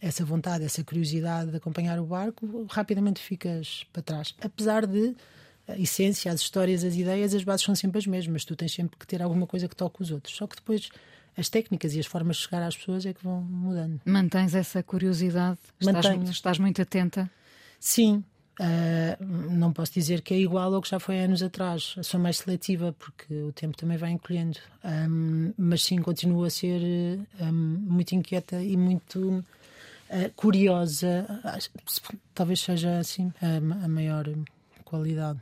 essa 0.00 0.24
vontade, 0.24 0.64
essa 0.64 0.82
curiosidade 0.82 1.50
de 1.50 1.56
acompanhar 1.58 2.00
o 2.00 2.06
barco, 2.06 2.66
rapidamente 2.70 3.20
ficas 3.20 3.86
para 3.92 4.02
trás. 4.02 4.34
Apesar 4.40 4.86
de 4.86 5.14
a 5.68 5.78
essência, 5.78 6.32
as 6.32 6.40
histórias, 6.40 6.82
as 6.82 6.94
ideias, 6.94 7.34
as 7.34 7.44
bases 7.44 7.64
são 7.64 7.74
sempre 7.74 7.98
as 7.98 8.06
mesmas. 8.06 8.44
Tu 8.44 8.56
tens 8.56 8.72
sempre 8.72 8.96
que 8.96 9.06
ter 9.06 9.22
alguma 9.22 9.46
coisa 9.46 9.68
que 9.68 9.76
toque 9.76 10.02
os 10.02 10.10
outros. 10.10 10.34
Só 10.34 10.46
que 10.46 10.56
depois 10.56 10.88
as 11.36 11.48
técnicas 11.48 11.94
e 11.94 12.00
as 12.00 12.06
formas 12.06 12.36
de 12.36 12.42
chegar 12.42 12.62
às 12.62 12.76
pessoas 12.76 13.06
é 13.06 13.12
que 13.12 13.22
vão 13.22 13.40
mudando. 13.42 14.00
Mantens 14.04 14.54
essa 14.54 14.82
curiosidade? 14.82 15.58
Mantenho. 15.84 16.14
Estás, 16.14 16.30
estás 16.30 16.58
muito 16.58 16.82
atenta? 16.82 17.30
Sim. 17.78 18.24
Uh, 18.60 19.24
não 19.24 19.72
posso 19.72 19.92
dizer 19.92 20.20
que 20.20 20.34
é 20.34 20.38
igual 20.38 20.74
ao 20.74 20.82
que 20.82 20.88
já 20.88 20.98
foi 20.98 21.20
anos 21.20 21.42
atrás. 21.44 21.94
Sou 22.02 22.18
mais 22.18 22.38
seletiva 22.38 22.92
porque 22.98 23.32
o 23.32 23.52
tempo 23.52 23.76
também 23.76 23.96
vai 23.96 24.10
encolhendo. 24.10 24.58
Um, 24.84 25.52
mas 25.56 25.84
sim, 25.84 25.98
continuo 25.98 26.42
a 26.44 26.50
ser 26.50 26.82
um, 27.40 27.52
muito 27.52 28.16
inquieta 28.16 28.60
e 28.60 28.76
muito 28.76 29.44
uh, 30.10 30.32
curiosa. 30.34 31.24
Talvez 32.34 32.58
seja 32.58 32.98
assim 32.98 33.32
a, 33.40 33.84
a 33.84 33.88
maior 33.88 34.26
qualidade. 34.84 35.38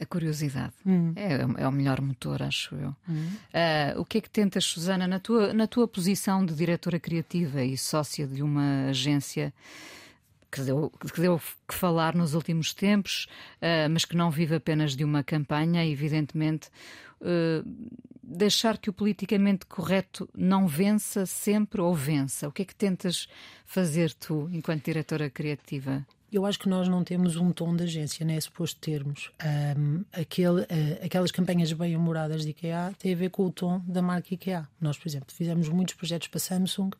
A 0.00 0.06
curiosidade 0.06 0.72
hum. 0.86 1.12
é, 1.14 1.62
é, 1.62 1.68
o 1.68 1.72
melhor 1.72 2.00
motor, 2.00 2.42
acho 2.42 2.74
eu. 2.74 2.96
Hum. 3.06 3.28
Uh, 3.52 4.00
o 4.00 4.04
que 4.04 4.16
é 4.16 4.20
que 4.22 4.30
tentas, 4.30 4.64
Susana, 4.64 5.06
na 5.06 5.20
tua, 5.20 5.52
na 5.52 5.66
tua 5.66 5.86
posição 5.86 6.44
de 6.44 6.54
diretora 6.54 6.98
criativa 6.98 7.62
e 7.62 7.76
sócia 7.76 8.26
de 8.26 8.42
uma 8.42 8.86
agência 8.88 9.52
que 10.50 10.62
deu 10.62 10.90
que, 10.90 11.20
deu 11.20 11.40
que 11.68 11.74
falar 11.74 12.14
nos 12.14 12.34
últimos 12.34 12.72
tempos, 12.72 13.28
uh, 13.56 13.90
mas 13.90 14.06
que 14.06 14.16
não 14.16 14.30
vive 14.30 14.54
apenas 14.54 14.96
de 14.96 15.04
uma 15.04 15.22
campanha, 15.22 15.84
evidentemente. 15.86 16.68
Uh, 17.20 17.62
deixar 18.22 18.78
que 18.78 18.88
o 18.88 18.92
politicamente 18.92 19.66
correto 19.66 20.28
não 20.34 20.66
vença 20.66 21.26
sempre 21.26 21.80
ou 21.80 21.94
vença? 21.94 22.48
O 22.48 22.52
que 22.52 22.62
é 22.62 22.64
que 22.64 22.74
tentas 22.74 23.28
fazer 23.66 24.14
tu, 24.14 24.48
enquanto 24.52 24.84
diretora 24.84 25.28
criativa? 25.28 26.06
Eu 26.32 26.46
acho 26.46 26.60
que 26.60 26.68
nós 26.68 26.86
não 26.88 27.02
temos 27.02 27.34
um 27.34 27.50
tom 27.50 27.74
de 27.74 27.82
agência, 27.82 28.24
não 28.24 28.32
é 28.32 28.40
suposto 28.40 28.80
termos. 28.80 29.32
Um, 29.76 30.04
aquele, 30.12 30.60
uh, 30.60 31.04
aquelas 31.04 31.32
campanhas 31.32 31.72
bem-humoradas 31.72 32.42
de 32.42 32.50
IKEA 32.50 32.94
têm 32.98 33.14
a 33.14 33.16
ver 33.16 33.30
com 33.30 33.46
o 33.46 33.50
tom 33.50 33.82
da 33.84 34.00
marca 34.00 34.32
IKEA. 34.32 34.68
Nós, 34.80 34.96
por 34.96 35.08
exemplo, 35.08 35.34
fizemos 35.34 35.68
muitos 35.68 35.94
projetos 35.94 36.28
para 36.28 36.38
Samsung 36.38 36.90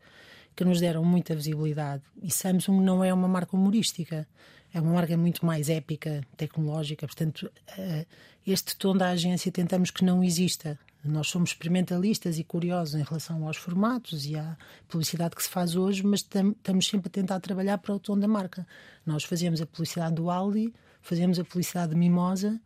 que 0.56 0.64
nos 0.64 0.80
deram 0.80 1.04
muita 1.04 1.34
visibilidade. 1.36 2.02
E 2.20 2.28
Samsung 2.28 2.80
não 2.80 3.04
é 3.04 3.14
uma 3.14 3.28
marca 3.28 3.56
humorística, 3.56 4.26
é 4.74 4.80
uma 4.80 4.92
marca 4.92 5.16
muito 5.16 5.46
mais 5.46 5.68
épica, 5.68 6.22
tecnológica. 6.36 7.06
Portanto, 7.06 7.50
uh, 7.78 8.06
este 8.44 8.74
tom 8.74 8.96
da 8.96 9.10
agência 9.10 9.52
tentamos 9.52 9.92
que 9.92 10.04
não 10.04 10.24
exista. 10.24 10.76
Nós 11.04 11.28
somos 11.28 11.50
experimentalistas 11.50 12.38
e 12.38 12.44
curiosos 12.44 12.94
em 12.94 13.02
relação 13.02 13.46
aos 13.46 13.56
formatos 13.56 14.26
e 14.26 14.36
à 14.36 14.56
publicidade 14.86 15.34
que 15.34 15.42
se 15.42 15.48
faz 15.48 15.74
hoje, 15.74 16.04
mas 16.04 16.20
estamos 16.20 16.86
sempre 16.86 17.08
a 17.08 17.10
tentar 17.10 17.40
trabalhar 17.40 17.78
para 17.78 17.94
o 17.94 17.98
tom 17.98 18.18
da 18.18 18.28
marca. 18.28 18.66
Nós 19.06 19.24
fazemos 19.24 19.62
a 19.62 19.66
publicidade 19.66 20.14
do 20.14 20.30
Aldi, 20.30 20.74
fazemos 21.00 21.38
a 21.38 21.44
publicidade 21.44 21.92
de 21.92 21.96
Mimosa 21.96 22.60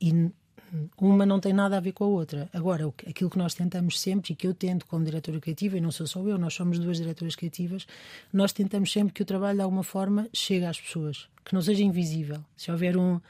e 0.00 0.30
uma 1.00 1.24
não 1.24 1.40
tem 1.40 1.52
nada 1.52 1.76
a 1.76 1.80
ver 1.80 1.92
com 1.92 2.04
a 2.04 2.08
outra. 2.08 2.48
Agora, 2.52 2.86
aquilo 3.06 3.30
que 3.30 3.38
nós 3.38 3.54
tentamos 3.54 3.98
sempre, 3.98 4.32
e 4.32 4.36
que 4.36 4.46
eu 4.46 4.54
tento 4.54 4.86
como 4.86 5.04
diretora 5.04 5.40
criativa, 5.40 5.78
e 5.78 5.80
não 5.80 5.90
sou 5.90 6.06
só 6.06 6.20
eu, 6.28 6.36
nós 6.38 6.54
somos 6.54 6.78
duas 6.78 6.98
diretoras 6.98 7.34
criativas, 7.34 7.86
nós 8.32 8.52
tentamos 8.52 8.92
sempre 8.92 9.14
que 9.14 9.22
o 9.22 9.24
trabalho 9.24 9.56
de 9.56 9.62
alguma 9.62 9.82
forma 9.82 10.28
chegue 10.32 10.66
às 10.66 10.80
pessoas, 10.80 11.28
que 11.44 11.54
não 11.54 11.62
seja 11.62 11.82
invisível. 11.82 12.44
Se 12.56 12.70
houver 12.70 12.96
um 12.96 13.20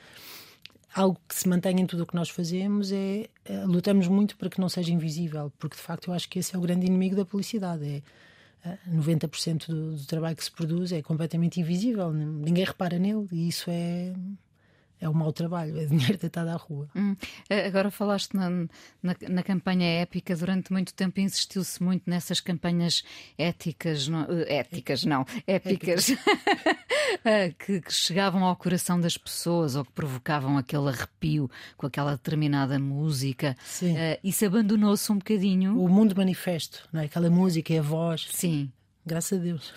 algo 0.95 1.19
que 1.29 1.35
se 1.35 1.49
mantenha 1.49 1.83
em 1.83 1.87
tudo 1.87 2.03
o 2.03 2.07
que 2.07 2.15
nós 2.15 2.29
fazemos 2.29 2.93
é, 2.93 3.29
é, 3.45 3.65
lutamos 3.65 4.09
muito 4.09 4.37
para 4.37 4.49
que 4.49 4.61
não 4.61 4.69
seja 4.69 4.93
invisível, 4.93 5.53
porque 5.59 5.77
de 5.77 5.83
facto 5.83 6.09
eu 6.09 6.15
acho 6.15 6.29
que 6.29 6.39
esse 6.39 6.55
é 6.55 6.59
o 6.59 6.63
grande 6.63 6.87
inimigo 6.87 7.17
da 7.17 7.25
publicidade. 7.25 8.03
É, 8.65 8.79
90% 8.91 9.67
do, 9.69 9.97
do 9.97 10.07
trabalho 10.07 10.37
que 10.37 10.45
se 10.45 10.51
produz 10.51 10.93
é 10.93 11.01
completamente 11.01 11.61
invisível, 11.61 12.13
ninguém 12.13 12.65
repara 12.65 12.99
nele 12.99 13.27
e 13.31 13.49
isso 13.49 13.71
é 13.71 14.13
é 15.01 15.09
um 15.09 15.13
mau 15.13 15.33
trabalho, 15.33 15.79
é 15.79 15.87
dinheiro 15.87 16.19
deitado 16.19 16.51
à 16.51 16.57
rua. 16.57 16.89
Hum. 16.95 17.17
Agora 17.67 17.91
falaste 17.91 18.35
na, 18.35 18.51
na, 19.03 19.17
na, 19.29 19.43
campanha 19.43 19.87
épica, 20.01 20.35
durante 20.37 20.73
muito 20.73 20.93
tempo 20.95 21.21
insistiu-se 21.21 21.83
muito 21.83 22.09
nessas 22.09 22.41
campanhas 22.41 23.03
éticas, 23.37 24.09
não, 24.09 24.27
eh, 24.29 24.57
éticas 24.59 25.05
não, 25.05 25.25
épicas, 25.47 26.11
eh, 27.25 27.51
que, 27.51 27.81
que, 27.81 27.93
chegavam 27.93 28.45
ao 28.45 28.57
coração 28.57 29.01
das 29.01 29.17
pessoas 29.17 29.77
ou 29.77 29.85
que 29.85 29.93
provocavam 29.93 30.59
aquele 30.59 30.89
arrepio 30.89 31.51
com 31.77 31.87
aquela 31.87 32.13
determinada 32.13 32.79
música. 32.79 33.57
Sim. 33.65 33.95
Isso 34.23 34.45
abandonou-se 34.45 35.11
um 35.13 35.19
bocadinho. 35.19 35.79
O 35.81 35.89
mundo 35.89 36.15
manifesto, 36.17 36.89
não 36.93 37.01
é? 37.01 37.05
aquela 37.05 37.31
música 37.31 37.73
e 37.73 37.79
a 37.79 37.83
voz. 37.83 38.29
Sim. 38.31 38.71
Graças 39.09 39.39
a 39.39 39.43
Deus. 39.43 39.73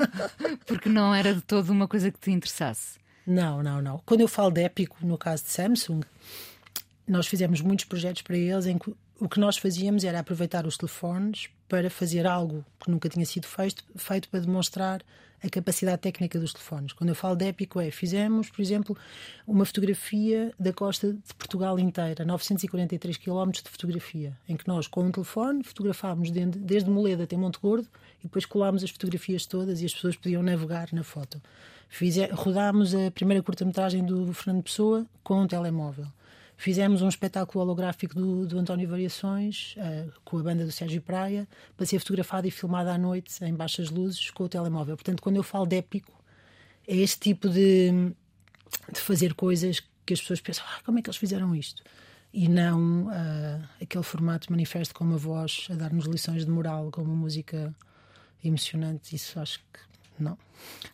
Porque 0.66 0.88
não 0.88 1.14
era 1.14 1.34
de 1.34 1.40
todo 1.40 1.70
uma 1.70 1.88
coisa 1.88 2.10
que 2.10 2.18
te 2.18 2.30
interessasse. 2.30 2.98
Não, 3.26 3.62
não, 3.62 3.82
não. 3.82 4.00
Quando 4.06 4.20
eu 4.20 4.28
falo 4.28 4.50
de 4.50 4.62
épico, 4.62 5.04
no 5.04 5.18
caso 5.18 5.42
de 5.44 5.50
Samsung, 5.50 6.02
nós 7.06 7.26
fizemos 7.26 7.60
muitos 7.60 7.84
projetos 7.84 8.22
para 8.22 8.36
eles 8.36 8.66
em 8.66 8.78
que 8.78 8.94
o 9.18 9.28
que 9.28 9.40
nós 9.40 9.56
fazíamos 9.56 10.04
era 10.04 10.20
aproveitar 10.20 10.66
os 10.66 10.76
telefones 10.76 11.48
para 11.68 11.90
fazer 11.90 12.26
algo 12.26 12.64
que 12.78 12.90
nunca 12.90 13.08
tinha 13.08 13.24
sido 13.24 13.46
feito, 13.46 13.84
feito 13.96 14.28
para 14.28 14.40
demonstrar 14.40 15.02
a 15.42 15.50
capacidade 15.50 16.02
técnica 16.02 16.38
dos 16.38 16.52
telefones. 16.52 16.92
Quando 16.92 17.10
eu 17.10 17.14
falo 17.14 17.36
de 17.36 17.46
épico, 17.46 17.80
é 17.80 17.90
fizemos, 17.90 18.50
por 18.50 18.60
exemplo, 18.60 18.96
uma 19.46 19.64
fotografia 19.64 20.52
da 20.58 20.72
costa 20.72 21.12
de 21.12 21.34
Portugal 21.34 21.78
inteira, 21.78 22.24
943 22.24 23.16
km 23.16 23.50
de 23.50 23.70
fotografia, 23.70 24.36
em 24.48 24.56
que 24.56 24.66
nós, 24.66 24.86
com 24.86 25.02
um 25.04 25.10
telefone, 25.10 25.62
fotografámos 25.62 26.30
desde, 26.30 26.58
desde 26.58 26.90
Moleda 26.90 27.24
até 27.24 27.36
Monte 27.36 27.58
Gordo 27.60 27.88
e 28.20 28.24
depois 28.24 28.44
colámos 28.44 28.82
as 28.82 28.90
fotografias 28.90 29.46
todas 29.46 29.80
e 29.82 29.86
as 29.86 29.94
pessoas 29.94 30.16
podiam 30.16 30.42
navegar 30.42 30.88
na 30.92 31.02
foto. 31.02 31.40
Rodámos 32.32 32.94
a 32.94 33.10
primeira 33.10 33.42
curta-metragem 33.42 34.04
do 34.04 34.32
Fernando 34.32 34.62
Pessoa 34.64 35.06
com 35.22 35.42
um 35.42 35.46
telemóvel. 35.46 36.06
Fizemos 36.56 37.02
um 37.02 37.08
espetáculo 37.08 37.62
holográfico 37.62 38.14
do, 38.14 38.46
do 38.46 38.58
António 38.58 38.88
Variações, 38.88 39.74
uh, 39.76 40.10
com 40.24 40.38
a 40.38 40.42
banda 40.42 40.64
do 40.64 40.72
Sérgio 40.72 41.02
Praia, 41.02 41.46
para 41.76 41.84
ser 41.84 41.98
fotografado 41.98 42.46
e 42.46 42.50
filmado 42.50 42.88
à 42.88 42.96
noite, 42.96 43.44
em 43.44 43.54
baixas 43.54 43.90
luzes, 43.90 44.30
com 44.30 44.44
o 44.44 44.48
telemóvel. 44.48 44.96
Portanto, 44.96 45.22
quando 45.22 45.36
eu 45.36 45.42
falo 45.42 45.66
de 45.66 45.76
épico, 45.76 46.12
é 46.88 46.96
este 46.96 47.20
tipo 47.20 47.48
de, 47.48 47.90
de 48.90 49.00
fazer 49.00 49.34
coisas 49.34 49.80
que 50.06 50.14
as 50.14 50.20
pessoas 50.20 50.40
pensam: 50.40 50.64
ah, 50.66 50.80
como 50.84 50.98
é 50.98 51.02
que 51.02 51.10
eles 51.10 51.18
fizeram 51.18 51.54
isto? 51.54 51.82
E 52.32 52.48
não 52.48 53.06
uh, 53.06 53.68
aquele 53.80 54.04
formato 54.04 54.50
manifesto 54.50 54.94
com 54.94 55.04
uma 55.04 55.18
voz 55.18 55.68
a 55.70 55.74
dar-nos 55.74 56.06
lições 56.06 56.44
de 56.46 56.50
moral, 56.50 56.90
com 56.90 57.02
uma 57.02 57.14
música 57.14 57.74
emocionante. 58.42 59.14
Isso 59.14 59.38
acho 59.38 59.58
que 59.58 59.80
não. 60.22 60.38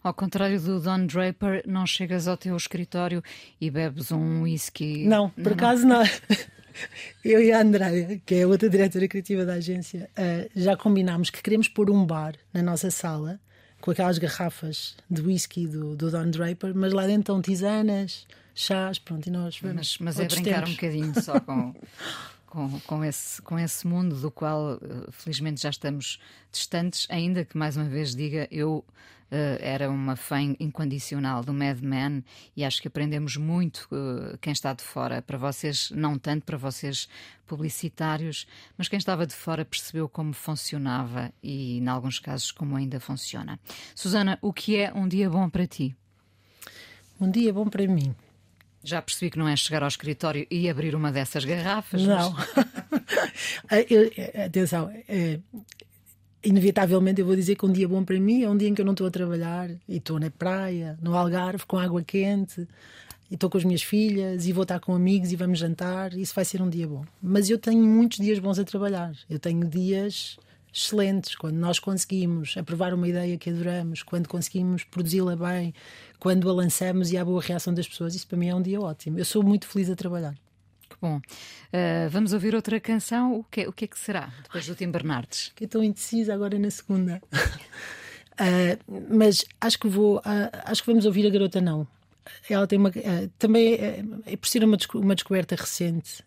Ao 0.02 0.12
contrário 0.12 0.60
do 0.60 0.80
Don 0.80 1.06
Draper, 1.06 1.62
não 1.66 1.86
chegas 1.86 2.26
ao 2.26 2.36
teu 2.36 2.56
escritório 2.56 3.22
e 3.60 3.70
bebes 3.70 4.10
um 4.10 4.42
whisky. 4.42 5.06
Não, 5.06 5.30
por 5.30 5.44
não, 5.44 5.52
acaso 5.52 5.86
não. 5.86 6.02
Eu 7.24 7.42
e 7.42 7.52
a 7.52 7.60
Andréia, 7.60 8.20
que 8.24 8.34
é 8.36 8.42
a 8.42 8.48
outra 8.48 8.68
diretora 8.68 9.06
criativa 9.06 9.44
da 9.44 9.54
agência, 9.54 10.08
uh, 10.18 10.50
já 10.54 10.76
combinámos 10.76 11.30
que 11.30 11.42
queremos 11.42 11.68
pôr 11.68 11.90
um 11.90 12.04
bar 12.04 12.34
na 12.52 12.62
nossa 12.62 12.90
sala 12.90 13.38
com 13.80 13.90
aquelas 13.90 14.16
garrafas 14.16 14.96
de 15.10 15.20
whisky 15.20 15.66
do, 15.66 15.94
do 15.96 16.10
Don 16.10 16.30
Draper, 16.30 16.72
mas 16.74 16.92
lá 16.92 17.02
dentro 17.02 17.20
estão 17.20 17.42
tisanas, 17.42 18.26
chás, 18.54 18.98
pronto, 18.98 19.26
e 19.26 19.30
nós 19.30 19.58
vamos. 19.60 19.98
Mas, 20.00 20.16
mas 20.16 20.20
é 20.20 20.28
brincar 20.28 20.64
tempos. 20.64 20.70
um 20.70 20.74
bocadinho 20.74 21.22
só 21.22 21.40
com. 21.40 21.74
com, 22.52 22.78
com, 22.80 23.02
esse, 23.02 23.40
com 23.40 23.58
esse 23.58 23.86
mundo 23.86 24.14
do 24.14 24.30
qual, 24.30 24.74
eh, 24.74 24.78
felizmente, 25.10 25.62
já 25.62 25.70
estamos 25.70 26.20
distantes, 26.52 27.06
ainda 27.08 27.46
que, 27.46 27.56
mais 27.56 27.78
uma 27.78 27.86
vez, 27.86 28.14
diga, 28.14 28.46
eu 28.50 28.84
Uh, 29.32 29.56
era 29.60 29.90
uma 29.90 30.14
fã 30.14 30.38
incondicional 30.60 31.42
do 31.42 31.54
Mad 31.54 31.80
Men 31.80 32.22
e 32.54 32.62
acho 32.62 32.82
que 32.82 32.88
aprendemos 32.88 33.34
muito 33.38 33.88
uh, 33.90 34.36
quem 34.42 34.52
está 34.52 34.74
de 34.74 34.82
fora. 34.82 35.22
Para 35.22 35.38
vocês, 35.38 35.90
não 35.90 36.18
tanto 36.18 36.44
para 36.44 36.58
vocês 36.58 37.08
publicitários, 37.46 38.46
mas 38.76 38.88
quem 38.88 38.98
estava 38.98 39.26
de 39.26 39.34
fora 39.34 39.64
percebeu 39.64 40.06
como 40.06 40.34
funcionava 40.34 41.32
e, 41.42 41.78
em 41.78 41.88
alguns 41.88 42.18
casos, 42.18 42.52
como 42.52 42.76
ainda 42.76 43.00
funciona. 43.00 43.58
Susana, 43.94 44.38
o 44.42 44.52
que 44.52 44.76
é 44.76 44.92
um 44.92 45.08
dia 45.08 45.30
bom 45.30 45.48
para 45.48 45.66
ti? 45.66 45.96
Um 47.18 47.30
dia 47.30 47.54
bom 47.54 47.66
para 47.70 47.88
mim. 47.88 48.14
Já 48.84 49.00
percebi 49.00 49.30
que 49.30 49.38
não 49.38 49.48
é 49.48 49.56
chegar 49.56 49.82
ao 49.82 49.88
escritório 49.88 50.46
e 50.50 50.68
abrir 50.68 50.94
uma 50.94 51.12
dessas 51.12 51.44
garrafas. 51.44 52.02
Não. 52.02 52.34
Mas... 53.70 53.86
Atenção, 54.46 54.90
é, 55.08 55.38
inevitavelmente 56.42 57.20
eu 57.20 57.26
vou 57.26 57.36
dizer 57.36 57.54
que 57.54 57.64
um 57.64 57.72
dia 57.72 57.86
bom 57.86 58.04
para 58.04 58.18
mim 58.18 58.42
é 58.42 58.50
um 58.50 58.56
dia 58.56 58.68
em 58.68 58.74
que 58.74 58.80
eu 58.80 58.84
não 58.84 58.92
estou 58.92 59.06
a 59.06 59.10
trabalhar 59.10 59.70
e 59.88 59.96
estou 59.96 60.18
na 60.18 60.30
praia, 60.30 60.98
no 61.00 61.16
Algarve, 61.16 61.64
com 61.66 61.78
água 61.78 62.02
quente, 62.02 62.66
e 63.30 63.34
estou 63.34 63.48
com 63.48 63.58
as 63.58 63.64
minhas 63.64 63.82
filhas 63.82 64.46
e 64.46 64.52
vou 64.52 64.62
estar 64.62 64.80
com 64.80 64.94
amigos 64.94 65.32
e 65.32 65.36
vamos 65.36 65.58
jantar. 65.58 66.12
Isso 66.14 66.34
vai 66.34 66.44
ser 66.44 66.60
um 66.60 66.68
dia 66.68 66.86
bom. 66.86 67.04
Mas 67.22 67.48
eu 67.48 67.58
tenho 67.58 67.84
muitos 67.84 68.18
dias 68.18 68.38
bons 68.38 68.58
a 68.58 68.64
trabalhar. 68.64 69.12
Eu 69.30 69.38
tenho 69.38 69.66
dias 69.66 70.38
excelentes, 70.72 71.34
quando 71.34 71.56
nós 71.56 71.78
conseguimos 71.78 72.56
aprovar 72.56 72.94
uma 72.94 73.06
ideia 73.06 73.36
que 73.36 73.50
adoramos, 73.50 74.02
quando 74.02 74.28
conseguimos 74.28 74.84
produzi-la 74.84 75.36
bem, 75.36 75.74
quando 76.18 76.48
a 76.48 76.52
lançamos 76.52 77.12
e 77.12 77.18
há 77.18 77.24
boa 77.24 77.42
reação 77.42 77.74
das 77.74 77.86
pessoas, 77.86 78.14
isso 78.14 78.26
para 78.26 78.38
mim 78.38 78.48
é 78.48 78.54
um 78.54 78.62
dia 78.62 78.80
ótimo. 78.80 79.18
Eu 79.18 79.24
sou 79.24 79.42
muito 79.42 79.66
feliz 79.66 79.90
a 79.90 79.96
trabalhar. 79.96 80.34
Bom, 81.00 81.16
uh, 81.16 82.10
vamos 82.10 82.32
ouvir 82.32 82.54
outra 82.54 82.78
canção. 82.78 83.40
O 83.40 83.44
que, 83.44 83.66
o 83.66 83.72
que 83.72 83.86
é 83.86 83.88
que 83.88 83.98
será 83.98 84.32
depois 84.44 84.66
do 84.66 84.74
Tim 84.74 84.90
Bernardes? 84.90 85.52
Que 85.56 85.64
estou 85.64 85.82
indecisa 85.82 86.32
agora 86.32 86.58
na 86.58 86.70
segunda. 86.70 87.20
uh, 87.34 89.10
mas 89.10 89.44
acho 89.60 89.78
que 89.80 89.88
vou. 89.88 90.18
Uh, 90.18 90.22
acho 90.64 90.82
que 90.82 90.86
vamos 90.86 91.04
ouvir 91.04 91.26
a 91.26 91.30
Garota 91.30 91.60
Não. 91.60 91.86
Ela 92.48 92.68
tem 92.68 92.78
uma. 92.78 92.92
também 93.36 93.74
é, 93.74 94.04
é 94.26 94.36
por 94.36 94.46
ser 94.46 94.62
uma, 94.62 94.78
uma 94.94 95.14
descoberta 95.16 95.56
recente. 95.56 96.22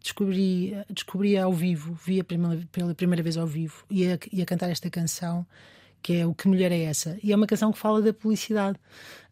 Descobri, 0.00 0.74
descobri 0.88 1.36
ao 1.36 1.52
vivo, 1.52 1.94
vi 2.04 2.22
primeira, 2.22 2.66
pela 2.72 2.94
primeira 2.94 3.22
vez 3.22 3.36
ao 3.36 3.46
vivo 3.46 3.84
e 3.90 4.06
a, 4.06 4.18
e 4.32 4.42
a 4.42 4.46
cantar 4.46 4.70
esta 4.70 4.90
canção 4.90 5.46
que 6.02 6.14
é 6.14 6.26
O 6.26 6.34
Que 6.34 6.48
Mulher 6.48 6.72
é 6.72 6.82
Essa? 6.84 7.18
E 7.22 7.32
é 7.32 7.36
uma 7.36 7.46
canção 7.46 7.72
que 7.72 7.78
fala 7.78 8.00
da 8.00 8.12
publicidade 8.12 8.78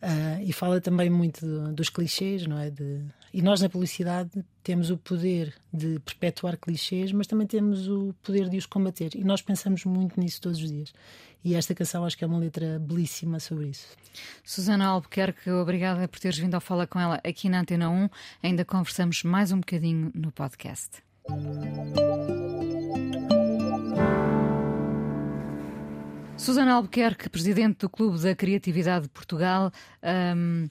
uh, 0.03 0.43
e 0.43 0.53
fala 0.53 0.81
também 0.81 1.09
muito 1.11 1.45
do, 1.45 1.73
dos 1.73 1.89
clichês, 1.89 2.47
não 2.47 2.59
é? 2.59 2.71
De, 2.71 3.03
e 3.33 3.43
nós 3.43 3.61
na 3.61 3.69
publicidade 3.69 4.31
temos 4.62 4.91
o 4.91 4.99
poder 4.99 5.55
de 5.73 5.99
perpetuar 6.01 6.57
clichês, 6.59 7.12
mas 7.12 7.27
também 7.27 7.47
temos 7.47 7.89
o 7.89 8.14
poder 8.23 8.49
de 8.49 8.57
os 8.59 8.66
combater. 8.66 9.14
E 9.14 9.25
nós 9.25 9.43
pensamos 9.43 9.85
muito 9.85 10.21
nisso 10.21 10.41
todos 10.41 10.61
os 10.62 10.71
dias. 10.71 10.93
E 11.49 11.55
esta 11.55 11.75
canção 11.75 12.05
acho 12.05 12.19
que 12.19 12.23
é 12.23 12.27
uma 12.27 12.39
letra 12.39 12.79
belíssima 12.79 13.41
sobre 13.41 13.69
isso. 13.69 13.97
Susana 14.45 14.87
Albuquerque, 14.87 15.51
obrigada 15.51 16.07
por 16.07 16.21
teres 16.21 16.37
vindo 16.37 16.55
ao 16.55 16.61
Fala 16.61 16.87
com 16.87 17.01
ela 17.01 17.19
aqui 17.25 17.49
na 17.49 17.61
Antena 17.61 17.89
1. 17.89 18.11
Ainda 18.43 18.67
conversamos 18.67 19.23
mais 19.23 19.51
um 19.51 19.61
bocadinho 19.61 20.13
no 20.15 20.31
podcast. 20.31 21.03
Susana 26.37 26.75
Albuquerque, 26.75 27.31
presidente 27.31 27.79
do 27.79 27.89
Clube 27.89 28.19
da 28.21 28.35
Criatividade 28.35 29.05
de 29.05 29.09
Portugal. 29.09 29.73
Um, 30.37 30.69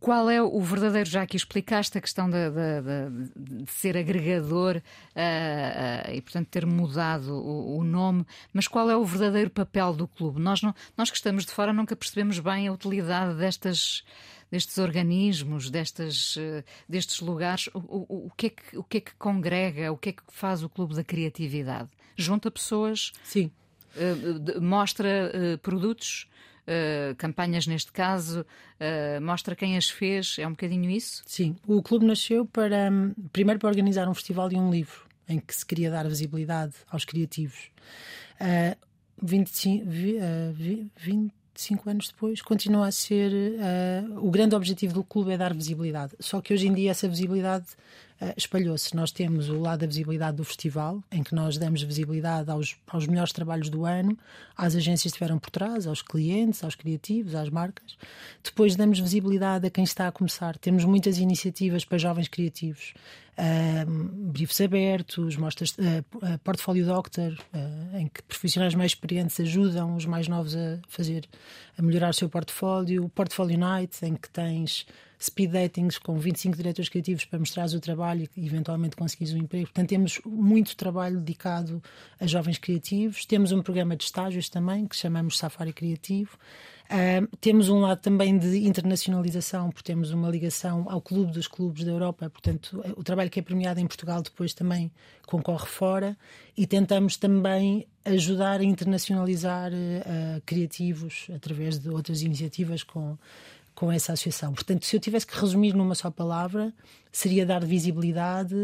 qual 0.00 0.30
é 0.30 0.40
o 0.40 0.60
verdadeiro, 0.60 1.08
já 1.08 1.26
que 1.26 1.36
explicaste 1.36 1.98
a 1.98 2.00
questão 2.00 2.30
de, 2.30 2.50
de, 2.50 3.32
de, 3.36 3.64
de 3.64 3.72
ser 3.72 3.96
agregador 3.96 4.76
uh, 4.76 4.80
uh, 4.80 6.14
e, 6.14 6.20
portanto, 6.20 6.48
ter 6.48 6.64
mudado 6.64 7.34
o, 7.34 7.78
o, 7.78 7.84
nome, 7.84 8.24
mas 8.52 8.68
qual 8.68 8.88
é 8.88 8.96
o 8.96 9.04
verdadeiro 9.04 9.50
papel 9.50 9.92
do 9.94 10.06
clube? 10.06 10.40
Nós, 10.40 10.62
não, 10.62 10.74
nós 10.96 11.10
que 11.10 11.16
estamos 11.16 11.44
de 11.44 11.52
fora 11.52 11.72
nunca 11.72 11.96
percebemos 11.96 12.38
bem 12.38 12.68
a 12.68 12.72
utilidade 12.72 13.34
destas, 13.34 14.04
destes 14.50 14.78
organismos, 14.78 15.68
destas, 15.68 16.36
uh, 16.36 16.62
destes 16.88 17.20
lugares. 17.20 17.68
O, 17.74 17.78
o, 17.78 18.26
o, 18.26 18.32
que 18.36 18.46
é 18.46 18.50
que, 18.50 18.78
o 18.78 18.84
que 18.84 18.98
é 18.98 19.00
que 19.00 19.14
congrega, 19.16 19.90
o 19.90 19.96
que 19.96 20.10
é 20.10 20.12
que 20.12 20.22
faz 20.28 20.62
o 20.62 20.68
Clube 20.68 20.94
da 20.94 21.02
Criatividade? 21.02 21.88
Junta 22.16 22.50
pessoas? 22.50 23.12
Sim. 23.24 23.50
Mostra 24.60 25.58
produtos, 25.62 26.28
uh, 26.68 27.16
campanhas 27.16 27.66
neste 27.66 27.90
caso, 27.90 28.44
mostra 29.20 29.56
quem 29.56 29.76
as 29.76 29.90
fez, 29.90 30.36
é 30.38 30.46
um 30.46 30.50
bocadinho 30.50 30.90
isso? 30.90 31.22
Sim, 31.26 31.56
o 31.66 31.82
clube 31.82 32.06
nasceu 32.06 32.46
para, 32.46 32.90
um, 32.90 33.12
primeiro 33.32 33.58
para 33.58 33.68
organizar 33.68 34.08
um 34.08 34.14
festival 34.14 34.52
e 34.52 34.56
um 34.56 34.70
livro, 34.70 35.06
em 35.28 35.40
que 35.40 35.54
se 35.54 35.66
queria 35.66 35.90
dar 35.90 36.06
visibilidade 36.06 36.74
aos 36.88 37.04
criativos. 37.04 37.70
25, 39.20 39.84
25 40.96 41.90
anos 41.90 42.08
depois, 42.08 42.40
continua 42.40 42.86
a 42.86 42.92
ser 42.92 43.32
o 44.22 44.30
grande 44.30 44.54
objetivo 44.54 44.94
do 44.94 45.02
clube 45.02 45.32
é 45.32 45.36
dar 45.36 45.52
visibilidade. 45.52 46.14
Só 46.20 46.40
que 46.40 46.54
hoje 46.54 46.68
em 46.68 46.74
dia 46.74 46.92
essa 46.92 47.08
visibilidade 47.08 47.66
uh, 47.66 48.07
espalhou-se. 48.36 48.94
Nós 48.96 49.10
temos 49.10 49.48
o 49.48 49.58
lado 49.60 49.80
da 49.80 49.86
visibilidade 49.86 50.36
do 50.36 50.44
festival, 50.44 51.02
em 51.10 51.22
que 51.22 51.34
nós 51.34 51.56
damos 51.56 51.82
visibilidade 51.82 52.50
aos, 52.50 52.76
aos 52.88 53.06
melhores 53.06 53.32
trabalhos 53.32 53.68
do 53.68 53.84
ano, 53.84 54.16
às 54.56 54.74
agências 54.74 55.02
que 55.02 55.08
estiveram 55.08 55.38
por 55.38 55.50
trás, 55.50 55.86
aos 55.86 56.02
clientes, 56.02 56.64
aos 56.64 56.74
criativos, 56.74 57.34
às 57.34 57.48
marcas. 57.48 57.96
Depois 58.42 58.74
damos 58.76 58.98
visibilidade 58.98 59.66
a 59.66 59.70
quem 59.70 59.84
está 59.84 60.08
a 60.08 60.12
começar. 60.12 60.58
Temos 60.58 60.84
muitas 60.84 61.18
iniciativas 61.18 61.84
para 61.84 61.98
jovens 61.98 62.28
criativos. 62.28 62.94
Uh, 63.38 63.88
briefs 64.32 64.60
abertos, 64.60 65.36
mostras, 65.36 65.70
uh, 65.70 66.38
portfólio 66.42 66.84
doctor, 66.84 67.32
uh, 67.54 67.96
em 67.96 68.08
que 68.08 68.20
profissionais 68.24 68.74
mais 68.74 68.90
experientes 68.90 69.38
ajudam 69.38 69.94
os 69.94 70.04
mais 70.06 70.26
novos 70.26 70.56
a 70.56 70.80
fazer, 70.88 71.24
a 71.78 71.82
melhorar 71.82 72.10
o 72.10 72.12
seu 72.12 72.28
portfólio, 72.28 73.08
portfólio 73.10 73.56
night, 73.56 74.04
em 74.04 74.16
que 74.16 74.28
tens 74.28 74.86
speed 75.18 75.52
datings 75.52 75.98
com 75.98 76.16
25 76.16 76.56
diretores 76.56 76.88
criativos 76.88 77.24
para 77.24 77.38
mostrares 77.38 77.74
o 77.74 77.80
trabalho 77.80 78.28
e 78.36 78.46
eventualmente 78.46 78.96
conseguires 78.96 79.34
um 79.34 79.38
emprego. 79.38 79.66
Portanto, 79.66 79.88
temos 79.88 80.20
muito 80.24 80.76
trabalho 80.76 81.18
dedicado 81.18 81.82
a 82.20 82.26
jovens 82.26 82.58
criativos. 82.58 83.24
Temos 83.26 83.52
um 83.52 83.62
programa 83.62 83.96
de 83.96 84.04
estágios 84.04 84.48
também, 84.48 84.86
que 84.86 84.96
chamamos 84.96 85.36
Safari 85.38 85.72
Criativo. 85.72 86.38
Uh, 86.88 87.36
temos 87.38 87.68
um 87.68 87.80
lado 87.80 88.00
também 88.00 88.38
de 88.38 88.66
internacionalização, 88.66 89.70
porque 89.70 89.92
temos 89.92 90.10
uma 90.10 90.30
ligação 90.30 90.86
ao 90.88 91.02
Clube 91.02 91.32
dos 91.32 91.46
Clubes 91.46 91.84
da 91.84 91.90
Europa, 91.90 92.30
portanto, 92.30 92.82
o 92.96 93.04
trabalho 93.04 93.28
que 93.28 93.38
é 93.38 93.42
premiado 93.42 93.78
em 93.78 93.86
Portugal 93.86 94.22
depois 94.22 94.54
também 94.54 94.90
concorre 95.26 95.66
fora 95.66 96.16
e 96.56 96.66
tentamos 96.66 97.18
também 97.18 97.86
ajudar 98.06 98.60
a 98.60 98.64
internacionalizar 98.64 99.70
uh, 99.70 100.40
criativos 100.46 101.26
através 101.34 101.78
de 101.78 101.90
outras 101.90 102.22
iniciativas 102.22 102.82
com 102.82 103.18
com 103.78 103.92
essa 103.92 104.12
associação. 104.12 104.52
Portanto, 104.52 104.84
se 104.84 104.96
eu 104.96 104.98
tivesse 104.98 105.24
que 105.24 105.38
resumir 105.38 105.72
numa 105.72 105.94
só 105.94 106.10
palavra, 106.10 106.74
seria 107.12 107.46
dar 107.46 107.64
visibilidade, 107.64 108.56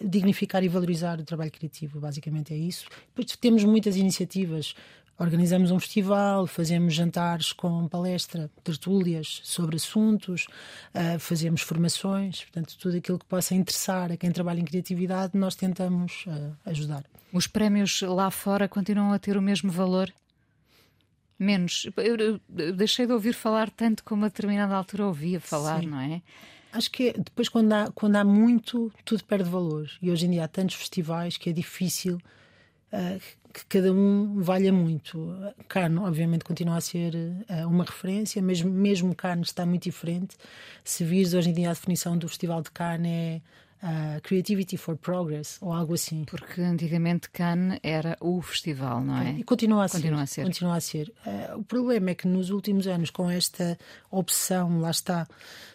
dignificar 0.00 0.62
e 0.62 0.68
valorizar 0.68 1.18
o 1.18 1.24
trabalho 1.24 1.50
criativo. 1.50 1.98
Basicamente 1.98 2.54
é 2.54 2.56
isso. 2.56 2.86
Depois 3.08 3.36
temos 3.36 3.64
muitas 3.64 3.96
iniciativas. 3.96 4.76
Organizamos 5.18 5.72
um 5.72 5.80
festival, 5.80 6.46
fazemos 6.46 6.94
jantares 6.94 7.52
com 7.52 7.88
palestra, 7.88 8.48
tertúlias 8.62 9.40
sobre 9.42 9.74
assuntos, 9.74 10.46
uh, 10.94 11.18
fazemos 11.18 11.60
formações, 11.62 12.44
portanto, 12.44 12.78
tudo 12.78 12.96
aquilo 12.96 13.18
que 13.18 13.24
possa 13.24 13.56
interessar 13.56 14.12
a 14.12 14.16
quem 14.16 14.30
trabalha 14.30 14.60
em 14.60 14.64
criatividade, 14.64 15.36
nós 15.36 15.56
tentamos 15.56 16.24
uh, 16.28 16.56
ajudar. 16.64 17.02
Os 17.32 17.48
prémios 17.48 18.02
lá 18.02 18.30
fora 18.30 18.68
continuam 18.68 19.12
a 19.12 19.18
ter 19.18 19.36
o 19.36 19.42
mesmo 19.42 19.72
valor? 19.72 20.08
Menos. 21.38 21.88
Eu, 21.96 22.40
deixei 22.72 23.06
de 23.06 23.12
ouvir 23.12 23.32
falar 23.32 23.70
tanto 23.70 24.02
como 24.04 24.24
a 24.24 24.28
determinada 24.28 24.74
altura 24.74 25.06
ouvia 25.06 25.40
falar, 25.40 25.80
Sim. 25.80 25.86
não 25.86 26.00
é? 26.00 26.22
Acho 26.72 26.90
que 26.90 27.08
é, 27.08 27.12
depois, 27.12 27.48
quando 27.48 27.72
há, 27.72 27.90
quando 27.94 28.16
há 28.16 28.24
muito, 28.24 28.92
tudo 29.04 29.24
perde 29.24 29.48
valor. 29.48 29.90
E 30.02 30.10
hoje 30.10 30.26
em 30.26 30.30
dia 30.30 30.44
há 30.44 30.48
tantos 30.48 30.76
festivais 30.76 31.36
que 31.36 31.48
é 31.48 31.52
difícil 31.52 32.18
uh, 32.92 33.20
que 33.52 33.64
cada 33.66 33.92
um 33.92 34.40
valha 34.40 34.72
muito. 34.72 35.34
Carne, 35.66 35.98
obviamente, 35.98 36.44
continua 36.44 36.76
a 36.76 36.80
ser 36.80 37.14
uh, 37.14 37.66
uma 37.66 37.84
referência, 37.84 38.42
mas 38.42 38.60
mesmo 38.60 39.14
carne 39.14 39.42
está 39.42 39.64
muito 39.64 39.84
diferente. 39.84 40.36
Se 40.84 41.04
vires 41.04 41.32
hoje 41.32 41.50
em 41.50 41.52
dia 41.54 41.70
a 41.70 41.72
definição 41.72 42.18
do 42.18 42.28
Festival 42.28 42.62
de 42.62 42.70
Carne 42.70 43.08
é 43.08 43.40
uh, 43.82 44.20
Creativity 44.22 44.76
for 44.76 44.96
Progress 44.96 45.58
ou 45.60 45.72
algo 45.72 45.94
assim. 45.94 46.24
Porque 46.24 46.60
antigamente 46.60 47.30
Cannes 47.30 47.78
era 47.82 48.16
o 48.20 48.40
festival, 48.42 49.02
não 49.02 49.16
é? 49.16 49.32
E 49.32 49.44
continua 49.44 49.84
a 49.84 49.88
continua 49.88 50.18
ser. 50.18 50.22
A 50.22 50.26
ser. 50.26 50.44
Continua 50.44 50.76
a 50.76 50.80
ser. 50.80 51.12
Uh, 51.26 51.58
o 51.58 51.64
problema 51.64 52.10
é 52.10 52.14
que 52.14 52.26
nos 52.26 52.50
últimos 52.50 52.86
anos, 52.86 53.10
com 53.10 53.30
esta 53.30 53.78
opção, 54.10 54.80
lá 54.80 54.90
está, 54.90 55.26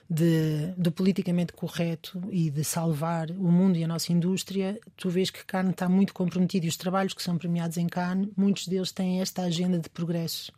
de, 0.10 0.74
do 0.78 0.91
politicamente 0.91 1.54
correto 1.54 2.22
e 2.32 2.49
de 2.49 2.64
salvar 2.64 3.32
o 3.32 3.51
mundo 3.51 3.78
e 3.78 3.84
a 3.84 3.88
nossa 3.88 4.12
indústria, 4.12 4.80
tu 4.95 5.10
vês 5.10 5.30
que 5.30 5.43
Cannes 5.45 5.72
está 5.72 5.89
muito 5.89 6.14
comprometido 6.14 6.66
e 6.66 6.70
os 6.70 6.78
trabalhos 6.78 7.14
que 7.14 7.24
são 7.24 7.38
premiados 7.38 7.78
em 7.78 7.88
Cannes, 7.88 8.30
muitos 8.36 8.68
deles 8.68 8.91
têm 8.91 9.22
esta 9.22 9.43
agenda 9.43 9.80
de 9.80 9.89
progresso. 9.89 10.51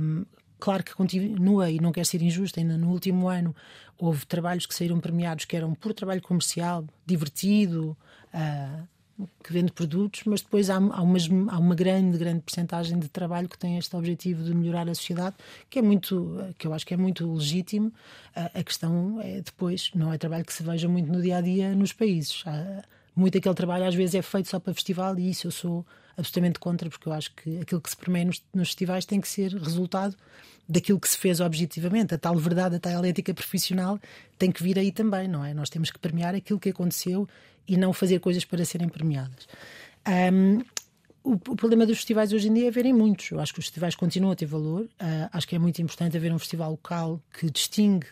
Um, 0.00 0.24
Claro 0.58 0.82
que 0.82 0.94
continua 0.94 1.70
e 1.70 1.78
não 1.78 1.92
quer 1.92 2.04
ser 2.04 2.20
injusto, 2.22 2.58
ainda 2.58 2.76
no 2.76 2.90
último 2.90 3.28
ano 3.28 3.54
houve 3.96 4.26
trabalhos 4.26 4.66
que 4.66 4.74
saíram 4.74 5.00
premiados 5.00 5.44
que 5.44 5.56
eram 5.56 5.74
por 5.74 5.92
trabalho 5.92 6.22
comercial, 6.22 6.84
divertido, 7.06 7.96
uh, 8.34 8.88
que 9.42 9.52
vende 9.52 9.72
produtos, 9.72 10.22
mas 10.24 10.40
depois 10.40 10.70
há, 10.70 10.76
há, 10.76 11.02
umas, 11.02 11.28
há 11.48 11.58
uma 11.58 11.74
grande, 11.74 12.16
grande 12.18 12.40
percentagem 12.40 12.98
de 12.98 13.08
trabalho 13.08 13.48
que 13.48 13.58
tem 13.58 13.76
este 13.76 13.94
objetivo 13.96 14.44
de 14.44 14.54
melhorar 14.54 14.88
a 14.88 14.94
sociedade, 14.94 15.36
que 15.68 15.80
é 15.80 15.82
muito, 15.82 16.38
que 16.56 16.66
eu 16.66 16.72
acho 16.72 16.86
que 16.86 16.94
é 16.94 16.96
muito 16.96 17.32
legítimo. 17.32 17.88
Uh, 17.88 18.58
a 18.58 18.62
questão 18.62 19.20
é 19.20 19.40
depois, 19.40 19.90
não 19.94 20.12
é 20.12 20.18
trabalho 20.18 20.44
que 20.44 20.52
se 20.52 20.62
veja 20.62 20.88
muito 20.88 21.10
no 21.10 21.20
dia 21.20 21.38
a 21.38 21.40
dia 21.40 21.74
nos 21.74 21.92
países. 21.92 22.42
Uh, 22.42 22.82
muito 23.14 23.36
aquele 23.36 23.54
trabalho 23.54 23.84
às 23.84 23.94
vezes 23.94 24.14
é 24.14 24.22
feito 24.22 24.48
só 24.48 24.60
para 24.60 24.72
festival 24.72 25.18
e 25.18 25.30
isso 25.30 25.48
eu 25.48 25.50
sou 25.50 25.84
absolutamente 26.18 26.58
contra, 26.58 26.90
porque 26.90 27.08
eu 27.08 27.12
acho 27.12 27.32
que 27.34 27.60
aquilo 27.60 27.80
que 27.80 27.88
se 27.88 27.96
permeia 27.96 28.26
nos, 28.26 28.42
nos 28.52 28.68
festivais 28.68 29.06
tem 29.06 29.20
que 29.20 29.28
ser 29.28 29.52
resultado 29.54 30.16
daquilo 30.68 31.00
que 31.00 31.08
se 31.08 31.16
fez 31.16 31.40
objetivamente. 31.40 32.14
A 32.14 32.18
tal 32.18 32.36
verdade, 32.36 32.76
a 32.76 32.80
tal 32.80 33.04
ética 33.04 33.32
profissional 33.32 33.98
tem 34.36 34.50
que 34.50 34.62
vir 34.62 34.78
aí 34.78 34.92
também, 34.92 35.28
não 35.28 35.44
é? 35.44 35.54
Nós 35.54 35.70
temos 35.70 35.90
que 35.90 35.98
premiar 35.98 36.34
aquilo 36.34 36.58
que 36.58 36.68
aconteceu 36.68 37.26
e 37.66 37.76
não 37.76 37.92
fazer 37.92 38.18
coisas 38.18 38.44
para 38.44 38.64
serem 38.64 38.88
premiadas. 38.88 39.46
Um, 40.32 40.58
o, 41.22 41.32
o, 41.32 41.56
problema 41.56 41.86
dos 41.86 41.98
festivais 41.98 42.32
hoje 42.32 42.48
em 42.48 42.54
dia 42.54 42.68
é 42.68 42.70
verem 42.70 42.92
muitos. 42.92 43.30
Eu 43.30 43.40
acho 43.40 43.52
que 43.52 43.60
os 43.60 43.66
festivais 43.66 43.94
continuam 43.94 44.32
a 44.32 44.36
ter 44.36 44.46
valor. 44.46 44.82
Uh, 44.82 45.28
acho 45.32 45.46
que 45.46 45.54
é 45.54 45.58
muito 45.58 45.80
importante 45.80 46.16
haver 46.16 46.32
um 46.32 46.38
festival 46.38 46.72
local 46.72 47.20
que 47.38 47.50
distingue 47.50 48.06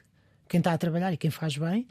quem 0.48 0.58
está 0.58 0.72
a 0.72 0.78
trabalhar 0.78 1.12
e 1.12 1.16
quem 1.16 1.30
faz 1.30 1.56
bem. 1.56 1.86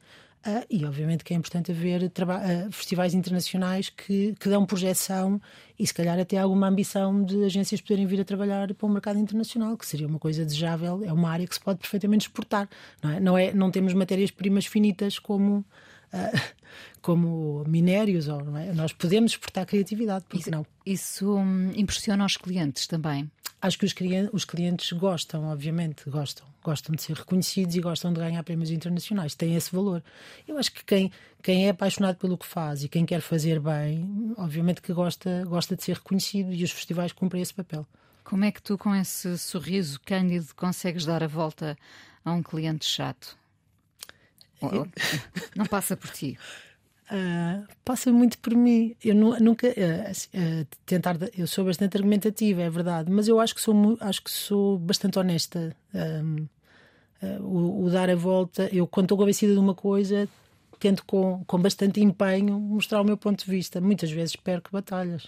Uh, 0.46 0.64
e 0.70 0.86
obviamente 0.86 1.24
que 1.24 1.34
é 1.34 1.38
importante 1.38 1.72
haver 1.72 2.04
uh, 2.04 2.72
festivais 2.72 3.16
internacionais 3.16 3.90
que, 3.90 4.36
que 4.40 4.48
dão 4.48 4.64
projeção 4.64 5.42
e 5.78 5.88
se 5.88 5.92
calhar 5.92 6.20
até 6.20 6.38
alguma 6.38 6.68
ambição 6.68 7.24
de 7.24 7.44
agências 7.44 7.82
poderem 7.82 8.06
vir 8.06 8.22
a 8.22 8.24
trabalhar 8.24 8.72
para 8.76 8.86
o 8.86 8.90
mercado 8.90 9.18
internacional, 9.18 9.76
que 9.76 9.88
seria 9.88 10.06
uma 10.06 10.20
coisa 10.20 10.46
desejável, 10.46 11.04
é 11.04 11.12
uma 11.12 11.32
área 11.32 11.48
que 11.48 11.56
se 11.56 11.60
pode 11.60 11.80
perfeitamente 11.80 12.28
exportar. 12.28 12.70
Não, 13.02 13.10
é? 13.10 13.20
Não, 13.20 13.38
é, 13.38 13.54
não 13.54 13.72
temos 13.72 13.94
matérias-primas 13.96 14.68
finitas 14.68 15.18
como 15.18 15.66
uh, 16.16 16.42
como 17.02 17.64
minérios, 17.68 18.28
ou, 18.28 18.42
é? 18.58 18.74
nós 18.74 18.94
podemos 18.94 19.34
exportar 19.34 19.66
criatividade, 19.66 20.26
porque 20.26 20.40
isso, 20.40 20.52
não? 20.52 20.66
Isso 20.86 21.36
hum, 21.36 21.72
impressiona 21.76 22.26
os 22.26 22.38
clientes 22.38 22.88
também. 22.88 23.30
Acho 23.62 23.80
que 23.80 23.86
os 23.86 23.94
clientes, 23.94 24.30
os 24.32 24.46
clientes 24.46 24.92
gostam, 24.92 25.46
obviamente, 25.46 26.08
gostam. 26.10 26.46
Gostam 26.64 26.96
de 26.96 27.02
ser 27.02 27.16
reconhecidos 27.16 27.76
e 27.76 27.82
gostam 27.82 28.14
de 28.14 28.20
ganhar 28.20 28.44
prémios 28.44 28.70
internacionais. 28.70 29.34
Tem 29.34 29.56
esse 29.56 29.74
valor. 29.74 30.04
Eu 30.48 30.58
acho 30.58 30.72
que 30.72 30.84
quem, 30.84 31.12
quem 31.42 31.66
é 31.66 31.70
apaixonado 31.70 32.18
pelo 32.18 32.38
que 32.38 32.46
faz 32.46 32.84
e 32.84 32.90
quem 32.90 33.06
quer 33.06 33.22
fazer 33.22 33.60
bem, 33.60 34.34
obviamente 34.38 34.82
que 34.82 34.94
gosta, 34.94 35.44
gosta 35.46 35.76
de 35.76 35.84
ser 35.84 35.96
reconhecido 35.96 36.54
e 36.54 36.64
os 36.64 36.72
festivais 36.72 37.12
cumprem 37.12 37.42
esse 37.42 37.54
papel. 37.54 37.88
Como 38.24 38.44
é 38.44 38.52
que 38.52 38.62
tu, 38.62 38.78
com 38.78 38.94
esse 38.96 39.38
sorriso 39.38 40.00
cândido, 40.04 40.48
consegues 40.56 41.06
dar 41.06 41.24
a 41.24 41.28
volta 41.28 41.78
a 42.24 42.32
um 42.32 42.42
cliente 42.42 42.86
chato? 42.86 43.38
Não 45.56 45.66
passa 45.66 45.96
por 45.96 46.10
ti. 46.10 46.38
Uh, 47.06 47.68
passa 47.84 48.12
muito 48.12 48.38
por 48.40 48.56
mim. 48.56 48.96
Eu 49.04 49.14
nunca 49.16 49.68
uh, 49.68 49.72
uh, 49.72 50.68
tentar. 50.86 51.18
Eu 51.38 51.46
sou 51.46 51.66
bastante 51.66 51.98
argumentativa, 51.98 52.62
é 52.62 52.70
verdade, 52.70 53.12
mas 53.12 53.28
eu 53.28 53.40
acho 53.40 53.54
que 53.54 53.62
sou 53.62 53.98
acho 54.00 54.24
que 54.24 54.32
sou 54.32 54.80
bastante 54.80 55.20
honesta. 55.20 55.76
Um, 55.94 56.48
o, 57.42 57.86
o, 57.86 57.90
dar 57.90 58.10
a 58.10 58.16
volta, 58.16 58.70
eu 58.72 58.86
quando 58.86 59.06
estou 59.06 59.18
convencida 59.18 59.54
de 59.54 59.60
uma 59.60 59.74
coisa, 59.74 60.28
tento 60.80 61.04
com, 61.06 61.44
com 61.46 61.60
bastante 61.60 62.00
empenho 62.02 62.60
mostrar 62.60 63.02
o 63.02 63.04
meu 63.04 63.18
ponto 63.18 63.44
de 63.44 63.50
vista. 63.50 63.80
Muitas 63.80 64.12
vezes 64.12 64.36
perco 64.36 64.70
batalhas. 64.72 65.28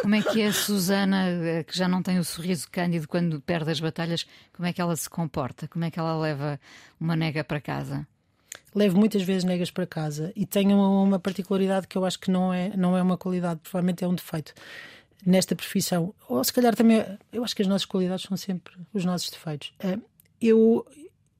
Como 0.00 0.14
é 0.14 0.22
que 0.22 0.40
é 0.40 0.46
a 0.46 0.52
Susana, 0.52 1.64
que 1.66 1.76
já 1.76 1.86
não 1.86 2.02
tem 2.02 2.18
o 2.18 2.24
sorriso 2.24 2.68
cândido 2.70 3.06
quando 3.06 3.40
perde 3.40 3.70
as 3.70 3.78
batalhas, 3.78 4.26
como 4.52 4.66
é 4.66 4.72
que 4.72 4.80
ela 4.80 4.96
se 4.96 5.08
comporta? 5.08 5.68
Como 5.68 5.84
é 5.84 5.90
que 5.90 5.98
ela 5.98 6.18
leva 6.18 6.58
uma 6.98 7.14
nega 7.14 7.44
para 7.44 7.60
casa? 7.60 8.06
Levo 8.74 8.98
muitas 8.98 9.22
vezes 9.22 9.44
negas 9.44 9.70
para 9.70 9.86
casa 9.86 10.32
e 10.34 10.46
tenho 10.46 10.76
uma 10.78 11.18
particularidade 11.18 11.86
que 11.86 11.96
eu 11.96 12.04
acho 12.04 12.18
que 12.18 12.30
não 12.30 12.52
é, 12.52 12.74
não 12.76 12.96
é 12.96 13.02
uma 13.02 13.18
qualidade, 13.18 13.60
provavelmente 13.62 14.04
é 14.04 14.08
um 14.08 14.14
defeito 14.14 14.54
nesta 15.24 15.54
profissão. 15.54 16.14
Ou 16.28 16.42
se 16.42 16.52
calhar 16.52 16.74
também, 16.74 17.04
eu 17.32 17.44
acho 17.44 17.54
que 17.54 17.62
as 17.62 17.68
nossas 17.68 17.86
qualidades 17.86 18.24
são 18.24 18.36
sempre 18.36 18.74
os 18.92 19.04
nossos 19.04 19.30
defeitos. 19.30 19.72
Eh, 19.80 19.98
eu, 20.40 20.86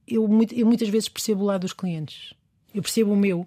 eu, 0.07 0.29
eu 0.51 0.65
muitas 0.65 0.89
vezes 0.89 1.09
percebo 1.09 1.43
o 1.43 1.45
lado 1.45 1.61
dos 1.61 1.73
clientes, 1.73 2.33
eu 2.73 2.81
percebo 2.81 3.13
o 3.13 3.17
meu. 3.17 3.45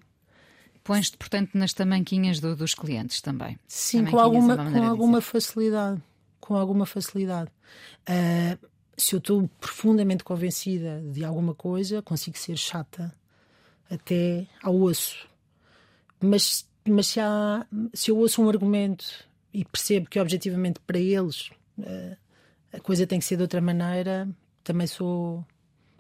Pões-te, 0.83 1.17
portanto, 1.17 1.51
nas 1.55 1.73
tamanquinhas 1.73 2.39
do, 2.39 2.55
dos 2.55 2.73
clientes 2.73 3.21
também. 3.21 3.59
Sim, 3.67 4.05
com 4.05 4.21
alguma, 4.21 4.55
é 4.55 4.57
com 4.57 4.85
alguma 4.85 5.21
facilidade. 5.21 6.01
Com 6.39 6.55
alguma 6.55 6.87
facilidade. 6.87 7.51
Uh, 8.09 8.67
se 8.97 9.15
eu 9.15 9.19
estou 9.19 9.51
profundamente 9.61 10.23
convencida 10.23 11.03
de 11.13 11.25
alguma 11.25 11.57
coisa, 11.57 12.01
consigo 12.03 12.39
ser 12.39 12.57
chata 12.57 13.13
até 13.91 14.47
ao 14.63 14.75
osso. 14.75 15.29
Mas, 16.21 16.69
mas 16.87 17.09
se, 17.09 17.21
há, 17.21 17.67
se 17.93 18.11
eu 18.11 18.19
ouço 18.19 18.43
um 18.43 18.49
argumento 18.49 19.05
e 19.53 19.65
percebo 19.65 20.09
que 20.09 20.21
objetivamente 20.21 20.81
para 20.81 20.99
eles 20.99 21.51
uh, 21.79 22.17
a 22.73 22.81
coisa 22.81 23.07
tem 23.07 23.19
que 23.19 23.25
ser 23.25 23.37
de 23.37 23.43
outra 23.43 23.61
maneira, 23.61 24.29
também 24.63 24.87
sou 24.87 25.45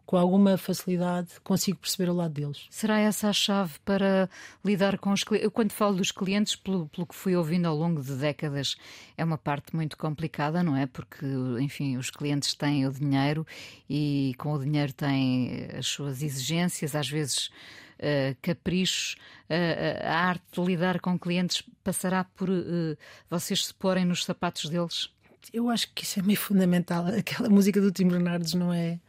com 0.06 0.16
alguma 0.16 0.56
facilidade 0.56 1.40
consigo 1.42 1.78
perceber 1.78 2.08
o 2.08 2.14
lado 2.14 2.32
deles. 2.32 2.66
Será 2.70 3.00
essa 3.00 3.28
a 3.28 3.32
chave 3.32 3.74
para 3.84 4.30
lidar 4.64 4.98
com 4.98 5.12
os 5.12 5.24
clientes? 5.24 5.44
Eu, 5.44 5.50
quando 5.50 5.72
falo 5.72 5.96
dos 5.96 6.12
clientes, 6.12 6.54
pelo, 6.54 6.88
pelo 6.88 7.06
que 7.06 7.14
fui 7.14 7.34
ouvindo 7.34 7.66
ao 7.66 7.76
longo 7.76 8.00
de 8.00 8.14
décadas, 8.14 8.76
é 9.16 9.24
uma 9.24 9.36
parte 9.36 9.74
muito 9.74 9.98
complicada, 9.98 10.62
não 10.62 10.76
é? 10.76 10.86
Porque, 10.86 11.26
enfim, 11.60 11.96
os 11.96 12.08
clientes 12.08 12.54
têm 12.54 12.86
o 12.86 12.92
dinheiro 12.92 13.44
e 13.90 14.32
com 14.38 14.52
o 14.52 14.58
dinheiro 14.58 14.92
têm 14.92 15.68
as 15.76 15.86
suas 15.86 16.22
exigências, 16.22 16.94
às 16.94 17.08
vezes. 17.08 17.50
Uh, 17.96 18.36
caprichos, 18.42 19.16
uh, 19.48 20.04
a 20.06 20.28
arte 20.28 20.44
de 20.52 20.60
lidar 20.60 21.00
com 21.00 21.18
clientes 21.18 21.62
passará 21.82 22.24
por 22.24 22.50
uh, 22.50 22.94
vocês 23.30 23.64
se 23.64 23.72
porem 23.72 24.04
nos 24.04 24.22
sapatos 24.22 24.68
deles? 24.68 25.10
Eu 25.50 25.70
acho 25.70 25.90
que 25.94 26.04
isso 26.04 26.20
é 26.20 26.22
meio 26.22 26.38
fundamental. 26.38 27.06
Aquela 27.06 27.48
música 27.48 27.80
do 27.80 27.90
Tim 27.90 28.08
Bernardes 28.08 28.52
não 28.52 28.70
é 28.70 29.00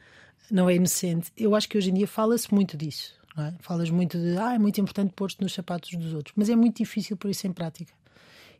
não 0.52 0.70
é 0.70 0.76
inocente. 0.76 1.32
Eu 1.38 1.56
acho 1.56 1.68
que 1.68 1.78
hoje 1.78 1.90
em 1.90 1.94
dia 1.94 2.08
fala-se 2.08 2.54
muito 2.54 2.78
disso. 2.78 3.18
Não 3.36 3.46
é? 3.46 3.54
Falas 3.60 3.90
muito 3.92 4.18
de, 4.18 4.36
ah, 4.38 4.56
é 4.56 4.60
muito 4.60 4.82
importante 4.82 5.14
pôr-te 5.16 5.40
nos 5.42 5.54
sapatos 5.54 5.92
dos 5.92 6.14
outros, 6.14 6.34
mas 6.36 6.50
é 6.50 6.56
muito 6.56 6.78
difícil 6.78 7.16
pôr 7.16 7.30
isso 7.30 7.46
em 7.46 7.54
prática. 7.54 7.94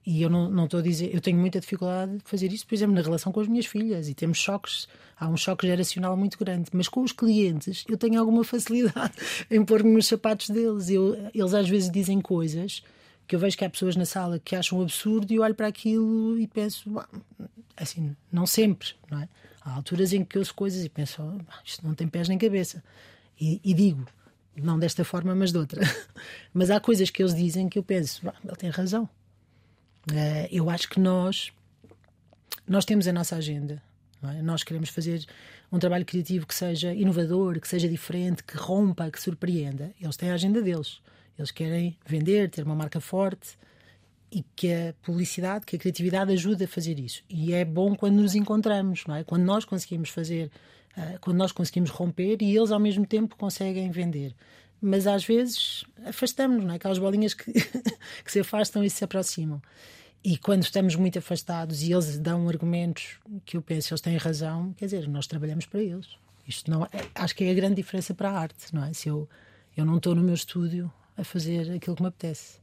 E 0.06 0.22
eu 0.22 0.30
não, 0.30 0.50
não 0.50 0.66
estou 0.66 0.80
a 0.80 0.84
dizer, 0.84 1.14
eu 1.14 1.20
tenho 1.20 1.38
muita 1.38 1.60
dificuldade 1.60 2.18
de 2.20 2.24
fazer 2.24 2.54
isso, 2.54 2.66
por 2.66 2.76
exemplo, 2.76 2.96
na 2.96 3.02
relação 3.02 3.32
com 3.32 3.42
as 3.42 3.48
minhas 3.48 3.66
filhas, 3.66 4.08
e 4.08 4.14
temos 4.14 4.38
choques, 4.38 4.88
há 5.20 5.28
um 5.28 5.36
choque 5.36 5.68
geracional 5.68 6.16
muito 6.16 6.38
grande, 6.38 6.70
mas 6.72 6.88
com 6.88 7.02
os 7.02 7.12
clientes 7.12 7.84
eu 7.90 7.98
tenho 7.98 8.18
alguma 8.20 8.44
facilidade 8.44 9.14
em 9.52 9.66
pôr-me 9.66 9.92
nos 9.92 10.06
sapatos 10.06 10.50
deles. 10.50 10.90
Eu, 10.90 11.30
eles 11.34 11.54
às 11.54 11.68
vezes 11.68 11.92
dizem 11.92 12.22
coisas 12.22 12.84
que 13.28 13.36
eu 13.36 13.40
vejo 13.40 13.58
que 13.58 13.66
há 13.66 13.70
pessoas 13.70 13.98
na 13.98 14.06
sala 14.06 14.40
que 14.40 14.56
acham 14.56 14.82
absurdo 14.82 15.34
e 15.34 15.36
eu 15.36 15.42
olho 15.42 15.56
para 15.56 15.68
aquilo 15.68 16.40
e 16.40 16.48
penso, 16.48 16.90
assim, 17.76 18.16
não 18.32 18.46
sempre, 18.46 18.90
não 19.12 19.20
é? 19.20 19.28
Há 19.68 19.76
alturas 19.76 20.14
em 20.14 20.24
que 20.24 20.40
ouço 20.40 20.56
coisas 20.56 20.86
e 20.86 20.88
penso, 20.88 21.22
oh, 21.22 21.42
isto 21.66 21.86
não 21.86 21.94
tem 21.94 22.08
pés 22.08 22.30
nem 22.30 22.38
cabeça. 22.38 22.82
E, 23.38 23.60
e, 23.62 23.74
digo, 23.74 24.08
não 24.56 24.80
desta 24.80 25.04
forma, 25.04 25.36
mas 25.36 25.52
de 25.52 25.58
outra. 25.58 25.82
mas 26.54 26.72
há 26.72 26.80
coisas 26.80 27.10
que 27.10 27.22
eles 27.22 27.36
dizem 27.36 27.68
que 27.68 27.78
eu 27.78 27.84
penso, 27.84 28.26
ele 28.46 28.56
tem 28.56 28.70
razão. 28.70 29.04
Uh, 30.10 30.48
eu 30.50 30.70
acho 30.70 30.88
que 30.88 31.02
nós, 31.02 31.52
nós 32.66 32.86
temos 32.86 33.10
a 33.10 33.12
nossa 33.12 33.36
agenda. 33.36 33.84
É? 34.24 34.42
Nós 34.42 34.64
queremos 34.64 34.88
fazer 34.88 35.26
um 35.70 35.78
trabalho 35.78 36.06
criativo 36.06 36.48
que 36.48 36.56
seja 36.56 36.94
inovador, 36.94 37.60
que 37.60 37.68
seja 37.68 37.90
diferente, 37.90 38.46
que 38.46 38.56
rompa, 38.56 39.12
que 39.12 39.22
surpreenda. 39.22 39.94
Eles 40.00 40.16
têm 40.16 40.32
a 40.32 40.36
agenda 40.36 40.62
deles. 40.62 41.02
Eles 41.38 41.52
querem 41.52 41.98
vender, 42.06 42.50
ter 42.50 42.64
uma 42.64 42.74
marca 42.74 43.02
forte 43.02 43.58
e 44.32 44.44
que 44.56 44.72
a 44.72 44.94
publicidade, 45.02 45.66
que 45.66 45.76
a 45.76 45.80
criatividade 45.80 46.32
ajuda 46.34 46.66
a 46.66 46.68
fazer 46.68 47.00
isso. 47.00 47.24
E 47.30 47.54
é 47.54 47.64
bom 47.64 47.96
quando 47.96 48.16
nos 48.16 48.36
encontramos, 48.36 49.04
não 49.08 49.16
é? 49.16 49.24
Quando 49.24 49.44
nós 49.44 49.64
conseguimos 49.64 50.10
fazer, 50.10 50.52
uh, 50.98 51.20
quando 51.22 51.38
nós 51.38 51.52
conseguimos 51.52 51.90
romper 51.90 52.38
e 52.42 52.56
eles 52.56 52.72
ao 52.72 52.80
mesmo 52.80 53.06
tempo 53.06 53.36
conseguem 53.38 53.90
vender. 53.90 54.36
Mas 54.82 55.08
às 55.08 55.26
vezes 55.26 55.86
afastamos, 56.06 56.64
não 56.64 56.74
é? 56.74 56.76
Aquelas 56.76 57.00
bolinhas 57.00 57.34
que, 57.34 57.52
que 58.24 58.32
se 58.32 58.40
afastam 58.40 58.84
e 58.84 58.90
se 58.90 59.04
aproximam. 59.04 59.62
E 60.24 60.38
quando 60.38 60.64
estamos 60.64 60.96
muito 60.96 61.20
afastados 61.20 61.82
e 61.84 61.94
eles 61.94 62.20
dão 62.20 62.50
argumentos 62.50 63.18
que 63.46 63.56
eu 63.56 63.62
penso 63.62 63.94
eles 63.94 64.02
têm 64.02 64.18
razão, 64.18 64.74
quer 64.74 64.86
dizer, 64.86 65.08
nós 65.08 65.26
trabalhamos 65.26 65.66
para 65.66 65.82
eles. 65.82 66.08
Isto 66.46 66.70
não 66.70 66.84
é, 66.86 66.90
acho 67.16 67.36
que 67.36 67.44
é 67.44 67.52
a 67.52 67.54
grande 67.54 67.76
diferença 67.76 68.14
para 68.14 68.30
a 68.30 68.40
arte, 68.40 68.74
não 68.74 68.84
é? 68.84 68.94
Se 68.94 69.08
eu, 69.08 69.30
eu 69.76 69.86
não 69.86 69.98
estou 69.98 70.14
no 70.14 70.24
meu 70.24 70.34
estúdio 70.34 70.92
a 71.16 71.24
fazer 71.24 71.72
aquilo 71.72 71.96
que 71.96 72.02
me 72.02 72.10
apetece. 72.10 72.60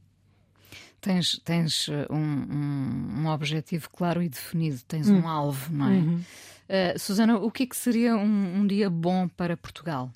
Tens, 1.05 1.39
tens 1.45 1.87
uh, 1.87 2.07
um, 2.09 2.17
um, 2.17 3.21
um 3.21 3.27
objetivo 3.27 3.87
claro 3.91 4.23
e 4.23 4.27
definido, 4.27 4.79
tens 4.87 5.07
hum. 5.07 5.19
um 5.19 5.27
alvo, 5.27 5.71
não 5.71 5.85
é? 5.85 5.97
Uhum. 5.97 6.15
Uh, 6.15 6.99
Susana, 6.99 7.37
o 7.37 7.51
que 7.51 7.61
é 7.61 7.65
que 7.67 7.77
seria 7.77 8.15
um, 8.15 8.61
um, 8.61 8.65
dia 8.65 8.89
bom 8.89 9.27
para 9.27 9.55
Portugal? 9.55 10.11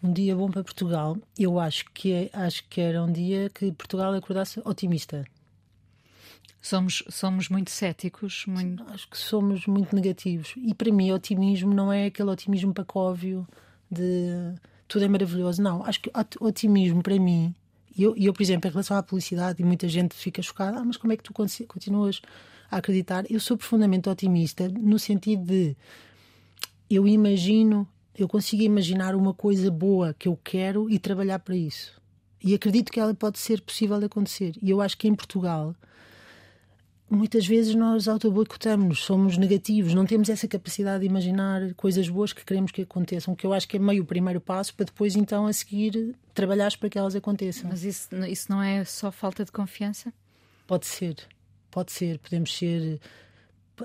Um 0.00 0.12
dia 0.12 0.36
bom 0.36 0.48
para 0.48 0.62
Portugal, 0.62 1.18
eu 1.36 1.58
acho 1.58 1.86
que, 1.92 2.12
é, 2.12 2.30
acho 2.32 2.62
que 2.68 2.80
era 2.80 3.02
um 3.02 3.10
dia 3.10 3.50
que 3.50 3.72
Portugal 3.72 4.14
acordasse 4.14 4.60
otimista. 4.64 5.24
Somos, 6.60 7.02
somos 7.08 7.48
muito 7.48 7.72
céticos? 7.72 8.44
Muito... 8.46 8.84
Acho 8.92 9.10
que 9.10 9.18
somos 9.18 9.66
muito 9.66 9.92
negativos. 9.92 10.54
E 10.56 10.72
para 10.72 10.92
mim, 10.92 11.10
otimismo 11.10 11.74
não 11.74 11.92
é 11.92 12.06
aquele 12.06 12.30
otimismo 12.30 12.72
pacóvio 12.72 13.44
de 13.90 14.54
tudo 14.86 15.04
é 15.04 15.08
maravilhoso. 15.08 15.60
Não, 15.60 15.84
acho 15.84 16.00
que 16.00 16.12
otimismo 16.38 17.02
para 17.02 17.18
mim 17.18 17.52
e 17.96 18.02
eu, 18.02 18.14
eu, 18.16 18.32
por 18.32 18.42
exemplo, 18.42 18.68
em 18.68 18.72
relação 18.72 18.96
à 18.96 19.02
publicidade, 19.02 19.62
e 19.62 19.64
muita 19.64 19.88
gente 19.88 20.14
fica 20.14 20.42
chocada, 20.42 20.78
ah, 20.78 20.84
mas 20.84 20.96
como 20.96 21.12
é 21.12 21.16
que 21.16 21.22
tu 21.22 21.32
continuas 21.32 22.20
a 22.70 22.78
acreditar? 22.78 23.24
Eu 23.30 23.40
sou 23.40 23.56
profundamente 23.56 24.08
otimista 24.08 24.68
no 24.68 24.98
sentido 24.98 25.44
de 25.44 25.76
eu 26.90 27.06
imagino, 27.06 27.86
eu 28.16 28.28
consigo 28.28 28.62
imaginar 28.62 29.14
uma 29.14 29.32
coisa 29.32 29.70
boa 29.70 30.14
que 30.18 30.28
eu 30.28 30.38
quero 30.42 30.90
e 30.90 30.98
trabalhar 30.98 31.38
para 31.38 31.56
isso. 31.56 32.00
E 32.42 32.54
acredito 32.54 32.90
que 32.90 32.98
ela 32.98 33.14
pode 33.14 33.38
ser 33.38 33.60
possível 33.60 33.98
de 33.98 34.06
acontecer. 34.06 34.56
E 34.60 34.70
eu 34.70 34.80
acho 34.80 34.98
que 34.98 35.06
em 35.06 35.14
Portugal 35.14 35.74
muitas 37.12 37.46
vezes 37.46 37.74
nós 37.74 38.08
auto-boicotamos, 38.08 39.00
somos 39.00 39.36
negativos, 39.36 39.94
não 39.94 40.06
temos 40.06 40.28
essa 40.28 40.48
capacidade 40.48 41.00
de 41.00 41.06
imaginar 41.06 41.74
coisas 41.74 42.08
boas 42.08 42.32
que 42.32 42.44
queremos 42.44 42.72
que 42.72 42.82
aconteçam, 42.82 43.34
que 43.34 43.46
eu 43.46 43.52
acho 43.52 43.68
que 43.68 43.76
é 43.76 43.80
meio 43.80 44.02
o 44.02 44.06
primeiro 44.06 44.40
passo 44.40 44.74
para 44.74 44.86
depois 44.86 45.14
então 45.14 45.46
a 45.46 45.52
seguir 45.52 46.14
trabalhar 46.34 46.76
para 46.78 46.88
que 46.88 46.98
elas 46.98 47.14
aconteçam. 47.14 47.68
Mas 47.68 47.84
isso, 47.84 48.08
isso 48.26 48.50
não 48.50 48.62
é 48.62 48.84
só 48.84 49.12
falta 49.12 49.44
de 49.44 49.52
confiança? 49.52 50.12
Pode 50.66 50.86
ser, 50.86 51.16
pode 51.70 51.92
ser. 51.92 52.18
Podemos 52.18 52.56
ser, 52.56 53.00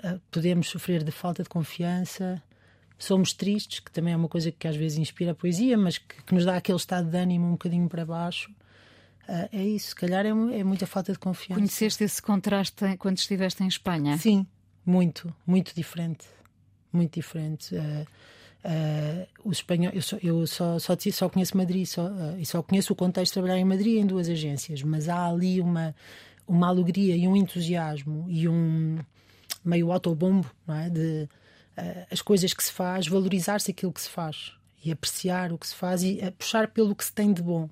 eh, 0.03 0.19
podemos 0.31 0.69
sofrer 0.69 1.03
de 1.03 1.11
falta 1.11 1.43
de 1.43 1.49
confiança. 1.49 2.41
Somos 2.97 3.33
tristes, 3.33 3.79
que 3.79 3.91
também 3.91 4.13
é 4.13 4.17
uma 4.17 4.29
coisa 4.29 4.51
que 4.51 4.67
às 4.67 4.75
vezes 4.75 4.97
inspira 4.97 5.31
a 5.31 5.35
poesia, 5.35 5.77
mas 5.77 5.97
que, 5.97 6.23
que 6.23 6.33
nos 6.33 6.45
dá 6.45 6.55
aquele 6.55 6.77
estado 6.77 7.09
de 7.09 7.17
ânimo 7.17 7.45
um 7.45 7.51
bocadinho 7.51 7.89
para 7.89 8.05
baixo. 8.05 8.49
Uh, 9.27 9.49
é 9.51 9.63
isso, 9.63 9.89
se 9.89 9.95
calhar 9.95 10.25
é, 10.25 10.29
é, 10.29 10.63
muita 10.63 10.87
falta 10.87 11.11
de 11.11 11.19
confiança. 11.19 11.59
Conheceste 11.59 12.03
esse 12.03 12.21
contraste 12.21 12.97
quando 12.97 13.17
estiveste 13.17 13.61
em 13.61 13.67
Espanha? 13.67 14.17
Sim, 14.17 14.47
muito, 14.85 15.33
muito 15.45 15.75
diferente. 15.75 16.25
Muito 16.91 17.15
diferente. 17.15 17.75
Uh, 17.75 18.05
Uh, 18.65 19.25
os 19.45 19.59
espanhóis, 19.59 19.95
eu, 19.95 20.01
só, 20.01 20.17
eu 20.21 20.47
só, 20.47 20.79
só, 20.79 20.93
só, 21.13 21.29
conheço 21.29 21.55
Madrid 21.55 21.85
só, 21.85 22.09
e 22.37 22.45
só 22.45 22.61
conheço 22.61 22.91
o 22.91 22.95
contexto 22.95 23.29
de 23.29 23.33
trabalhar 23.35 23.57
em 23.57 23.63
Madrid 23.63 23.97
em 23.97 24.05
duas 24.05 24.27
agências, 24.27 24.81
mas 24.81 25.07
há 25.07 25.25
ali 25.25 25.61
uma, 25.61 25.95
uma 26.45 26.67
alegria 26.67 27.15
e 27.15 27.27
um 27.29 27.35
entusiasmo 27.35 28.25
e 28.27 28.45
um 28.49 28.97
meio 29.63 29.89
autobombo 29.89 30.51
não 30.65 30.75
é? 30.75 30.89
de 30.89 31.29
as 32.11 32.21
coisas 32.21 32.51
que 32.53 32.63
se 32.63 32.73
faz, 32.73 33.07
valorizar-se 33.07 33.71
aquilo 33.71 33.93
que 33.93 34.01
se 34.01 34.09
faz 34.09 34.51
e 34.83 34.91
apreciar 34.91 35.53
o 35.53 35.57
que 35.57 35.67
se 35.67 35.75
faz 35.75 36.03
e 36.03 36.19
puxar 36.37 36.67
pelo 36.67 36.95
que 36.95 37.05
se 37.05 37.13
tem 37.13 37.31
de 37.31 37.41
bom 37.41 37.69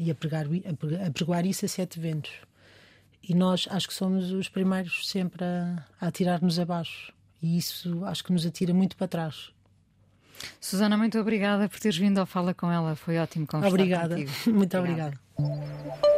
e 0.00 0.10
a 0.10 0.14
pregar, 0.14 0.46
a, 0.46 1.10
pregoar 1.10 1.46
isso 1.46 1.64
a 1.64 1.68
sete 1.68 1.98
ventos. 2.00 2.32
E 3.22 3.34
nós 3.34 3.68
acho 3.70 3.88
que 3.88 3.94
somos 3.94 4.30
os 4.32 4.48
primeiros 4.48 5.08
sempre 5.08 5.44
a, 5.44 5.84
a 6.00 6.06
atirar-nos 6.08 6.58
abaixo. 6.58 7.12
E 7.42 7.56
isso 7.56 8.04
acho 8.04 8.24
que 8.24 8.32
nos 8.32 8.46
atira 8.46 8.72
muito 8.72 8.96
para 8.96 9.06
trás. 9.06 9.50
Susana, 10.60 10.96
muito 10.96 11.18
obrigada 11.18 11.68
por 11.68 11.80
teres 11.80 11.98
vindo 11.98 12.18
ao 12.18 12.26
Fala 12.26 12.54
com 12.54 12.70
ela. 12.70 12.94
Foi 12.94 13.18
ótimo 13.18 13.46
conversar 13.46 13.74
obrigada. 13.74 14.16
contigo. 14.16 14.30
Muito 14.56 14.78
obrigada. 14.78 15.18
A 15.36 16.17